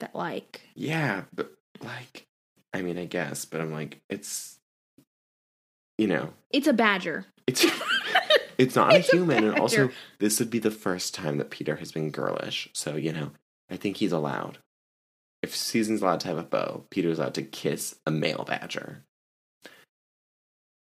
that 0.00 0.14
like 0.14 0.62
yeah, 0.74 1.22
but 1.34 1.52
like, 1.82 2.26
I 2.72 2.82
mean, 2.82 2.98
I 2.98 3.04
guess, 3.04 3.44
but 3.44 3.60
I'm 3.60 3.72
like, 3.72 4.00
it's, 4.08 4.58
you 5.98 6.06
know, 6.06 6.32
It's 6.50 6.66
a 6.66 6.72
badger. 6.72 7.26
it's 7.46 7.64
it's 8.58 8.74
not 8.76 8.92
It's 8.94 9.12
a 9.12 9.16
a 9.16 9.18
human, 9.18 9.44
and 9.44 9.58
also 9.58 9.90
this 10.18 10.38
would 10.38 10.50
be 10.50 10.58
the 10.58 10.70
first 10.70 11.14
time 11.14 11.38
that 11.38 11.50
Peter 11.50 11.76
has 11.76 11.92
been 11.92 12.10
girlish. 12.10 12.68
So 12.74 12.96
you 12.96 13.12
know, 13.12 13.30
I 13.70 13.76
think 13.76 13.96
he's 13.98 14.12
allowed. 14.12 14.58
If 15.42 15.54
Susan's 15.54 16.00
allowed 16.00 16.20
to 16.20 16.28
have 16.28 16.38
a 16.38 16.42
bow, 16.42 16.84
Peter's 16.90 17.18
allowed 17.18 17.34
to 17.34 17.42
kiss 17.42 17.96
a 18.06 18.10
male 18.10 18.44
badger. 18.46 19.04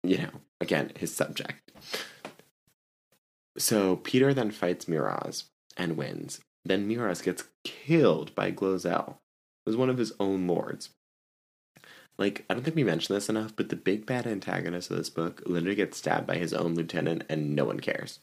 You 0.03 0.19
know, 0.19 0.29
again, 0.61 0.91
his 0.95 1.13
subject. 1.13 1.71
So 3.57 3.97
Peter 3.97 4.33
then 4.33 4.51
fights 4.51 4.87
Miraz 4.87 5.45
and 5.77 5.97
wins. 5.97 6.39
Then 6.63 6.87
Miraz 6.87 7.21
gets 7.21 7.45
killed 7.63 8.33
by 8.35 8.51
Glozelle, 8.51 9.17
who's 9.65 9.77
one 9.77 9.89
of 9.89 9.97
his 9.97 10.13
own 10.19 10.47
lords. 10.47 10.89
Like, 12.17 12.45
I 12.49 12.53
don't 12.53 12.63
think 12.63 12.75
we 12.75 12.83
mentioned 12.83 13.15
this 13.15 13.29
enough, 13.29 13.55
but 13.55 13.69
the 13.69 13.75
big 13.75 14.05
bad 14.05 14.25
antagonist 14.25 14.89
of 14.89 14.97
this 14.97 15.09
book 15.09 15.43
literally 15.45 15.75
gets 15.75 15.97
stabbed 15.97 16.25
by 16.25 16.37
his 16.37 16.53
own 16.53 16.73
lieutenant 16.73 17.23
and 17.29 17.55
no 17.55 17.65
one 17.65 17.79
cares. 17.79 18.19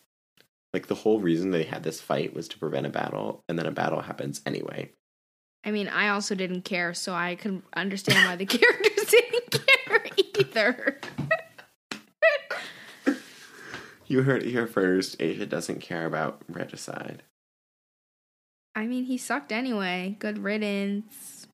Like, 0.73 0.87
the 0.87 0.95
whole 0.95 1.21
reason 1.21 1.51
they 1.51 1.65
had 1.65 1.83
this 1.83 2.01
fight 2.01 2.35
was 2.35 2.49
to 2.49 2.59
prevent 2.59 2.87
a 2.87 2.91
battle, 2.91 3.45
and 3.49 3.59
then 3.59 3.67
a 3.67 3.71
battle 3.71 4.01
happens 4.01 4.41
anyway. 4.47 4.91
I 5.65 5.71
mean, 5.71 5.89
I 5.89 6.09
also 6.09 6.35
didn't 6.35 6.63
care, 6.63 6.95
so 6.95 7.13
I 7.15 7.35
can 7.35 7.63
understand 7.75 8.27
why 8.27 8.37
the 8.37 8.47
characters 8.59 9.05
didn't 9.11 9.67
care 9.67 10.07
either. 10.39 11.01
You 14.07 14.23
heard 14.23 14.43
it 14.43 14.51
here 14.51 14.67
first. 14.67 15.17
Asia 15.21 15.47
doesn't 15.47 15.81
care 15.81 16.07
about 16.07 16.43
regicide. 16.49 17.23
I 18.75 18.87
mean, 18.87 19.05
he 19.05 19.19
sucked 19.19 19.53
anyway. 19.53 20.17
Good 20.19 20.39
riddance. 20.39 21.47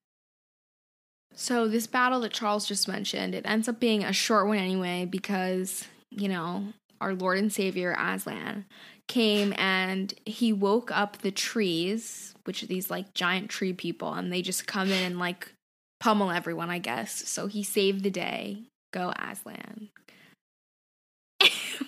So, 1.35 1.69
this 1.69 1.87
battle 1.87 2.21
that 2.21 2.33
Charles 2.33 2.67
just 2.67 2.89
mentioned, 2.89 3.35
it 3.35 3.47
ends 3.47 3.69
up 3.69 3.79
being 3.79 4.03
a 4.03 4.13
short 4.13 4.49
one 4.49 4.59
anyway 4.59 5.05
because, 5.05 5.87
you 6.11 6.29
know, 6.29 6.73
our 7.01 7.15
Lord 7.15 7.39
and 7.39 7.53
Savior 7.53 7.97
Aslan 7.97 8.65
came 9.07 9.55
and 9.57 10.13
he 10.27 10.53
woke 10.53 10.91
up 10.91 11.19
the 11.19 11.31
trees, 11.31 12.35
which 12.45 12.63
are 12.63 12.67
these 12.67 12.91
like 12.91 13.15
giant 13.15 13.51
tree 13.51 13.73
people, 13.73 14.13
and 14.13 14.33
they 14.33 14.43
just 14.43 14.67
come 14.67 14.89
in 14.91 15.05
and 15.05 15.19
like 15.21 15.53
pummel 16.01 16.33
everyone, 16.33 16.71
I 16.71 16.81
guess. 16.81 17.29
So, 17.29 17.47
he 17.47 17.63
saved 17.63 18.03
the 18.03 18.11
day. 18.11 18.65
Go 18.93 19.13
Aslan. 19.17 19.91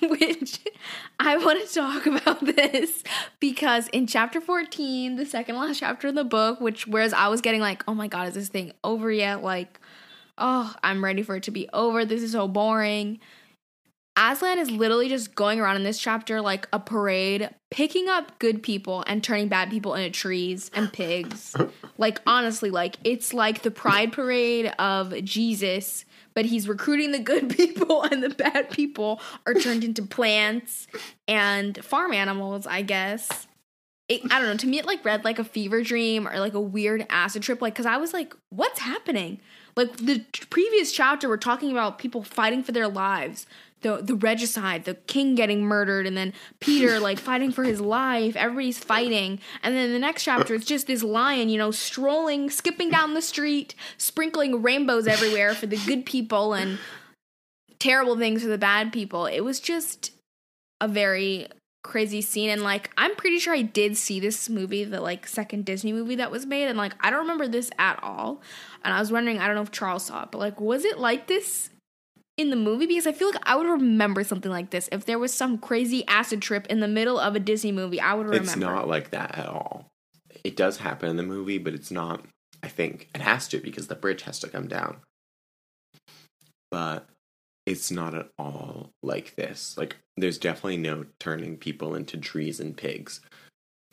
which 0.09 0.61
I 1.19 1.37
want 1.37 1.67
to 1.67 1.75
talk 1.75 2.07
about 2.07 2.45
this 2.45 3.03
because 3.39 3.89
in 3.89 4.07
chapter 4.07 4.41
14, 4.41 5.17
the 5.17 5.27
second 5.27 5.57
last 5.57 5.81
chapter 5.81 6.09
of 6.09 6.15
the 6.15 6.25
book, 6.25 6.61
which 6.61 6.87
whereas 6.87 7.13
I 7.13 7.29
was 7.29 7.41
getting 7.41 7.61
like, 7.61 7.85
oh 7.87 7.95
my 7.95 8.09
god, 8.09 8.29
is 8.29 8.35
this 8.35 8.49
thing 8.49 8.73
over 8.83 9.11
yet? 9.11 9.43
Like, 9.43 9.81
oh, 10.39 10.75
I'm 10.83 11.05
ready 11.05 11.23
for 11.23 11.37
it 11.37 11.43
to 11.45 11.51
be 11.51 11.69
over. 11.73 12.05
This 12.05 12.23
is 12.23 12.33
so 12.33 12.49
boring. 12.49 13.21
Aslan 14.17 14.59
is 14.59 14.71
literally 14.71 15.09
just 15.09 15.35
going 15.35 15.61
around 15.61 15.77
in 15.77 15.83
this 15.83 15.99
chapter 15.99 16.41
like 16.41 16.69
a 16.73 16.79
parade, 16.79 17.49
picking 17.71 18.09
up 18.09 18.39
good 18.39 18.63
people 18.63 19.05
and 19.07 19.23
turning 19.23 19.49
bad 19.49 19.71
people 19.71 19.95
into 19.95 20.11
trees 20.11 20.71
and 20.75 20.93
pigs. 20.93 21.57
like, 21.99 22.21
honestly, 22.27 22.71
like, 22.71 22.97
it's 23.05 23.33
like 23.33 23.63
the 23.63 23.71
pride 23.71 24.13
parade 24.13 24.73
of 24.79 25.15
Jesus, 25.25 26.05
but 26.35 26.45
he's 26.47 26.69
recruiting 26.69 27.13
the 27.13 27.19
good 27.19 27.51
people 27.57 28.03
and 28.03 28.23
the 28.23 28.31
bad 28.31 28.71
people 28.71 29.21
are 29.47 29.55
turned 29.55 29.85
into 29.85 30.03
plants 30.03 30.87
and 31.29 31.83
farm 31.85 32.13
animals, 32.13 32.67
I 32.67 32.83
guess. 32.83 33.47
It, 34.09 34.23
I 34.25 34.41
don't 34.41 34.49
know. 34.49 34.57
To 34.57 34.67
me, 34.67 34.79
it 34.79 34.87
like 34.87 35.05
read 35.05 35.25
like 35.25 35.39
a 35.39 35.45
fever 35.45 35.83
dream 35.83 36.27
or 36.27 36.39
like 36.41 36.55
a 36.55 36.61
weird 36.61 37.07
acid 37.11 37.43
trip. 37.43 37.63
Like, 37.63 37.75
cause 37.75 37.87
I 37.87 37.97
was 37.97 38.13
like, 38.13 38.35
what's 38.51 38.81
happening? 38.81 39.41
Like 39.77 39.97
the 39.97 40.25
previous 40.51 40.93
chapter, 40.93 41.29
we're 41.29 41.37
talking 41.37 41.71
about 41.71 41.99
people 41.99 42.23
fighting 42.23 42.63
for 42.63 42.73
their 42.73 42.89
lives, 42.89 43.47
the 43.83 43.99
the 44.03 44.15
regicide, 44.15 44.85
the 44.85 44.95
king 44.95 45.35
getting 45.35 45.63
murdered, 45.63 46.07
and 46.07 46.17
then 46.17 46.33
Peter 46.61 47.01
like 47.01 47.19
fighting 47.19 47.53
for 47.53 47.65
his 47.65 47.81
life. 47.81 48.37
Everybody's 48.37 48.79
fighting, 48.79 49.41
and 49.63 49.75
then 49.75 49.93
the 49.93 49.99
next 49.99 50.25
chapter, 50.25 50.55
it's 50.55 50.67
just 50.67 50.87
this 50.87 51.03
lion, 51.03 51.49
you 51.49 51.59
know, 51.59 51.71
strolling, 51.71 52.51
skipping 52.51 52.91
down 52.91 53.15
the 53.15 53.23
street, 53.23 53.75
sprinkling 53.97 54.63
rainbows 54.63 55.07
everywhere 55.07 55.55
for 55.55 55.67
the 55.67 55.79
good 55.79 56.05
people 56.05 56.55
and 56.55 56.79
terrible 57.79 58.17
things 58.17 58.43
for 58.43 58.49
the 58.49 58.59
bad 58.59 58.93
people. 58.93 59.27
It 59.27 59.41
was 59.41 59.61
just 59.61 60.13
a 60.81 60.89
very 60.89 61.49
crazy 61.83 62.21
scene 62.21 62.51
and 62.51 62.63
like 62.63 62.91
I'm 62.99 63.17
pretty 63.17 63.39
sure 63.39 63.55
I 63.55 63.63
did 63.63 63.97
see 63.97 64.21
this 64.21 64.51
movie, 64.51 64.85
the 64.85 65.01
like 65.01 65.27
second 65.27 65.65
Disney 65.65 65.93
movie 65.93 66.17
that 66.17 66.31
was 66.31 66.45
made 66.45 66.69
and 66.69 66.77
like 66.77 66.93
I 67.01 67.11
don't 67.11 67.21
remember 67.21 67.49
this 67.49 67.71
at 67.79 67.99
all. 68.03 68.43
And 68.85 68.93
I 68.93 69.01
was 69.01 69.11
wondering, 69.11 69.39
I 69.39 69.47
don't 69.47 69.57
know 69.57 69.63
if 69.63 69.71
Charles 69.71 70.05
saw 70.05 70.25
it, 70.25 70.31
but 70.31 70.39
like 70.39 70.61
was 70.61 70.85
it 70.85 70.99
like 70.99 71.27
this 71.27 71.70
in 72.41 72.51
the 72.51 72.57
movie 72.57 72.87
because 72.87 73.07
I 73.07 73.13
feel 73.13 73.31
like 73.31 73.43
I 73.45 73.57
would 73.57 73.67
remember 73.67 74.25
something 74.25 74.51
like 74.51 74.71
this 74.71 74.89
if 74.93 75.05
there 75.05 75.19
was 75.19 75.33
some 75.33 75.59
crazy 75.59 76.07
acid 76.09 76.43
trip 76.43 76.67
in 76.67 76.81
the 76.81 76.89
middle 76.89 77.19
of 77.19 77.37
a 77.37 77.41
Disney 77.41 77.73
movie. 77.73 78.01
I 78.01 78.15
would 78.15 78.27
remember. 78.27 78.45
It's 78.45 78.57
not 78.57 78.89
like 78.89 79.11
that 79.11 79.39
at 79.39 79.47
all. 79.47 79.87
It 80.43 80.57
does 80.57 80.79
happen 80.79 81.11
in 81.11 81.17
the 81.17 81.23
movie, 81.23 81.59
but 81.59 81.75
it's 81.75 81.91
not. 81.91 82.25
I 82.63 82.69
think 82.69 83.09
it 83.15 83.21
has 83.21 83.49
to 83.49 83.59
because 83.59 83.87
the 83.87 83.95
bridge 83.95 84.23
has 84.23 84.39
to 84.41 84.49
come 84.49 84.69
down. 84.69 84.99
But 86.71 87.09
it's 87.67 87.91
not 87.91 88.15
at 88.15 88.29
all 88.39 88.91
like 89.03 89.35
this. 89.37 89.77
Like, 89.77 89.97
there's 90.17 90.39
definitely 90.39 90.77
no 90.77 91.07
turning 91.19 91.57
people 91.57 91.95
into 91.95 92.17
trees 92.17 92.61
and 92.61 92.77
pigs. 92.77 93.21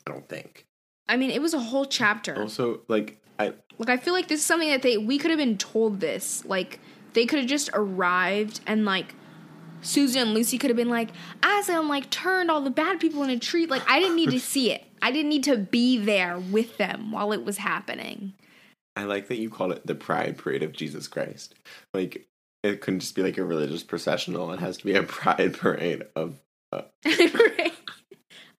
I 0.06 0.10
don't 0.10 0.28
think. 0.28 0.64
I 1.08 1.16
mean, 1.16 1.30
it 1.30 1.42
was 1.42 1.54
a 1.54 1.58
whole 1.58 1.86
chapter. 1.86 2.38
Also, 2.38 2.80
like, 2.88 3.18
I 3.38 3.54
Like 3.78 3.88
I 3.88 3.96
feel 3.96 4.12
like 4.12 4.28
this 4.28 4.40
is 4.40 4.46
something 4.46 4.68
that 4.70 4.82
they 4.82 4.98
we 4.98 5.18
could 5.18 5.30
have 5.30 5.38
been 5.38 5.58
told 5.58 6.00
this. 6.00 6.44
Like 6.44 6.80
they 7.14 7.26
could 7.26 7.38
have 7.40 7.48
just 7.48 7.70
arrived 7.74 8.60
and 8.66 8.84
like 8.84 9.14
Susan 9.80 10.22
and 10.22 10.34
Lucy 10.34 10.58
could 10.58 10.70
have 10.70 10.76
been 10.76 10.88
like, 10.88 11.10
Aslan 11.42 11.88
like 11.88 12.10
turned 12.10 12.50
all 12.50 12.60
the 12.60 12.70
bad 12.70 13.00
people 13.00 13.22
in 13.22 13.30
a 13.30 13.38
tree. 13.38 13.66
Like 13.66 13.82
I 13.88 14.00
didn't 14.00 14.16
need 14.16 14.30
to 14.30 14.40
see 14.40 14.72
it. 14.72 14.84
I 15.00 15.10
didn't 15.12 15.28
need 15.28 15.44
to 15.44 15.56
be 15.56 15.98
there 15.98 16.38
with 16.38 16.76
them 16.76 17.12
while 17.12 17.32
it 17.32 17.44
was 17.44 17.58
happening. 17.58 18.34
I 18.96 19.04
like 19.04 19.28
that 19.28 19.38
you 19.38 19.48
call 19.48 19.70
it 19.70 19.86
the 19.86 19.94
Pride 19.94 20.36
Parade 20.38 20.64
of 20.64 20.72
Jesus 20.72 21.06
Christ. 21.06 21.54
Like, 21.94 22.26
it 22.64 22.80
couldn't 22.80 22.98
just 22.98 23.14
be 23.14 23.22
like 23.22 23.38
a 23.38 23.44
religious 23.44 23.84
processional. 23.84 24.52
It 24.52 24.58
has 24.58 24.76
to 24.78 24.84
be 24.84 24.94
a 24.94 25.02
Pride 25.04 25.56
Parade 25.56 26.02
of. 26.16 26.40
Uh, 26.72 26.82
Right. 27.04 27.72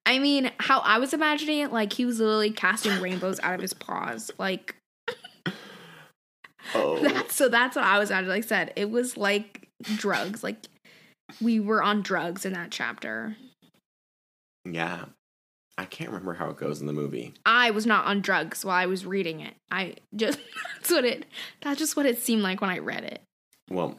I 0.05 0.17
mean, 0.17 0.49
how 0.59 0.79
I 0.79 0.97
was 0.97 1.13
imagining 1.13 1.59
it, 1.59 1.73
like 1.73 1.93
he 1.93 2.05
was 2.05 2.19
literally 2.19 2.51
casting 2.51 2.99
rainbows 3.01 3.39
out 3.41 3.53
of 3.53 3.61
his 3.61 3.73
paws. 3.73 4.31
Like 4.39 4.75
oh, 6.75 6.99
That's 7.03 7.35
so 7.35 7.49
that's 7.49 7.75
what 7.75 7.85
I 7.85 7.99
was 7.99 8.11
at. 8.11 8.25
Like 8.25 8.43
I 8.45 8.47
said, 8.47 8.73
it 8.75 8.89
was 8.89 9.17
like 9.17 9.67
drugs. 9.95 10.43
Like 10.43 10.57
we 11.41 11.59
were 11.59 11.81
on 11.83 12.01
drugs 12.01 12.45
in 12.45 12.53
that 12.53 12.71
chapter. 12.71 13.35
yeah. 14.65 15.05
I 15.77 15.85
can't 15.85 16.09
remember 16.09 16.33
how 16.33 16.49
it 16.49 16.57
goes 16.57 16.81
in 16.81 16.87
the 16.87 16.93
movie. 16.93 17.33
I 17.45 17.71
was 17.71 17.85
not 17.85 18.05
on 18.05 18.19
drugs 18.19 18.65
while 18.65 18.75
I 18.75 18.85
was 18.85 19.05
reading 19.05 19.39
it. 19.39 19.53
I 19.71 19.95
just 20.13 20.37
that's 20.75 20.91
what 20.91 21.05
it 21.05 21.25
that's 21.61 21.79
just 21.79 21.95
what 21.95 22.05
it 22.05 22.21
seemed 22.21 22.41
like 22.41 22.59
when 22.59 22.69
I 22.69 22.79
read 22.79 23.05
it. 23.05 23.21
Well, 23.71 23.97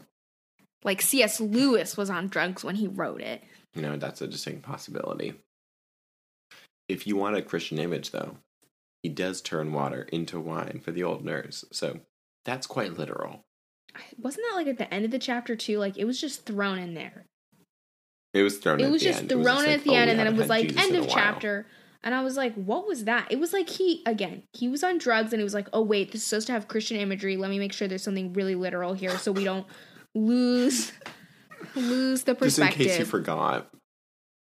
Like 0.85 1.01
C.S. 1.01 1.41
Lewis 1.41 1.97
was 1.97 2.11
on 2.11 2.29
drugs 2.29 2.63
when 2.63 2.75
he 2.75 2.87
wrote 2.87 3.23
it. 3.23 3.43
you 3.75 3.81
know, 3.81 3.97
that's 3.97 4.21
a 4.21 4.27
distinct 4.27 4.63
possibility. 4.63 5.33
If 6.87 7.07
you 7.07 7.17
want 7.17 7.37
a 7.37 7.43
Christian 7.43 7.79
image, 7.79 8.11
though, 8.11 8.37
he 9.03 9.09
does 9.09 9.41
turn 9.41 9.73
water 9.73 10.03
into 10.13 10.39
wine 10.39 10.81
for 10.85 10.91
the 10.91 11.05
old 11.05 11.25
nurse. 11.25 11.65
So 11.73 12.01
that's 12.45 12.67
quite 12.67 12.99
literal. 12.99 13.45
Wasn't 14.19 14.45
that 14.49 14.57
like 14.57 14.67
at 14.67 14.79
the 14.79 14.93
end 14.93 15.05
of 15.05 15.11
the 15.11 15.19
chapter 15.19 15.57
too? 15.57 15.79
Like 15.79 15.97
it 15.97 16.05
was 16.05 16.21
just 16.21 16.47
thrown 16.47 16.79
in 16.79 16.95
there. 16.95 17.27
It 18.33 18.43
was 18.43 18.59
thrown 18.59 18.81
It 18.81 18.85
at 18.85 18.91
was 18.91 19.03
just 19.03 19.21
end. 19.21 19.29
thrown 19.29 19.45
just 19.45 19.65
in 19.65 19.71
like, 19.71 19.79
at 19.79 19.85
the 19.85 19.91
oh, 19.91 19.95
end, 19.95 20.11
and 20.11 20.19
then 20.19 20.27
it 20.29 20.35
was 20.35 20.49
like 20.49 20.69
Jesus 20.69 20.85
end 20.85 20.97
of 20.97 21.09
chapter. 21.09 21.67
And 22.03 22.15
I 22.15 22.23
was 22.23 22.37
like, 22.37 22.55
what 22.55 22.87
was 22.87 23.05
that? 23.05 23.27
It 23.31 23.39
was 23.39 23.53
like 23.53 23.69
he 23.69 24.03
again, 24.07 24.45
he 24.53 24.69
was 24.69 24.83
on 24.85 24.99
drugs 24.99 25.33
and 25.33 25.41
he 25.41 25.45
was 25.45 25.55
like, 25.55 25.69
oh 25.73 25.83
wait, 25.83 26.13
this 26.13 26.23
is 26.23 26.27
supposed 26.27 26.47
to 26.47 26.53
have 26.53 26.69
Christian 26.69 26.97
imagery. 26.97 27.37
Let 27.37 27.51
me 27.51 27.59
make 27.59 27.73
sure 27.73 27.89
there's 27.89 28.03
something 28.03 28.33
really 28.33 28.55
literal 28.55 28.95
here 28.95 29.19
so 29.19 29.33
we 29.33 29.45
don't 29.45 29.67
lose 30.15 30.93
lose 31.75 32.23
the 32.23 32.35
Just 32.35 32.59
in 32.59 32.69
case 32.69 32.99
you 32.99 33.05
forgot, 33.05 33.69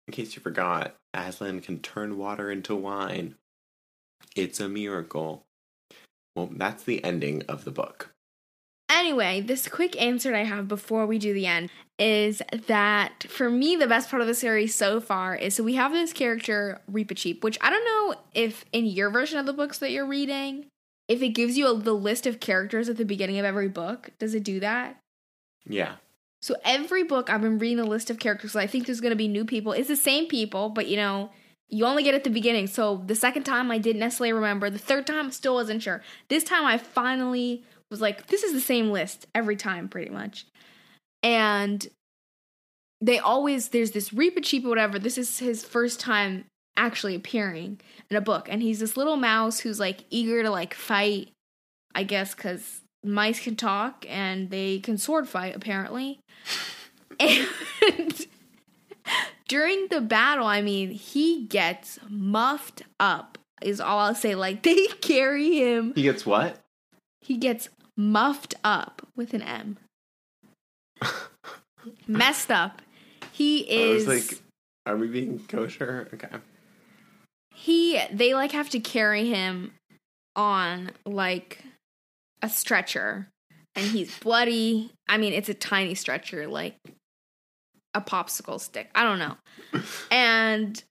in 0.06 0.12
case 0.12 0.34
you 0.36 0.42
forgot, 0.42 0.96
Aslan 1.14 1.60
can 1.60 1.78
turn 1.78 2.18
water 2.18 2.50
into 2.50 2.74
wine. 2.74 3.36
It's 4.34 4.60
a 4.60 4.68
miracle. 4.68 5.44
Well, 6.36 6.50
that's 6.52 6.84
the 6.84 7.02
ending 7.02 7.42
of 7.48 7.64
the 7.64 7.70
book. 7.70 8.12
Anyway, 8.88 9.40
this 9.40 9.66
quick 9.66 10.00
answer 10.00 10.34
I 10.34 10.44
have 10.44 10.68
before 10.68 11.06
we 11.06 11.18
do 11.18 11.34
the 11.34 11.46
end 11.46 11.70
is 11.98 12.40
that 12.68 13.24
for 13.28 13.50
me, 13.50 13.74
the 13.74 13.86
best 13.86 14.10
part 14.10 14.20
of 14.20 14.28
the 14.28 14.34
series 14.34 14.74
so 14.74 15.00
far 15.00 15.34
is 15.34 15.54
so 15.54 15.64
we 15.64 15.74
have 15.74 15.92
this 15.92 16.12
character, 16.12 16.80
Reepicheep, 16.90 17.42
which 17.42 17.58
I 17.60 17.70
don't 17.70 17.84
know 17.84 18.20
if 18.34 18.64
in 18.72 18.84
your 18.84 19.10
version 19.10 19.38
of 19.38 19.46
the 19.46 19.52
books 19.52 19.78
that 19.78 19.90
you're 19.90 20.06
reading, 20.06 20.66
if 21.08 21.22
it 21.22 21.30
gives 21.30 21.56
you 21.56 21.68
a, 21.68 21.76
the 21.76 21.94
list 21.94 22.26
of 22.26 22.38
characters 22.38 22.88
at 22.88 22.96
the 22.96 23.04
beginning 23.04 23.38
of 23.38 23.44
every 23.44 23.68
book. 23.68 24.10
Does 24.18 24.34
it 24.34 24.44
do 24.44 24.60
that? 24.60 25.00
Yeah. 25.64 25.94
So 26.42 26.54
every 26.64 27.02
book 27.02 27.30
I've 27.30 27.40
been 27.40 27.58
reading 27.58 27.78
the 27.78 27.84
list 27.84 28.10
of 28.10 28.18
characters. 28.18 28.52
So 28.52 28.60
I 28.60 28.66
think 28.66 28.86
there's 28.86 29.00
going 29.00 29.10
to 29.10 29.16
be 29.16 29.26
new 29.26 29.44
people. 29.44 29.72
It's 29.72 29.88
the 29.88 29.96
same 29.96 30.26
people, 30.26 30.68
but 30.68 30.86
you 30.86 30.96
know, 30.96 31.30
you 31.68 31.84
only 31.84 32.02
get 32.02 32.14
at 32.14 32.24
the 32.24 32.30
beginning. 32.30 32.66
So 32.66 33.02
the 33.06 33.14
second 33.14 33.42
time 33.42 33.70
I 33.70 33.78
didn't 33.78 34.00
necessarily 34.00 34.32
remember. 34.32 34.70
The 34.70 34.78
third 34.78 35.06
time 35.06 35.26
I 35.26 35.30
still 35.30 35.54
wasn't 35.54 35.82
sure. 35.82 36.02
This 36.28 36.44
time 36.44 36.64
I 36.64 36.78
finally 36.78 37.64
was 37.90 38.00
like, 38.00 38.28
this 38.28 38.42
is 38.42 38.52
the 38.52 38.60
same 38.60 38.90
list 38.90 39.26
every 39.34 39.56
time, 39.56 39.88
pretty 39.88 40.10
much. 40.10 40.46
And 41.22 41.86
they 43.00 43.18
always 43.18 43.68
there's 43.68 43.90
this 43.90 44.10
Reepicheep 44.10 44.64
or 44.64 44.68
whatever. 44.68 44.98
This 44.98 45.18
is 45.18 45.38
his 45.38 45.64
first 45.64 46.00
time 46.00 46.44
actually 46.76 47.14
appearing 47.14 47.80
in 48.10 48.16
a 48.16 48.20
book, 48.20 48.48
and 48.50 48.62
he's 48.62 48.80
this 48.80 48.96
little 48.96 49.16
mouse 49.16 49.60
who's 49.60 49.80
like 49.80 50.04
eager 50.10 50.42
to 50.42 50.50
like 50.50 50.74
fight. 50.74 51.30
I 51.94 52.02
guess 52.02 52.34
because 52.34 52.82
mice 53.02 53.40
can 53.40 53.56
talk 53.56 54.04
and 54.08 54.50
they 54.50 54.80
can 54.80 54.98
sword 54.98 55.28
fight 55.28 55.56
apparently. 55.56 56.20
And 57.18 58.26
during 59.48 59.88
the 59.88 60.00
battle, 60.00 60.46
I 60.46 60.62
mean, 60.62 60.90
he 60.90 61.44
gets 61.46 61.98
muffed 62.08 62.82
up. 62.98 63.38
Is 63.62 63.80
all 63.80 63.98
I'll 63.98 64.14
say. 64.14 64.34
Like 64.34 64.62
they 64.64 64.86
carry 65.00 65.56
him. 65.56 65.92
He 65.94 66.02
gets 66.02 66.26
what? 66.26 66.60
He 67.20 67.36
gets 67.36 67.68
muffed 67.96 68.54
up 68.62 69.06
with 69.16 69.34
an 69.34 69.42
M. 69.42 69.78
Messed 72.06 72.50
up. 72.50 72.82
He 73.32 73.66
I 73.68 73.72
is 73.72 74.06
was 74.06 74.30
like, 74.30 74.40
are 74.86 74.96
we 74.96 75.08
being 75.08 75.38
kosher? 75.48 76.08
Okay. 76.14 76.28
he 77.54 78.00
they 78.12 78.34
like 78.34 78.52
have 78.52 78.70
to 78.70 78.80
carry 78.80 79.28
him 79.28 79.72
on 80.34 80.90
like 81.04 81.62
a 82.42 82.48
stretcher 82.48 83.28
and 83.74 83.86
he's 83.86 84.16
bloody. 84.18 84.90
I 85.08 85.18
mean, 85.18 85.32
it's 85.32 85.48
a 85.48 85.54
tiny 85.54 85.94
stretcher 85.94 86.46
like 86.46 86.76
a 87.96 88.00
popsicle 88.00 88.60
stick. 88.60 88.90
I 88.94 89.02
don't 89.02 89.18
know. 89.18 89.36
And 90.10 90.82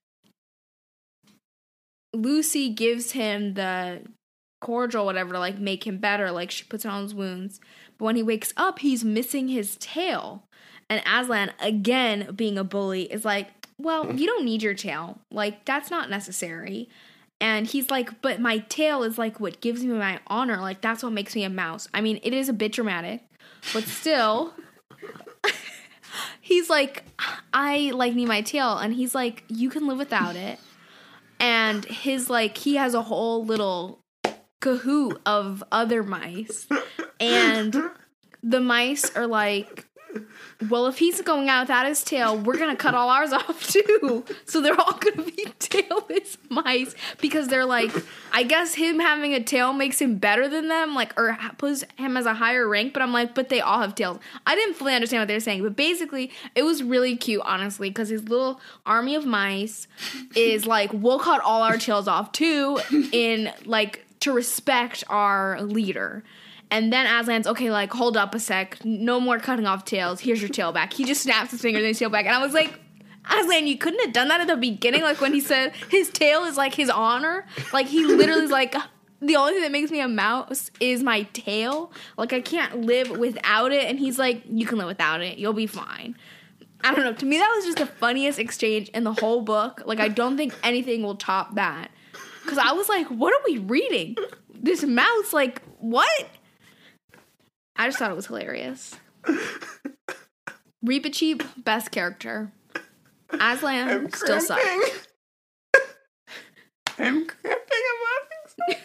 Lucy 2.12 2.68
gives 2.70 3.12
him 3.12 3.54
the 3.54 4.02
cordial 4.60 5.04
whatever 5.04 5.34
to 5.34 5.38
like 5.38 5.58
make 5.58 5.86
him 5.86 5.98
better 5.98 6.30
like 6.30 6.50
she 6.50 6.64
puts 6.64 6.84
it 6.84 6.88
on 6.88 7.02
his 7.02 7.14
wounds. 7.14 7.60
But 7.98 8.06
when 8.06 8.16
he 8.16 8.22
wakes 8.22 8.52
up, 8.56 8.80
he's 8.80 9.04
missing 9.04 9.48
his 9.48 9.76
tail. 9.76 10.44
And 10.90 11.02
Aslan, 11.06 11.52
again 11.60 12.32
being 12.34 12.58
a 12.58 12.64
bully, 12.64 13.02
is 13.04 13.24
like, 13.24 13.48
Well, 13.78 14.12
you 14.16 14.26
don't 14.26 14.44
need 14.44 14.62
your 14.62 14.74
tail. 14.74 15.20
Like, 15.30 15.64
that's 15.64 15.90
not 15.90 16.10
necessary. 16.10 16.88
And 17.40 17.66
he's 17.66 17.90
like, 17.90 18.20
But 18.22 18.40
my 18.40 18.58
tail 18.58 19.02
is 19.02 19.18
like 19.18 19.38
what 19.38 19.60
gives 19.60 19.84
me 19.84 19.94
my 19.94 20.18
honor. 20.26 20.56
Like, 20.56 20.80
that's 20.80 21.02
what 21.02 21.12
makes 21.12 21.36
me 21.36 21.44
a 21.44 21.50
mouse. 21.50 21.88
I 21.94 22.00
mean, 22.00 22.18
it 22.22 22.32
is 22.32 22.48
a 22.48 22.52
bit 22.52 22.72
dramatic, 22.72 23.22
but 23.72 23.84
still. 23.84 24.54
he's 26.40 26.70
like, 26.70 27.04
I 27.52 27.92
like 27.94 28.14
need 28.14 28.28
my 28.28 28.42
tail. 28.42 28.78
And 28.78 28.94
he's 28.94 29.14
like, 29.14 29.44
You 29.48 29.70
can 29.70 29.86
live 29.86 29.98
without 29.98 30.36
it. 30.36 30.58
And 31.38 31.84
his 31.84 32.30
like, 32.30 32.56
he 32.56 32.76
has 32.76 32.94
a 32.94 33.02
whole 33.02 33.44
little 33.44 34.00
cahoot 34.60 35.20
of 35.26 35.62
other 35.70 36.02
mice. 36.02 36.66
And 37.20 37.74
the 38.42 38.60
mice 38.60 39.14
are 39.16 39.26
like, 39.26 39.86
well, 40.70 40.86
if 40.86 40.98
he's 40.98 41.20
going 41.22 41.48
out 41.48 41.62
without 41.62 41.86
his 41.86 42.02
tail, 42.02 42.36
we're 42.38 42.58
gonna 42.58 42.76
cut 42.76 42.94
all 42.94 43.08
ours 43.08 43.32
off 43.32 43.66
too. 43.68 44.24
So 44.44 44.60
they're 44.60 44.78
all 44.80 44.98
gonna 44.98 45.22
be 45.22 45.44
tailless 45.60 46.36
mice 46.48 46.94
because 47.20 47.48
they're 47.48 47.64
like, 47.64 47.90
I 48.32 48.42
guess 48.42 48.74
him 48.74 48.98
having 48.98 49.34
a 49.34 49.42
tail 49.42 49.72
makes 49.72 50.00
him 50.00 50.16
better 50.16 50.48
than 50.48 50.68
them, 50.68 50.94
like, 50.94 51.18
or 51.18 51.36
puts 51.58 51.84
him 51.96 52.16
as 52.16 52.26
a 52.26 52.34
higher 52.34 52.66
rank. 52.68 52.92
But 52.92 53.02
I'm 53.02 53.12
like, 53.12 53.34
but 53.34 53.48
they 53.48 53.60
all 53.60 53.80
have 53.80 53.94
tails. 53.94 54.18
I 54.46 54.54
didn't 54.54 54.74
fully 54.74 54.94
understand 54.94 55.22
what 55.22 55.28
they 55.28 55.34
were 55.34 55.40
saying, 55.40 55.62
but 55.62 55.76
basically, 55.76 56.30
it 56.54 56.62
was 56.62 56.82
really 56.82 57.16
cute, 57.16 57.42
honestly, 57.44 57.90
because 57.90 58.08
his 58.08 58.28
little 58.28 58.60
army 58.84 59.14
of 59.14 59.26
mice 59.26 59.88
is 60.34 60.66
like, 60.66 60.90
we'll 60.92 61.18
cut 61.18 61.40
all 61.42 61.62
our 61.62 61.76
tails 61.76 62.08
off 62.08 62.32
too, 62.32 62.78
in 63.12 63.52
like 63.64 64.04
to 64.20 64.32
respect 64.32 65.04
our 65.08 65.60
leader. 65.62 66.22
And 66.70 66.92
then 66.92 67.06
Aslan's 67.06 67.46
okay, 67.46 67.70
like 67.70 67.92
hold 67.92 68.16
up 68.16 68.34
a 68.34 68.40
sec, 68.40 68.84
no 68.84 69.20
more 69.20 69.38
cutting 69.38 69.66
off 69.66 69.84
tails. 69.84 70.20
Here's 70.20 70.40
your 70.40 70.48
tail 70.48 70.72
back. 70.72 70.92
He 70.92 71.04
just 71.04 71.22
snaps 71.22 71.52
his 71.52 71.62
fingers 71.62 71.80
and 71.80 71.88
his 71.88 71.98
tail 71.98 72.10
back, 72.10 72.26
and 72.26 72.34
I 72.34 72.42
was 72.42 72.54
like, 72.54 72.78
Aslan, 73.30 73.66
you 73.66 73.76
couldn't 73.78 74.00
have 74.00 74.12
done 74.12 74.28
that 74.28 74.40
at 74.40 74.46
the 74.46 74.56
beginning, 74.56 75.02
like 75.02 75.20
when 75.20 75.32
he 75.32 75.40
said 75.40 75.74
his 75.90 76.10
tail 76.10 76.44
is 76.44 76.56
like 76.56 76.74
his 76.74 76.90
honor. 76.90 77.46
Like 77.72 77.86
he 77.86 78.04
literally 78.04 78.44
is 78.44 78.50
like. 78.50 78.74
The 79.22 79.34
only 79.36 79.54
thing 79.54 79.62
that 79.62 79.72
makes 79.72 79.90
me 79.90 80.00
a 80.00 80.08
mouse 80.08 80.70
is 80.78 81.02
my 81.02 81.22
tail. 81.32 81.90
Like 82.18 82.34
I 82.34 82.42
can't 82.42 82.82
live 82.82 83.08
without 83.08 83.72
it. 83.72 83.84
And 83.84 83.98
he's 83.98 84.18
like, 84.18 84.42
you 84.46 84.66
can 84.66 84.76
live 84.76 84.88
without 84.88 85.22
it. 85.22 85.38
You'll 85.38 85.54
be 85.54 85.66
fine. 85.66 86.16
I 86.84 86.94
don't 86.94 87.02
know. 87.02 87.14
To 87.14 87.24
me, 87.24 87.38
that 87.38 87.50
was 87.56 87.64
just 87.64 87.78
the 87.78 87.86
funniest 87.86 88.38
exchange 88.38 88.90
in 88.90 89.04
the 89.04 89.14
whole 89.14 89.40
book. 89.40 89.82
Like 89.86 90.00
I 90.00 90.08
don't 90.08 90.36
think 90.36 90.54
anything 90.62 91.02
will 91.02 91.16
top 91.16 91.54
that. 91.54 91.90
Cause 92.44 92.58
I 92.58 92.72
was 92.72 92.90
like, 92.90 93.06
what 93.06 93.32
are 93.32 93.42
we 93.46 93.56
reading? 93.56 94.16
This 94.54 94.84
mouse, 94.84 95.32
like, 95.32 95.62
what? 95.78 96.28
I 97.78 97.86
just 97.86 97.98
thought 97.98 98.10
it 98.10 98.16
was 98.16 98.26
hilarious. 98.26 98.96
Reepicheep, 100.84 101.64
best 101.64 101.90
character. 101.90 102.52
Aslan, 103.30 103.88
I'm 103.88 104.10
still 104.10 104.40
sucks. 104.40 104.62
I'm 106.98 107.26
cramping. 107.26 107.82
I'm 107.88 108.00
laughing 108.06 108.78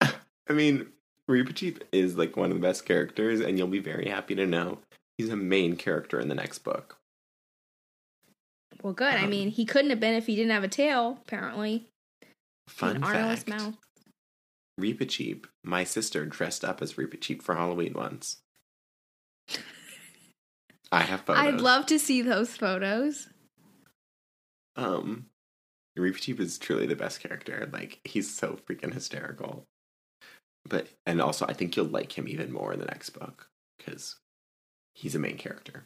so. 0.00 0.08
I 0.48 0.52
mean, 0.52 0.86
Reepicheep 1.28 1.82
is 1.92 2.16
like 2.16 2.36
one 2.36 2.50
of 2.50 2.56
the 2.56 2.62
best 2.62 2.84
characters, 2.84 3.40
and 3.40 3.58
you'll 3.58 3.68
be 3.68 3.78
very 3.78 4.08
happy 4.08 4.34
to 4.34 4.46
know 4.46 4.78
he's 5.18 5.30
a 5.30 5.36
main 5.36 5.76
character 5.76 6.20
in 6.20 6.28
the 6.28 6.34
next 6.34 6.60
book. 6.60 6.98
Well, 8.82 8.92
good. 8.92 9.14
I 9.14 9.24
um, 9.24 9.30
mean, 9.30 9.48
he 9.48 9.64
couldn't 9.64 9.90
have 9.90 10.00
been 10.00 10.14
if 10.14 10.26
he 10.26 10.36
didn't 10.36 10.52
have 10.52 10.64
a 10.64 10.68
tail, 10.68 11.18
apparently. 11.26 11.88
Fun 12.68 13.02
fact: 13.02 13.48
mouth. 13.48 13.74
Reepicheep, 14.80 15.44
my 15.64 15.84
sister 15.84 16.24
dressed 16.26 16.64
up 16.64 16.80
as 16.82 16.94
Reepicheep 16.94 17.42
for 17.42 17.54
Halloween 17.54 17.92
once. 17.94 18.38
I 20.90 21.02
have 21.02 21.20
photos. 21.26 21.42
I'd 21.44 21.60
love 21.60 21.86
to 21.86 21.98
see 21.98 22.22
those 22.22 22.56
photos. 22.56 23.28
Um, 24.76 25.26
Reepicheep 25.98 26.40
is 26.40 26.58
truly 26.58 26.86
the 26.86 26.96
best 26.96 27.20
character. 27.20 27.68
Like 27.72 28.00
he's 28.04 28.32
so 28.32 28.58
freaking 28.68 28.94
hysterical. 28.94 29.64
But 30.68 30.88
and 31.06 31.20
also, 31.20 31.44
I 31.46 31.52
think 31.52 31.76
you'll 31.76 31.86
like 31.86 32.16
him 32.16 32.28
even 32.28 32.52
more 32.52 32.72
in 32.72 32.78
the 32.78 32.86
next 32.86 33.10
book 33.10 33.48
because 33.78 34.16
he's 34.94 35.14
a 35.14 35.18
main 35.18 35.36
character. 35.36 35.84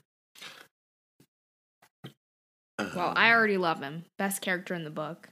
Well, 2.78 3.08
Um, 3.08 3.14
I 3.16 3.32
already 3.32 3.56
love 3.56 3.80
him. 3.80 4.04
Best 4.18 4.42
character 4.42 4.74
in 4.74 4.84
the 4.84 4.90
book. 4.90 5.30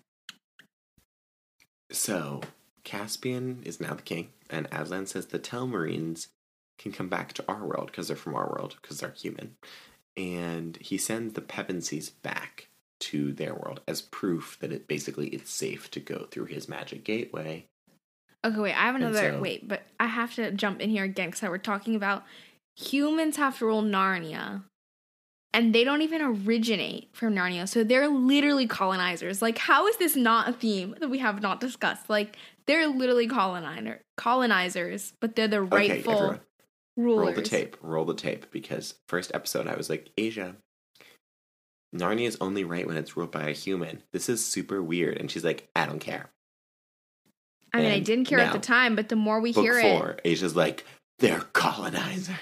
So 1.92 2.40
Caspian 2.84 3.62
is 3.64 3.80
now 3.80 3.94
the 3.94 4.02
king, 4.02 4.28
and 4.50 4.68
Aslan 4.70 5.06
says 5.06 5.26
the 5.26 5.38
Telmarines 5.38 6.28
can 6.78 6.92
come 6.92 7.08
back 7.08 7.32
to 7.34 7.44
our 7.48 7.64
world 7.64 7.86
because 7.86 8.08
they're 8.08 8.16
from 8.16 8.34
our 8.34 8.48
world 8.48 8.76
because 8.80 9.00
they're 9.00 9.10
human, 9.16 9.56
and 10.16 10.76
he 10.80 10.98
sends 10.98 11.34
the 11.34 11.40
Pevensies 11.40 12.10
back 12.22 12.68
to 13.00 13.32
their 13.32 13.54
world 13.54 13.80
as 13.88 14.00
proof 14.02 14.56
that 14.60 14.72
it 14.72 14.86
basically 14.86 15.28
it's 15.28 15.50
safe 15.50 15.90
to 15.90 16.00
go 16.00 16.26
through 16.30 16.46
his 16.46 16.68
magic 16.68 17.04
gateway. 17.04 17.66
Okay, 18.44 18.58
wait. 18.58 18.72
I 18.72 18.86
have 18.86 18.94
another. 18.94 19.32
so- 19.32 19.40
wait, 19.40 19.66
but 19.66 19.82
I 19.98 20.06
have 20.06 20.34
to 20.34 20.50
jump 20.52 20.80
in 20.80 20.90
here 20.90 21.04
again 21.04 21.30
because 21.30 21.42
we're 21.48 21.58
talking 21.58 21.96
about 21.96 22.24
humans 22.76 23.36
have 23.36 23.58
to 23.58 23.66
rule 23.66 23.82
Narnia, 23.82 24.62
and 25.54 25.72
they 25.72 25.84
don't 25.84 26.02
even 26.02 26.20
originate 26.20 27.08
from 27.12 27.34
Narnia, 27.36 27.68
so 27.68 27.84
they're 27.84 28.08
literally 28.08 28.66
colonizers. 28.66 29.40
Like, 29.40 29.56
how 29.56 29.86
is 29.86 29.96
this 29.96 30.16
not 30.16 30.48
a 30.48 30.52
theme 30.52 30.96
that 30.98 31.08
we 31.08 31.18
have 31.18 31.40
not 31.40 31.60
discussed? 31.60 32.10
Like, 32.10 32.36
they're 32.66 32.88
literally 32.88 33.28
colonizer 33.28 34.00
colonizers, 34.16 35.12
but 35.20 35.36
they're 35.36 35.48
the 35.48 35.62
rightful 35.62 36.12
okay, 36.12 36.22
everyone, 36.22 36.40
rulers. 36.96 37.26
roll 37.26 37.34
the 37.34 37.42
tape, 37.42 37.76
roll 37.80 38.04
the 38.04 38.14
tape, 38.14 38.50
because 38.50 38.94
first 39.08 39.30
episode 39.32 39.68
I 39.68 39.76
was 39.76 39.88
like, 39.88 40.10
Asia, 40.18 40.56
Narnia 41.94 42.26
is 42.26 42.36
only 42.40 42.64
right 42.64 42.86
when 42.86 42.96
it's 42.96 43.16
ruled 43.16 43.30
by 43.30 43.48
a 43.48 43.52
human. 43.52 44.02
This 44.12 44.28
is 44.28 44.44
super 44.44 44.82
weird, 44.82 45.18
and 45.18 45.30
she's 45.30 45.44
like, 45.44 45.68
I 45.76 45.86
don't 45.86 46.00
care. 46.00 46.30
I 47.72 47.78
mean, 47.78 47.92
I 47.92 48.00
didn't 48.00 48.24
care 48.26 48.40
at 48.40 48.52
the 48.52 48.58
time, 48.58 48.96
but 48.96 49.08
the 49.08 49.16
more 49.16 49.40
we 49.40 49.52
hear 49.52 49.78
it, 49.78 50.20
Asia's 50.24 50.56
like, 50.56 50.84
they're 51.20 51.40
colonizer. 51.52 52.38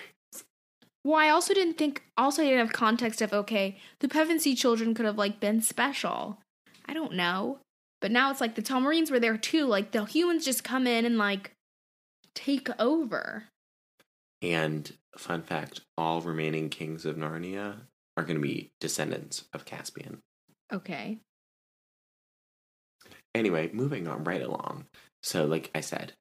Well, 1.05 1.17
I 1.17 1.31
also 1.31 1.53
didn't 1.53 1.79
think. 1.79 2.03
Also, 2.17 2.43
I 2.43 2.47
didn't 2.47 2.61
have 2.61 2.73
context 2.73 3.21
of 3.21 3.33
okay, 3.33 3.79
the 4.01 4.09
Pevensie 4.09 4.57
children 4.57 4.95
could 4.95 5.07
have 5.07 5.19
like 5.19 5.41
been 5.41 5.61
special. 5.61 6.39
I 6.87 6.95
don't 6.95 7.15
know, 7.15 7.59
but 8.01 8.11
now 8.11 8.31
it's 8.31 8.41
like 8.41 8.55
the 8.55 8.63
Telmarines 8.63 9.11
were 9.11 9.21
there 9.21 9.37
too. 9.37 9.67
Like 9.67 9.93
the 9.93 10.05
humans 10.05 10.45
just 10.45 10.65
come 10.65 10.87
in 10.87 11.05
and 11.05 11.19
like 11.19 11.53
take 12.35 12.69
over. 12.79 13.45
And 14.41 14.93
fun 15.17 15.43
fact, 15.43 15.81
all 15.97 16.21
remaining 16.21 16.69
kings 16.69 17.05
of 17.05 17.17
Narnia 17.17 17.77
are 18.17 18.25
going 18.25 18.37
to 18.37 18.43
be 18.43 18.71
descendants 18.81 19.45
of 19.53 19.65
Caspian. 19.65 20.19
Okay. 20.73 21.19
Anyway, 23.35 23.71
moving 23.73 24.07
on 24.07 24.25
right 24.25 24.43
along. 24.43 24.87
So, 25.23 25.45
like 25.47 25.71
I 25.75 25.81
said, 25.81 26.13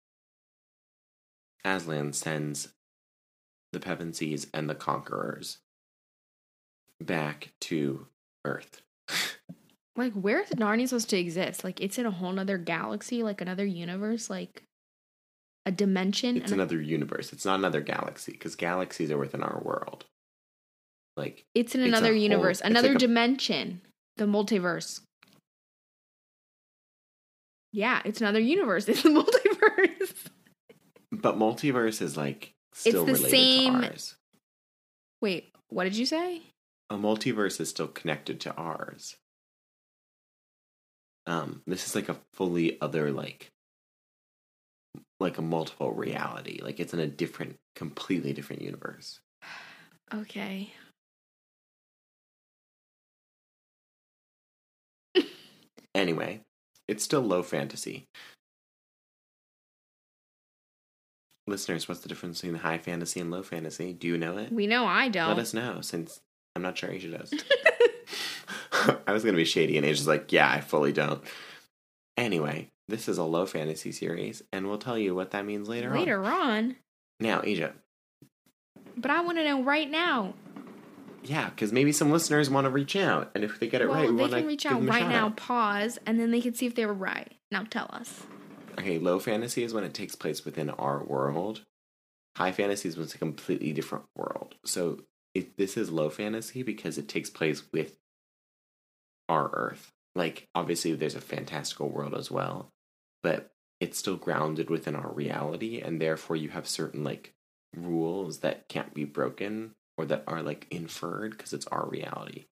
Aslan 1.66 2.14
sends 2.14 2.70
the 3.72 3.80
Pevensies 3.80 4.48
and 4.54 4.70
the 4.70 4.76
Conquerors 4.76 5.58
back 7.02 7.52
to 7.62 8.08
Earth. 8.46 8.82
Like, 9.98 10.14
where 10.14 10.40
is 10.42 10.50
Narnia 10.52 10.88
supposed 10.88 11.10
to 11.10 11.18
exist? 11.20 11.66
Like, 11.66 11.82
it's 11.82 11.98
in 11.98 12.06
a 12.06 12.12
whole 12.12 12.40
other 12.40 12.58
galaxy, 12.58 13.24
like 13.24 13.42
another 13.42 13.66
universe, 13.66 14.30
like 14.30 14.64
a 15.66 15.72
dimension. 15.72 16.38
It's 16.38 16.46
and 16.50 16.54
a- 16.62 16.64
another 16.64 16.82
universe. 16.82 17.34
It's 17.34 17.44
not 17.44 17.60
another 17.60 17.82
galaxy 17.82 18.32
because 18.32 18.56
galaxies 18.56 19.12
are 19.12 19.18
within 19.18 19.44
our 19.44 19.62
world. 19.62 20.06
Like 21.18 21.44
it's 21.54 21.76
in 21.76 21.82
another 21.82 22.08
whole- 22.14 22.16
universe, 22.16 22.62
it's 22.62 22.70
another 22.70 22.88
like 22.88 22.96
a- 22.96 23.00
dimension, 23.00 23.82
the 24.16 24.24
multiverse. 24.24 25.02
Yeah, 27.74 28.02
it's 28.06 28.22
another 28.22 28.40
universe. 28.40 28.88
It's 28.88 29.04
the 29.04 29.10
multiverse. 29.10 30.14
But 31.12 31.38
multiverse 31.38 32.02
is 32.02 32.16
like 32.16 32.54
still 32.74 33.06
the 33.06 33.14
related 33.14 33.32
same- 33.32 33.82
to 33.82 33.88
ours. 33.88 34.16
Wait, 35.22 35.54
what 35.70 35.84
did 35.86 35.96
you 35.96 36.06
say? 36.06 36.42
A 36.90 36.96
multiverse 36.98 37.60
is 37.62 37.70
still 37.70 37.88
connected 37.88 38.40
to 38.42 38.54
ours. 38.56 39.16
Um, 41.28 41.62
this 41.68 41.88
is 41.88 41.96
like 41.96 42.10
a 42.10 42.18
fully 42.34 42.82
other 42.82 43.12
like 43.12 43.50
like 45.20 45.38
a 45.38 45.42
multiple 45.42 45.94
reality. 45.94 46.60
Like 46.62 46.80
it's 46.80 46.94
in 46.94 47.00
a 47.00 47.08
different, 47.08 47.58
completely 47.76 48.34
different 48.34 48.62
universe. 48.62 49.20
Okay. 50.14 50.74
Anyway, 55.96 56.42
it's 56.88 57.04
still 57.04 57.22
low 57.22 57.44
fantasy. 57.44 58.08
Listeners, 61.48 61.88
what's 61.88 62.02
the 62.02 62.10
difference 62.10 62.42
between 62.42 62.60
high 62.60 62.78
fantasy 62.78 63.20
and 63.20 63.32
low 63.32 63.44
fantasy? 63.44 63.94
Do 63.94 64.08
you 64.08 64.18
know 64.18 64.38
it? 64.38 64.52
We 64.52 64.68
know 64.68 64.86
I 64.86 65.10
don't. 65.10 65.28
Let 65.30 65.40
us 65.40 65.54
know, 65.54 65.82
since 65.82 66.20
I'm 66.56 66.62
not 66.62 66.78
sure 66.78 66.92
Asia 66.92 67.10
does. 67.18 67.34
I 69.08 69.12
was 69.12 69.24
gonna 69.24 69.38
be 69.38 69.46
shady, 69.46 69.78
and 69.78 69.86
Asia's 69.86 70.08
like, 70.08 70.32
"Yeah, 70.32 70.50
I 70.50 70.62
fully 70.62 70.92
don't." 70.94 71.22
Anyway, 72.18 72.68
this 72.88 73.08
is 73.08 73.18
a 73.18 73.24
low 73.24 73.46
fantasy 73.46 73.92
series, 73.92 74.44
and 74.52 74.68
we'll 74.68 74.78
tell 74.78 74.98
you 74.98 75.16
what 75.16 75.32
that 75.32 75.46
means 75.46 75.68
later, 75.68 75.92
on. 75.92 75.98
Later 76.00 76.24
on. 76.26 76.76
Now, 77.20 77.42
Asia, 77.44 77.74
But 78.98 79.12
I 79.12 79.22
want 79.22 79.38
to 79.38 79.44
know 79.44 79.64
right 79.64 79.90
now. 79.90 80.34
yeah, 81.24 81.50
because 81.50 81.72
maybe 81.72 81.92
some 81.92 82.12
listeners 82.12 82.50
want 82.50 82.66
to 82.66 82.72
reach 82.72 82.96
out, 82.96 83.32
and 83.36 83.44
if 83.44 83.60
they 83.60 83.68
get 83.68 83.82
it 83.82 83.90
well, 83.90 84.00
right, 84.00 84.10
we 84.10 84.16
they 84.16 84.22
want 84.22 84.32
to 84.34 84.38
can 84.40 84.48
reach 84.48 84.66
out 84.66 84.84
right 84.86 85.08
now, 85.08 85.28
out. 85.28 85.38
pause, 85.38 86.00
and 86.06 86.20
then 86.20 86.32
they 86.32 86.42
can 86.42 86.54
see 86.54 86.66
if 86.66 86.76
they 86.76 86.86
were 86.86 86.94
right. 86.94 87.32
Now 87.52 87.64
tell 87.70 87.90
us. 87.92 88.24
Okay, 88.78 89.00
low 89.00 89.20
fantasy 89.20 89.64
is 89.64 89.74
when 89.74 89.84
it 89.84 89.94
takes 89.94 90.16
place 90.16 90.46
within 90.46 90.70
our 90.70 91.04
world. 91.04 91.66
High 92.38 92.52
fantasy 92.52 92.90
is 92.90 92.96
when 92.96 93.04
it's 93.04 93.16
a 93.16 93.20
completely 93.20 93.74
different 93.74 94.06
world. 94.16 94.56
So 94.66 95.02
this 95.58 95.78
is 95.78 95.92
low 95.92 96.10
fantasy 96.10 96.64
because 96.64 96.98
it 96.98 97.08
takes 97.08 97.30
place 97.30 97.64
with 97.72 97.98
our 99.30 99.50
Earth. 99.54 99.92
Like, 100.16 100.48
obviously, 100.56 100.94
there's 100.94 101.16
a 101.16 101.22
fantastical 101.22 101.90
world 101.90 102.14
as 102.16 102.30
well, 102.32 102.70
but 103.24 103.52
it's 103.80 103.98
still 103.98 104.18
grounded 104.18 104.70
within 104.70 104.96
our 104.96 105.12
reality, 105.12 105.80
and 105.80 106.02
therefore 106.02 106.36
you 106.36 106.50
have 106.50 106.68
certain 106.68 107.04
like 107.04 107.34
rules 107.76 108.40
that 108.40 108.68
can't 108.68 108.94
be 108.94 109.06
broken 109.06 109.72
or 109.98 110.06
that 110.06 110.24
are 110.28 110.42
like 110.42 110.68
inferred 110.70 111.32
because 111.32 111.54
it's 111.54 111.68
our 111.68 111.88
reality. 111.88 112.46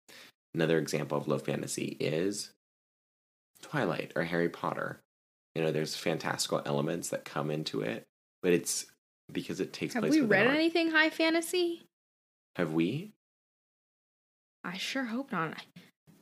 Another 0.55 0.79
example 0.79 1.19
of 1.19 1.29
low 1.29 1.39
fantasy 1.39 1.97
is 2.01 2.53
Twilight 3.61 4.13
or 4.15 4.25
Harry 4.25 4.49
Potter. 4.49 5.01
You 5.55 5.63
know, 5.63 5.73
there's 5.73 5.97
fantastical 5.97 6.63
elements 6.65 7.09
that 7.11 7.25
come 7.25 7.51
into 7.51 7.81
it, 7.81 8.05
but 8.43 8.53
it's 8.53 8.87
because 9.33 9.61
it 9.61 9.73
takes 9.73 9.95
Have 9.95 10.03
place. 10.05 10.13
we 10.15 10.21
read 10.21 10.47
anything 10.47 10.91
high 10.91 11.11
fantasy? 11.11 11.83
Have 12.57 12.73
we? 12.73 13.13
I 14.65 14.77
sure 14.77 15.05
hope 15.05 15.33
not. 15.33 15.57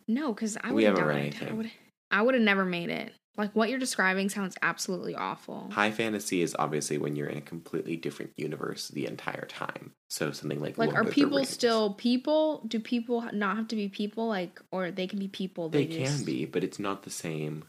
No, 0.08 0.32
because 0.32 0.56
I 0.60 0.72
would 0.72 0.84
have 0.84 0.96
haven't 0.98 1.08
read 1.08 1.14
died. 1.16 1.22
anything. 1.42 1.48
I 1.48 1.52
would. 1.52 1.70
I 2.10 2.22
would 2.22 2.34
have 2.34 2.42
never 2.44 2.64
made 2.64 2.90
it. 2.90 3.12
Like 3.36 3.54
what 3.54 3.68
you're 3.68 3.78
describing 3.78 4.28
sounds 4.30 4.56
absolutely 4.62 5.14
awful. 5.14 5.68
High 5.72 5.90
fantasy 5.90 6.40
is 6.40 6.56
obviously 6.58 6.96
when 6.96 7.16
you're 7.16 7.26
in 7.28 7.38
a 7.38 7.42
completely 7.42 7.96
different 7.96 8.32
universe 8.36 8.88
the 8.88 9.06
entire 9.06 9.44
time. 9.46 9.92
So 10.08 10.30
something 10.30 10.60
like 10.60 10.78
Like, 10.78 10.92
Lord 10.92 11.06
are 11.06 11.10
people 11.10 11.44
still 11.44 11.92
people? 11.94 12.62
Do 12.66 12.80
people 12.80 13.28
not 13.32 13.56
have 13.56 13.68
to 13.68 13.76
be 13.76 13.88
people? 13.88 14.26
Like, 14.28 14.58
or 14.70 14.90
they 14.90 15.06
can 15.06 15.18
be 15.18 15.28
people? 15.28 15.68
They 15.68 15.84
They, 15.86 15.96
can 15.96 16.04
just- 16.06 16.24
be, 16.24 16.46
but 16.46 16.64
it's 16.64 16.78
not 16.78 17.02
the 17.02 17.10
same. 17.10 17.64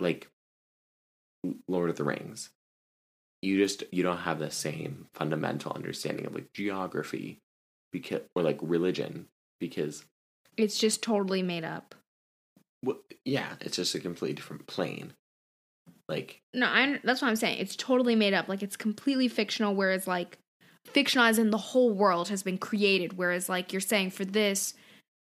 Like 0.00 0.28
Lord 1.68 1.90
of 1.90 1.96
the 1.96 2.04
Rings, 2.04 2.50
you 3.42 3.58
just 3.58 3.84
you 3.92 4.02
don't 4.02 4.18
have 4.18 4.38
the 4.38 4.50
same 4.50 5.06
fundamental 5.14 5.72
understanding 5.72 6.26
of 6.26 6.34
like 6.34 6.52
geography, 6.52 7.38
because 7.92 8.22
or 8.34 8.42
like 8.42 8.58
religion 8.62 9.26
because 9.60 10.04
It's 10.56 10.78
just 10.78 11.02
totally 11.02 11.42
made 11.42 11.64
up. 11.64 11.94
well, 12.82 12.98
yeah, 13.24 13.54
it's 13.60 13.76
just 13.76 13.94
a 13.94 14.00
completely 14.00 14.34
different 14.34 14.66
plane. 14.66 15.12
Like 16.08 16.40
No, 16.54 16.66
I, 16.66 16.98
that's 17.04 17.22
what 17.22 17.28
I'm 17.28 17.36
saying. 17.36 17.58
It's 17.58 17.76
totally 17.76 18.16
made 18.16 18.34
up. 18.34 18.48
Like 18.48 18.62
it's 18.62 18.76
completely 18.76 19.28
fictional. 19.28 19.74
Whereas 19.74 20.06
like 20.06 20.38
fictional 20.86 21.26
as 21.26 21.38
in 21.38 21.50
the 21.50 21.58
whole 21.58 21.92
world 21.92 22.28
has 22.28 22.42
been 22.42 22.58
created. 22.58 23.16
Whereas 23.16 23.48
like 23.48 23.72
you're 23.72 23.80
saying 23.80 24.10
for 24.10 24.24
this, 24.24 24.74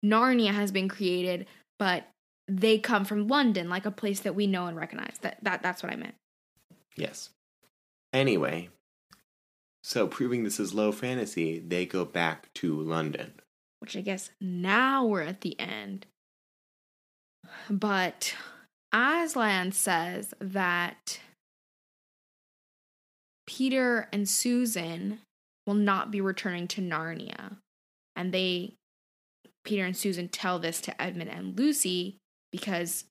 Narnia 0.06 0.54
has 0.54 0.72
been 0.72 0.88
created, 0.88 1.48
but 1.78 2.08
they 2.50 2.80
come 2.80 3.06
from 3.06 3.28
London, 3.28 3.70
like 3.70 3.86
a 3.86 3.92
place 3.92 4.22
that 4.22 4.36
we 4.36 4.48
know 4.48 4.66
and 4.66 4.76
recognize. 4.76 5.18
That 5.22 5.38
that 5.44 5.62
that's 5.62 5.84
what 5.84 5.94
I 5.94 5.96
meant. 5.96 6.16
Yes. 6.96 7.30
Anyway, 8.12 8.70
so 9.84 10.08
proving 10.08 10.44
this 10.44 10.60
is 10.60 10.74
low 10.74 10.92
fantasy, 10.92 11.60
they 11.60 11.86
go 11.86 12.04
back 12.04 12.52
to 12.56 12.80
London. 12.80 13.34
Which 13.80 13.96
I 13.96 14.02
guess 14.02 14.32
now 14.42 15.06
we're 15.06 15.22
at 15.22 15.42
the 15.42 15.58
end. 15.60 16.08
But 17.70 18.36
Aslan 18.92 19.72
says 19.72 20.34
that 20.40 21.20
Peter 23.48 24.10
and 24.12 24.28
Susan 24.28 25.20
will 25.66 25.76
not 25.76 26.12
be 26.12 26.20
returning 26.20 26.68
to 26.70 26.82
Narnia. 26.82 27.58
And 28.16 28.34
they, 28.34 28.74
Peter 29.64 29.86
and 29.86 29.96
Susan, 29.96 30.28
tell 30.28 30.60
this 30.60 30.82
to 30.82 31.02
Edmund 31.02 31.30
and 31.30 31.58
Lucy 31.58 32.18
because 32.52 33.06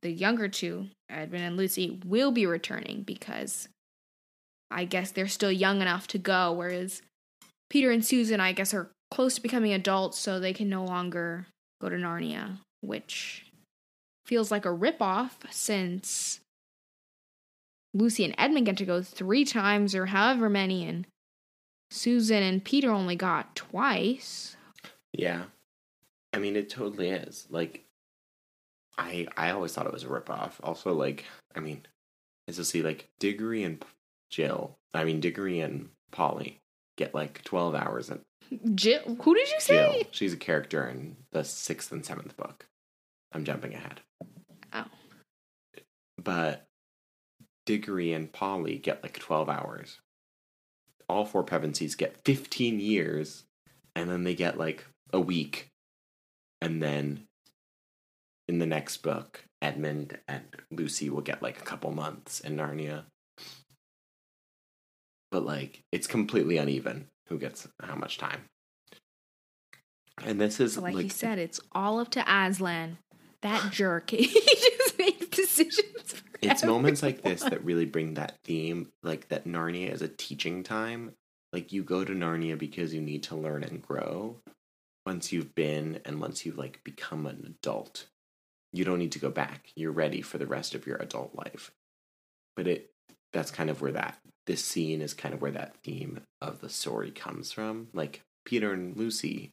the 0.00 0.10
younger 0.10 0.48
two, 0.48 0.88
Edmund 1.10 1.44
and 1.44 1.56
Lucy, 1.56 2.00
will 2.04 2.30
be 2.30 2.46
returning 2.46 3.02
because 3.02 3.68
I 4.70 4.84
guess 4.84 5.10
they're 5.10 5.28
still 5.28 5.52
young 5.52 5.82
enough 5.82 6.06
to 6.08 6.18
go, 6.18 6.52
whereas 6.52 7.02
Peter 7.68 7.90
and 7.90 8.04
Susan, 8.04 8.40
I 8.40 8.52
guess, 8.52 8.72
are 8.72 8.90
close 9.10 9.34
to 9.34 9.42
becoming 9.42 9.72
adults, 9.72 10.18
so 10.18 10.40
they 10.40 10.54
can 10.54 10.68
no 10.68 10.84
longer 10.84 11.46
go 11.80 11.88
to 11.88 11.96
Narnia, 11.96 12.58
which 12.80 13.46
feels 14.24 14.50
like 14.50 14.64
a 14.64 14.68
ripoff 14.68 15.32
since 15.50 16.40
Lucy 17.92 18.24
and 18.24 18.34
Edmund 18.38 18.66
get 18.66 18.76
to 18.78 18.86
go 18.86 19.02
three 19.02 19.44
times 19.44 19.94
or 19.94 20.06
however 20.06 20.48
many, 20.48 20.86
and 20.86 21.06
Susan 21.90 22.42
and 22.42 22.64
Peter 22.64 22.90
only 22.90 23.16
got 23.16 23.54
twice. 23.54 24.56
Yeah. 25.12 25.44
I 26.32 26.38
mean, 26.38 26.56
it 26.56 26.70
totally 26.70 27.10
is. 27.10 27.46
Like, 27.50 27.84
I 28.98 29.26
I 29.36 29.50
always 29.50 29.72
thought 29.72 29.86
it 29.86 29.92
was 29.92 30.04
a 30.04 30.08
ripoff. 30.08 30.52
Also, 30.62 30.92
like, 30.92 31.24
I 31.54 31.60
mean, 31.60 31.86
as 32.48 32.58
you'll 32.58 32.64
see, 32.64 32.82
like, 32.82 33.08
Diggory 33.18 33.62
and 33.62 33.84
Jill, 34.30 34.76
I 34.94 35.04
mean, 35.04 35.20
Diggory 35.20 35.60
and 35.60 35.88
Polly 36.10 36.58
get 36.96 37.14
like 37.14 37.42
12 37.44 37.74
hours 37.74 38.10
in 38.10 38.20
Jill, 38.74 39.16
who 39.22 39.34
did 39.34 39.48
you 39.50 39.60
say? 39.60 39.74
Jill. 40.02 40.10
She's 40.10 40.32
a 40.32 40.38
character 40.38 40.86
in 40.86 41.16
the 41.32 41.44
sixth 41.44 41.90
and 41.92 42.04
seventh 42.04 42.36
book. 42.36 42.66
I'm 43.32 43.44
jumping 43.44 43.74
ahead. 43.74 44.00
Oh. 44.72 44.84
But 46.22 46.66
Diggory 47.64 48.12
and 48.12 48.30
Polly 48.30 48.76
get 48.76 49.02
like 49.02 49.18
12 49.18 49.48
hours. 49.48 50.00
All 51.08 51.24
four 51.24 51.44
Pevensies 51.44 51.96
get 51.96 52.24
15 52.24 52.80
years, 52.80 53.44
and 53.94 54.10
then 54.10 54.24
they 54.24 54.34
get 54.34 54.58
like 54.58 54.84
a 55.12 55.20
week. 55.20 55.68
And 56.60 56.82
then 56.82 57.26
in 58.48 58.58
the 58.58 58.66
next 58.66 58.98
book, 58.98 59.44
Edmund 59.60 60.18
and 60.28 60.44
Lucy 60.70 61.10
will 61.10 61.20
get 61.20 61.42
like 61.42 61.58
a 61.58 61.64
couple 61.64 61.92
months 61.92 62.40
in 62.40 62.56
Narnia. 62.56 63.04
But 65.30 65.44
like, 65.44 65.82
it's 65.92 66.06
completely 66.06 66.58
uneven 66.58 67.06
who 67.28 67.38
gets 67.38 67.66
how 67.82 67.94
much 67.94 68.18
time. 68.18 68.42
And 70.22 70.40
this 70.40 70.60
is 70.60 70.76
like, 70.76 70.94
like 70.94 71.04
you 71.04 71.10
said, 71.10 71.38
it's 71.38 71.60
all 71.72 71.98
up 71.98 72.10
to 72.10 72.20
Aslan. 72.20 72.98
That 73.40 73.70
jerk. 73.72 74.10
he 74.10 74.26
just 74.26 74.98
makes 74.98 75.26
decisions. 75.28 76.12
For 76.12 76.22
it's 76.42 76.64
moments 76.64 77.02
like 77.02 77.22
this 77.22 77.42
that 77.42 77.64
really 77.64 77.86
bring 77.86 78.14
that 78.14 78.38
theme 78.44 78.88
like 79.02 79.28
that 79.28 79.46
narnia 79.46 79.92
is 79.92 80.02
a 80.02 80.08
teaching 80.08 80.64
time 80.64 81.12
like 81.52 81.72
you 81.72 81.84
go 81.84 82.04
to 82.04 82.12
narnia 82.12 82.58
because 82.58 82.92
you 82.92 83.00
need 83.00 83.22
to 83.22 83.36
learn 83.36 83.62
and 83.62 83.80
grow 83.80 84.36
once 85.06 85.32
you've 85.32 85.54
been 85.54 86.00
and 86.04 86.20
once 86.20 86.44
you've 86.44 86.58
like 86.58 86.82
become 86.82 87.26
an 87.26 87.44
adult 87.46 88.06
you 88.72 88.84
don't 88.84 88.98
need 88.98 89.12
to 89.12 89.18
go 89.18 89.30
back 89.30 89.70
you're 89.76 89.92
ready 89.92 90.22
for 90.22 90.38
the 90.38 90.46
rest 90.46 90.74
of 90.74 90.86
your 90.86 90.96
adult 90.96 91.34
life 91.34 91.70
but 92.56 92.66
it 92.66 92.90
that's 93.32 93.50
kind 93.50 93.70
of 93.70 93.80
where 93.80 93.92
that 93.92 94.18
this 94.46 94.64
scene 94.64 95.00
is 95.00 95.14
kind 95.14 95.34
of 95.34 95.40
where 95.40 95.50
that 95.50 95.76
theme 95.82 96.20
of 96.40 96.60
the 96.60 96.68
story 96.68 97.10
comes 97.10 97.52
from 97.52 97.88
like 97.92 98.22
peter 98.44 98.72
and 98.72 98.96
lucy 98.96 99.52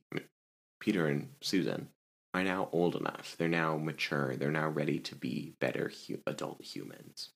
peter 0.79 1.07
and 1.07 1.29
susan 1.41 1.89
are 2.33 2.43
now 2.43 2.69
old 2.71 2.95
enough. 2.95 3.35
They're 3.37 3.47
now 3.47 3.77
mature. 3.77 4.35
They're 4.35 4.51
now 4.51 4.69
ready 4.69 4.99
to 4.99 5.15
be 5.15 5.53
better 5.59 5.91
hu- 6.07 6.19
adult 6.27 6.61
humans. 6.61 7.29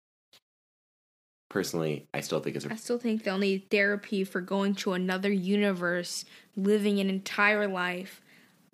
Personally, 1.50 2.08
I 2.14 2.22
still 2.22 2.40
think 2.40 2.56
it's 2.56 2.66
a 2.66 2.72
I 2.72 2.78
still 2.78 2.98
think 2.98 3.24
they'll 3.24 3.38
need 3.38 3.70
therapy 3.70 4.24
for 4.24 4.42
going 4.42 4.74
to 4.76 4.94
another 4.94 5.32
universe, 5.32 6.26
living 6.56 7.00
an 7.00 7.10
entire 7.10 7.68
life, 7.68 8.22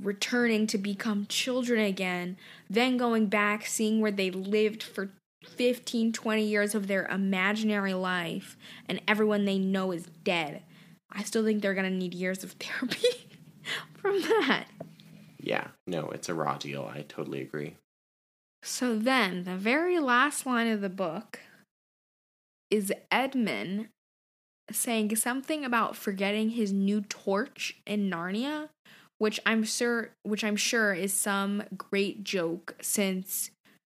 returning 0.01 0.67
to 0.67 0.77
become 0.77 1.25
children 1.27 1.79
again, 1.79 2.37
then 2.69 2.97
going 2.97 3.27
back, 3.27 3.65
seeing 3.65 3.99
where 3.99 4.11
they 4.11 4.31
lived 4.31 4.83
for 4.83 5.09
15, 5.43 6.13
20 6.13 6.43
years 6.43 6.75
of 6.75 6.87
their 6.87 7.05
imaginary 7.07 7.93
life, 7.93 8.57
and 8.87 9.01
everyone 9.07 9.45
they 9.45 9.57
know 9.57 9.91
is 9.91 10.07
dead. 10.23 10.63
I 11.11 11.23
still 11.23 11.43
think 11.43 11.61
they're 11.61 11.73
going 11.73 11.91
to 11.91 11.97
need 11.97 12.13
years 12.13 12.43
of 12.43 12.51
therapy 12.59 13.27
from 13.95 14.21
that. 14.21 14.65
yeah. 15.39 15.67
No, 15.87 16.09
it's 16.09 16.29
a 16.29 16.33
raw 16.33 16.57
deal. 16.57 16.89
I 16.93 17.01
totally 17.01 17.41
agree. 17.41 17.75
So 18.61 18.97
then, 18.97 19.43
the 19.45 19.55
very 19.55 19.99
last 19.99 20.45
line 20.45 20.67
of 20.67 20.81
the 20.81 20.89
book 20.89 21.39
is 22.69 22.93
Edmund 23.09 23.87
saying 24.71 25.15
something 25.15 25.65
about 25.65 25.95
forgetting 25.95 26.51
his 26.51 26.71
new 26.71 27.01
torch 27.01 27.77
in 27.85 28.09
Narnia, 28.09 28.69
which 29.19 29.39
I'm 29.45 29.63
sure 29.63 30.09
which 30.23 30.43
I'm 30.43 30.55
sure 30.55 30.93
is 30.93 31.13
some 31.13 31.63
great 31.77 32.23
joke 32.23 32.75
since 32.81 33.51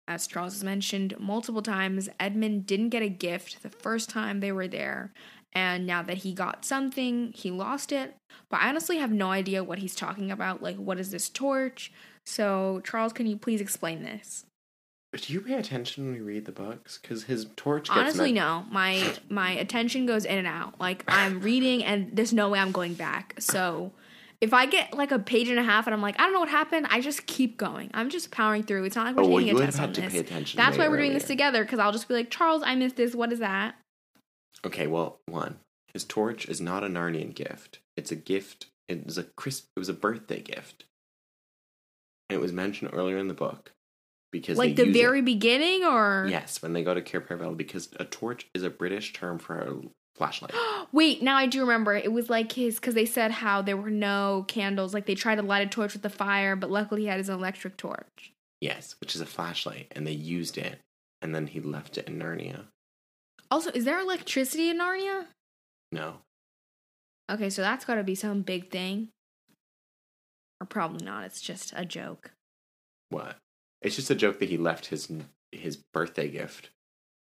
as 0.07 0.27
Charles 0.27 0.53
has 0.53 0.63
mentioned 0.63 1.15
multiple 1.17 1.61
times, 1.61 2.09
Edmund 2.19 2.65
didn't 2.65 2.89
get 2.89 3.01
a 3.01 3.09
gift 3.09 3.63
the 3.63 3.69
first 3.69 4.09
time 4.09 4.39
they 4.39 4.51
were 4.51 4.67
there. 4.67 5.13
And 5.53 5.85
now 5.85 6.01
that 6.01 6.19
he 6.19 6.33
got 6.33 6.65
something, 6.65 7.31
he 7.33 7.51
lost 7.51 7.91
it. 7.91 8.15
But 8.49 8.61
I 8.61 8.69
honestly 8.69 8.97
have 8.97 9.11
no 9.11 9.29
idea 9.29 9.63
what 9.63 9.79
he's 9.79 9.95
talking 9.95 10.31
about. 10.31 10.63
Like, 10.63 10.77
what 10.77 10.99
is 10.99 11.11
this 11.11 11.29
torch? 11.29 11.91
So, 12.25 12.81
Charles, 12.83 13.13
can 13.13 13.27
you 13.27 13.37
please 13.37 13.61
explain 13.61 14.03
this? 14.03 14.45
Do 15.15 15.31
you 15.31 15.41
pay 15.41 15.53
attention 15.53 16.07
when 16.07 16.15
you 16.15 16.23
read 16.23 16.45
the 16.45 16.51
books? 16.51 16.97
Because 16.99 17.25
his 17.25 17.45
torch 17.55 17.87
gets 17.87 17.99
Honestly, 17.99 18.33
men- 18.33 18.43
no. 18.43 18.65
My 18.71 19.13
my 19.29 19.51
attention 19.51 20.07
goes 20.07 20.25
in 20.25 20.39
and 20.39 20.47
out. 20.47 20.79
Like 20.79 21.03
I'm 21.07 21.39
reading, 21.39 21.83
and 21.83 22.09
there's 22.11 22.33
no 22.33 22.49
way 22.49 22.57
I'm 22.57 22.71
going 22.71 22.95
back. 22.95 23.35
So 23.37 23.91
if 24.43 24.53
I 24.53 24.65
get 24.65 24.93
like 24.93 25.11
a 25.11 25.19
page 25.19 25.47
and 25.49 25.57
a 25.57 25.63
half, 25.63 25.87
and 25.87 25.93
I'm 25.93 26.01
like, 26.01 26.19
I 26.19 26.23
don't 26.23 26.33
know 26.33 26.41
what 26.41 26.49
happened, 26.49 26.87
I 26.89 26.99
just 27.01 27.25
keep 27.25 27.57
going. 27.57 27.89
I'm 27.93 28.09
just 28.09 28.29
powering 28.29 28.63
through. 28.63 28.83
It's 28.83 28.95
not 28.95 29.05
like 29.07 29.15
we're 29.15 29.23
Oh, 29.23 29.27
well, 29.27 29.39
taking 29.39 29.57
a 29.57 29.65
test 29.65 29.77
have 29.77 29.89
on 29.89 29.93
this. 29.93 30.11
pay 30.13 30.19
attention 30.19 30.57
That's 30.57 30.77
why 30.77 30.87
we're 30.89 30.97
doing 30.97 31.13
this 31.13 31.25
together 31.25 31.63
because 31.63 31.79
I'll 31.79 31.91
just 31.93 32.07
be 32.07 32.13
like, 32.13 32.29
Charles, 32.29 32.61
I 32.65 32.75
missed 32.75 32.97
this. 32.97 33.15
What 33.15 33.31
is 33.31 33.39
that? 33.39 33.75
Okay, 34.65 34.85
well, 34.87 35.19
one, 35.27 35.57
his 35.93 36.03
torch 36.03 36.45
is 36.47 36.59
not 36.61 36.83
a 36.83 36.87
Narnian 36.87 37.33
gift. 37.33 37.79
It's 37.97 38.11
a 38.11 38.15
gift. 38.15 38.67
It 38.89 39.05
was 39.05 39.17
a 39.17 39.23
crisp. 39.23 39.67
It 39.75 39.79
was 39.79 39.89
a 39.89 39.93
birthday 39.93 40.41
gift, 40.41 40.83
and 42.29 42.37
it 42.37 42.41
was 42.41 42.51
mentioned 42.51 42.91
earlier 42.93 43.17
in 43.17 43.27
the 43.29 43.33
book 43.33 43.71
because 44.31 44.57
Like 44.57 44.75
the 44.75 44.91
very 44.91 45.19
it. 45.19 45.25
beginning, 45.25 45.83
or 45.85 46.27
yes 46.29 46.61
when 46.61 46.73
they 46.73 46.83
go 46.83 46.93
to 46.93 47.01
Cair 47.01 47.21
Paravel 47.21 47.55
because 47.55 47.89
a 47.97 48.03
torch 48.05 48.47
is 48.53 48.63
a 48.63 48.69
British 48.69 49.13
term 49.13 49.39
for 49.39 49.59
a 49.59 49.73
flashlight. 50.23 50.53
Wait, 50.91 51.21
now 51.21 51.35
I 51.35 51.45
do 51.45 51.61
remember. 51.61 51.93
It 51.95 52.11
was 52.11 52.29
like 52.29 52.51
his 52.53 52.75
because 52.75 52.93
they 52.93 53.05
said 53.05 53.31
how 53.31 53.61
there 53.61 53.77
were 53.77 53.89
no 53.89 54.45
candles. 54.47 54.93
Like 54.93 55.05
they 55.05 55.15
tried 55.15 55.35
to 55.35 55.41
light 55.41 55.65
a 55.67 55.69
torch 55.69 55.93
with 55.93 56.01
the 56.01 56.09
fire, 56.09 56.55
but 56.55 56.69
luckily 56.71 57.01
he 57.01 57.07
had 57.07 57.17
his 57.17 57.29
electric 57.29 57.77
torch. 57.77 58.31
yes, 58.61 58.95
which 59.01 59.15
is 59.15 59.21
a 59.21 59.25
flashlight, 59.25 59.91
and 59.95 60.07
they 60.07 60.11
used 60.13 60.57
it, 60.57 60.79
and 61.21 61.33
then 61.35 61.47
he 61.47 61.59
left 61.59 61.97
it 61.97 62.07
in 62.07 62.19
Narnia. 62.19 62.65
Also, 63.51 63.69
is 63.71 63.85
there 63.85 63.99
electricity 63.99 64.69
in 64.69 64.79
Narnia? 64.79 65.25
No, 65.91 66.17
Okay, 67.31 67.49
so 67.49 67.61
that's 67.61 67.85
got 67.85 67.95
to 67.95 68.03
be 68.03 68.15
some 68.15 68.41
big 68.41 68.69
thing. 68.69 69.07
Or 70.59 70.65
probably 70.67 71.05
not. 71.05 71.23
It's 71.23 71.39
just 71.41 71.71
a 71.75 71.85
joke. 71.85 72.31
what? 73.09 73.37
It's 73.81 73.95
just 73.95 74.09
a 74.11 74.15
joke 74.15 74.39
that 74.39 74.49
he 74.49 74.57
left 74.57 74.87
his 74.87 75.09
his 75.51 75.77
birthday 75.93 76.29
gift 76.29 76.69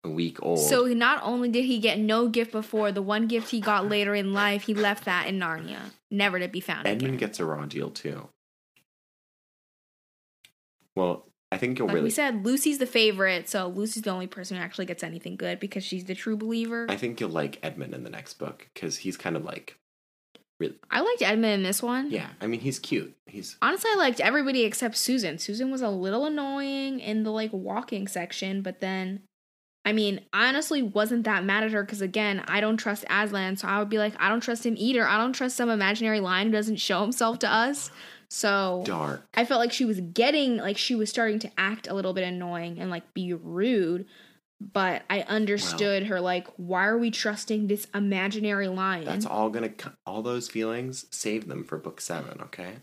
a 0.05 0.11
week 0.11 0.38
old. 0.42 0.59
So 0.59 0.86
not 0.86 1.20
only 1.22 1.48
did 1.48 1.64
he 1.64 1.78
get 1.78 1.98
no 1.98 2.28
gift 2.28 2.53
before, 2.53 2.92
the 2.92 3.03
one 3.03 3.26
gift 3.26 3.50
he 3.50 3.61
got 3.61 3.88
later 3.88 4.14
in 4.14 4.32
life, 4.32 4.64
he 4.64 4.74
left 4.74 5.05
that 5.05 5.26
in 5.26 5.38
Narnia, 5.38 5.92
never 6.11 6.38
to 6.38 6.48
be 6.48 6.61
found 6.61 6.86
Edmund 6.86 7.03
again. 7.03 7.16
gets 7.16 7.40
a 7.40 7.44
raw 7.44 7.64
deal 7.66 7.90
too. 7.90 8.28
Well, 10.96 11.26
I 11.50 11.59
think 11.59 11.78
you'll 11.78 11.88
like 11.88 11.94
really. 11.94 12.05
we 12.05 12.11
said, 12.11 12.44
Lucy's 12.44 12.78
the 12.78 12.86
favorite, 12.86 13.48
so 13.48 13.68
Lucy's 13.68 14.03
the 14.03 14.11
only 14.11 14.26
person 14.26 14.57
who 14.57 14.62
actually 14.62 14.86
gets 14.86 15.03
anything 15.03 15.36
good 15.36 15.61
because 15.61 15.84
she's 15.84 16.05
the 16.05 16.14
true 16.14 16.36
believer. 16.36 16.86
I 16.88 16.96
think 16.96 17.20
you'll 17.20 17.30
like 17.30 17.59
Edmund 17.62 17.94
in 17.94 18.05
the 18.05 18.11
next 18.11 18.34
book 18.34 18.68
because 18.72 18.96
he's 18.96 19.16
kind 19.16 19.36
of 19.36 19.44
like, 19.44 19.78
really, 20.59 20.74
I 20.90 21.00
liked 21.00 21.22
Edmund 21.22 21.53
in 21.53 21.62
this 21.62 21.82
one. 21.82 22.11
yeah. 22.11 22.28
I 22.40 22.46
mean, 22.46 22.61
he's 22.61 22.78
cute. 22.78 23.14
He's 23.26 23.57
Honestly, 23.62 23.90
I 23.92 23.96
liked 23.96 24.20
everybody 24.20 24.64
except 24.64 24.96
Susan. 24.96 25.38
Susan 25.38 25.70
was 25.70 25.82
a 25.82 25.90
little 25.90 26.24
annoying 26.24 27.00
in 27.00 27.22
the 27.22 27.30
like 27.30 27.53
walking 27.53 28.09
section, 28.09 28.62
but 28.62 28.80
then 28.80 29.20
I 29.85 29.93
mean, 29.93 30.20
I 30.33 30.49
honestly 30.49 30.83
wasn't 30.83 31.24
that 31.24 31.45
mad 31.45 31.64
at 31.64 31.72
her 31.72 31.83
because 31.83 32.01
again, 32.01 32.45
I 32.47 32.61
don't 32.61 32.76
trust 32.76 33.05
Aslan, 33.11 33.57
so 33.57 33.66
I 33.66 33.78
would 33.78 33.89
be 33.89 33.99
like, 33.99 34.14
I 34.18 34.28
don't 34.28 34.41
trust 34.41 34.64
him 34.64 34.74
either. 34.78 35.07
I 35.07 35.18
don't 35.18 35.33
trust 35.33 35.57
some 35.57 35.70
imaginary 35.70 36.20
lion 36.20 36.49
who 36.49 36.53
doesn't 36.53 36.76
show 36.76 37.03
himself 37.03 37.41
to 37.41 37.53
us. 37.53 37.91
So 38.28 38.83
dark. 38.87 39.24
I 39.35 39.45
felt 39.45 39.61
like 39.61 39.72
she 39.72 39.85
was 39.85 40.01
getting 40.01 40.57
like 40.57 40.78
she 40.78 40.95
was 40.95 41.11
starting 41.11 41.39
to 41.41 41.51
act 41.59 41.89
a 41.89 41.95
little 41.95 42.14
bit 42.14 42.24
annoying 42.24 42.78
and 42.78 42.91
like 42.91 43.12
be 43.12 43.35
rude. 43.35 44.07
But 44.72 45.03
I 45.11 45.22
understood 45.22 46.07
her 46.07 46.20
like, 46.20 46.47
why 46.57 46.87
are 46.87 46.97
we 46.97 47.11
trusting 47.11 47.66
this 47.66 47.89
imaginary 47.93 48.68
lion? 48.68 49.05
That's 49.05 49.26
all 49.26 49.51
gonna. 49.51 49.72
All 50.07 50.22
those 50.22 50.49
feelings, 50.49 51.07
save 51.11 51.49
them 51.49 51.64
for 51.64 51.76
book 51.76 52.01
seven. 52.01 52.41
Okay. 52.43 52.74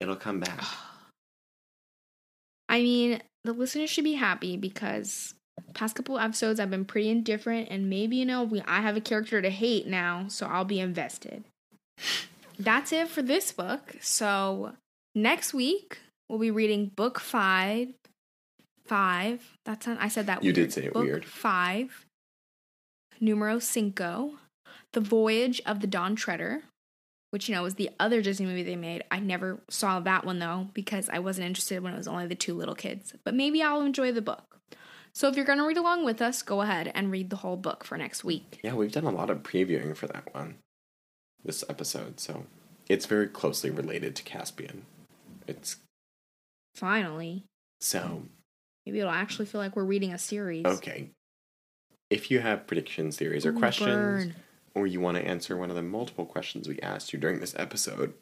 It'll 0.00 0.16
come 0.16 0.40
back. 0.40 0.64
I 2.70 2.82
mean, 2.82 3.20
the 3.44 3.52
listeners 3.52 3.90
should 3.90 4.04
be 4.04 4.14
happy 4.14 4.56
because 4.56 5.34
past 5.74 5.96
couple 5.96 6.18
episodes 6.18 6.60
I've 6.60 6.70
been 6.70 6.84
pretty 6.84 7.10
indifferent, 7.10 7.68
and 7.70 7.88
maybe 7.88 8.16
you 8.16 8.26
know 8.26 8.44
we 8.44 8.62
I 8.66 8.80
have 8.80 8.96
a 8.96 9.00
character 9.00 9.40
to 9.40 9.50
hate 9.50 9.86
now, 9.86 10.26
so 10.28 10.46
I'll 10.46 10.64
be 10.64 10.80
invested. 10.80 11.44
That's 12.58 12.92
it 12.92 13.08
for 13.08 13.22
this 13.22 13.52
book. 13.52 13.96
So 14.00 14.72
next 15.14 15.54
week 15.54 15.98
we'll 16.28 16.38
be 16.38 16.50
reading 16.50 16.90
book 16.94 17.20
five. 17.20 17.88
Five. 18.86 19.56
That's 19.64 19.86
not, 19.86 19.98
I 20.00 20.08
said 20.08 20.26
that. 20.26 20.42
You 20.42 20.48
weird. 20.48 20.54
did 20.56 20.72
say 20.72 20.84
it 20.86 20.92
book 20.92 21.04
weird. 21.04 21.24
Five. 21.24 22.06
Numero 23.20 23.58
cinco. 23.58 24.32
The 24.92 25.00
Voyage 25.00 25.62
of 25.64 25.80
the 25.80 25.86
Dawn 25.86 26.16
Treader 26.16 26.64
which 27.30 27.48
you 27.48 27.54
know 27.54 27.62
was 27.62 27.74
the 27.74 27.90
other 27.98 28.22
Disney 28.22 28.46
movie 28.46 28.62
they 28.62 28.76
made. 28.76 29.04
I 29.10 29.20
never 29.20 29.60
saw 29.68 30.00
that 30.00 30.24
one 30.24 30.38
though 30.38 30.68
because 30.74 31.08
I 31.08 31.18
wasn't 31.20 31.46
interested 31.46 31.82
when 31.82 31.94
it 31.94 31.96
was 31.96 32.08
only 32.08 32.26
the 32.26 32.34
two 32.34 32.54
little 32.54 32.74
kids. 32.74 33.14
But 33.24 33.34
maybe 33.34 33.62
I'll 33.62 33.82
enjoy 33.82 34.12
the 34.12 34.22
book. 34.22 34.58
So 35.12 35.28
if 35.28 35.36
you're 35.36 35.44
going 35.44 35.58
to 35.58 35.66
read 35.66 35.76
along 35.76 36.04
with 36.04 36.22
us, 36.22 36.42
go 36.42 36.60
ahead 36.60 36.92
and 36.94 37.10
read 37.10 37.30
the 37.30 37.36
whole 37.36 37.56
book 37.56 37.84
for 37.84 37.98
next 37.98 38.22
week. 38.22 38.60
Yeah, 38.62 38.74
we've 38.74 38.92
done 38.92 39.04
a 39.04 39.10
lot 39.10 39.28
of 39.28 39.42
previewing 39.42 39.96
for 39.96 40.06
that 40.06 40.32
one. 40.32 40.56
This 41.44 41.64
episode, 41.68 42.20
so 42.20 42.44
it's 42.88 43.06
very 43.06 43.26
closely 43.26 43.70
related 43.70 44.14
to 44.16 44.22
Caspian. 44.22 44.84
It's 45.46 45.76
Finally, 46.74 47.44
so 47.80 48.24
maybe 48.84 49.00
it'll 49.00 49.10
actually 49.10 49.46
feel 49.46 49.60
like 49.60 49.74
we're 49.74 49.84
reading 49.84 50.12
a 50.12 50.18
series. 50.18 50.66
okay. 50.66 51.10
If 52.10 52.30
you 52.30 52.40
have 52.40 52.66
predictions, 52.66 53.16
theories, 53.16 53.46
or 53.46 53.50
Ooh, 53.50 53.58
questions, 53.58 53.88
burn. 53.88 54.34
Or 54.74 54.86
you 54.86 55.00
want 55.00 55.16
to 55.16 55.26
answer 55.26 55.56
one 55.56 55.70
of 55.70 55.76
the 55.76 55.82
multiple 55.82 56.26
questions 56.26 56.68
we 56.68 56.78
asked 56.80 57.12
you 57.12 57.18
during 57.18 57.40
this 57.40 57.54
episode, 57.58 58.14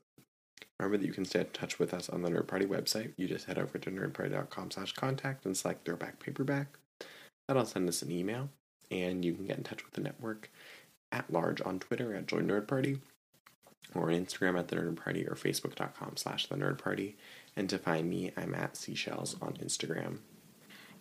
remember 0.78 0.98
that 0.98 1.06
you 1.06 1.12
can 1.12 1.24
stay 1.24 1.40
in 1.40 1.46
touch 1.46 1.78
with 1.78 1.92
us 1.92 2.08
on 2.08 2.22
the 2.22 2.30
Nerd 2.30 2.46
Party 2.46 2.66
website. 2.66 3.12
You 3.16 3.26
just 3.26 3.46
head 3.46 3.58
over 3.58 3.78
to 3.78 3.90
nerdparty.com 3.90 4.70
slash 4.70 4.92
contact 4.92 5.44
and 5.44 5.56
select 5.56 5.84
throwback 5.84 6.20
paperback. 6.20 6.78
That'll 7.46 7.64
send 7.64 7.88
us 7.88 8.02
an 8.02 8.10
email, 8.10 8.50
and 8.90 9.24
you 9.24 9.34
can 9.34 9.46
get 9.46 9.58
in 9.58 9.64
touch 9.64 9.84
with 9.84 9.94
the 9.94 10.00
network 10.00 10.50
at 11.10 11.32
large 11.32 11.60
on 11.62 11.78
Twitter 11.78 12.14
at 12.14 12.26
Join 12.26 12.46
Nerd 12.46 12.68
Party, 12.68 12.98
or 13.94 14.10
on 14.10 14.24
Instagram 14.24 14.58
at 14.58 14.68
the 14.68 14.76
Nerd 14.76 14.96
Party, 14.96 15.26
or 15.26 15.34
Facebook.com 15.34 16.16
slash 16.16 16.46
the 16.46 16.56
Nerd 16.56 16.78
Party. 16.78 17.16
And 17.56 17.68
to 17.70 17.78
find 17.78 18.08
me, 18.08 18.32
I'm 18.36 18.54
at 18.54 18.76
Seashells 18.76 19.36
on 19.40 19.54
Instagram. 19.54 20.18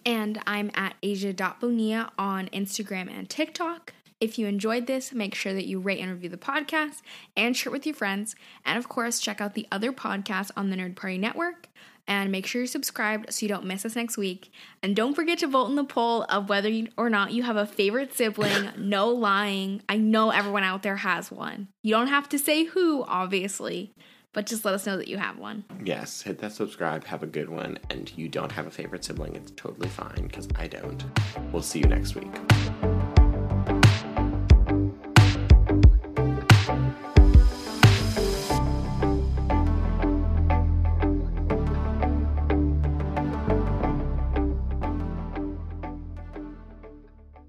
And 0.06 0.41
I'm 0.48 0.72
at 0.74 0.95
asia.bonilla 1.04 2.14
on 2.18 2.48
Instagram 2.48 3.12
and 3.12 3.30
TikTok. 3.30 3.93
If 4.20 4.39
you 4.39 4.47
enjoyed 4.47 4.88
this, 4.88 5.13
make 5.13 5.36
sure 5.36 5.53
that 5.53 5.68
you 5.68 5.80
rate 5.80 5.99
and 5.99 6.11
review 6.11 6.30
the 6.30 6.38
podcast 6.38 7.01
and 7.36 7.55
share 7.55 7.70
it 7.70 7.74
with 7.74 7.86
your 7.86 7.93
friends. 7.93 8.36
And 8.65 8.78
of 8.78 8.89
course, 8.89 9.20
check 9.20 9.39
out 9.39 9.53
the 9.53 9.68
other 9.72 9.91
podcasts 9.91 10.49
on 10.57 10.72
the 10.72 10.76
Nerd 10.76 10.95
Party 10.95 11.20
Network. 11.20 11.70
And 12.07 12.32
make 12.32 12.47
sure 12.47 12.61
you're 12.61 12.68
subscribed 12.68 13.32
so 13.32 13.45
you 13.45 13.49
don't 13.49 13.65
miss 13.65 13.86
us 13.86 13.95
next 13.95 14.18
week. 14.18 14.49
And 14.82 14.95
don't 14.95 15.13
forget 15.13 15.39
to 15.39 15.47
vote 15.47 15.68
in 15.68 15.76
the 15.76 15.84
poll 15.84 16.24
of 16.30 16.47
whether 16.47 16.70
you, 16.70 16.88
or 16.97 17.09
not 17.09 17.34
you 17.34 17.43
have 17.43 17.57
a 17.57 17.65
favorite 17.65 18.13
sibling. 18.13 18.70
no 18.78 19.09
lying. 19.09 19.84
I 19.89 19.97
know 19.97 20.32
everyone 20.32 20.63
out 20.63 20.84
there 20.84 20.95
has 20.95 21.30
one. 21.30 21.68
You 21.84 21.93
don't 21.93 22.07
have 22.07 22.30
to 22.30 22.39
say 22.39 22.63
who, 22.63 23.03
obviously, 23.03 23.93
but 24.32 24.45
just 24.45 24.63
let 24.63 24.74
us 24.74 24.86
know 24.86 24.97
that 24.97 25.09
you 25.09 25.18
have 25.18 25.38
one. 25.38 25.65
Yes, 25.84 26.22
hit 26.22 26.39
that 26.39 26.53
subscribe, 26.53 27.03
have 27.03 27.24
a 27.24 27.28
good 27.28 27.49
one, 27.49 27.78
and 27.89 28.11
you 28.18 28.30
don't 28.30 28.53
have 28.53 28.68
a 28.68 28.72
favorite 28.72 29.03
sibling, 29.03 29.36
it's 29.36 29.51
totally 29.57 29.89
fine 29.89 30.28
because 30.28 30.47
I 30.55 30.68
don't. 30.68 31.03
We'll 31.51 31.61
see 31.61 31.80
you 31.80 31.88
next 31.88 32.15
week. 32.15 32.32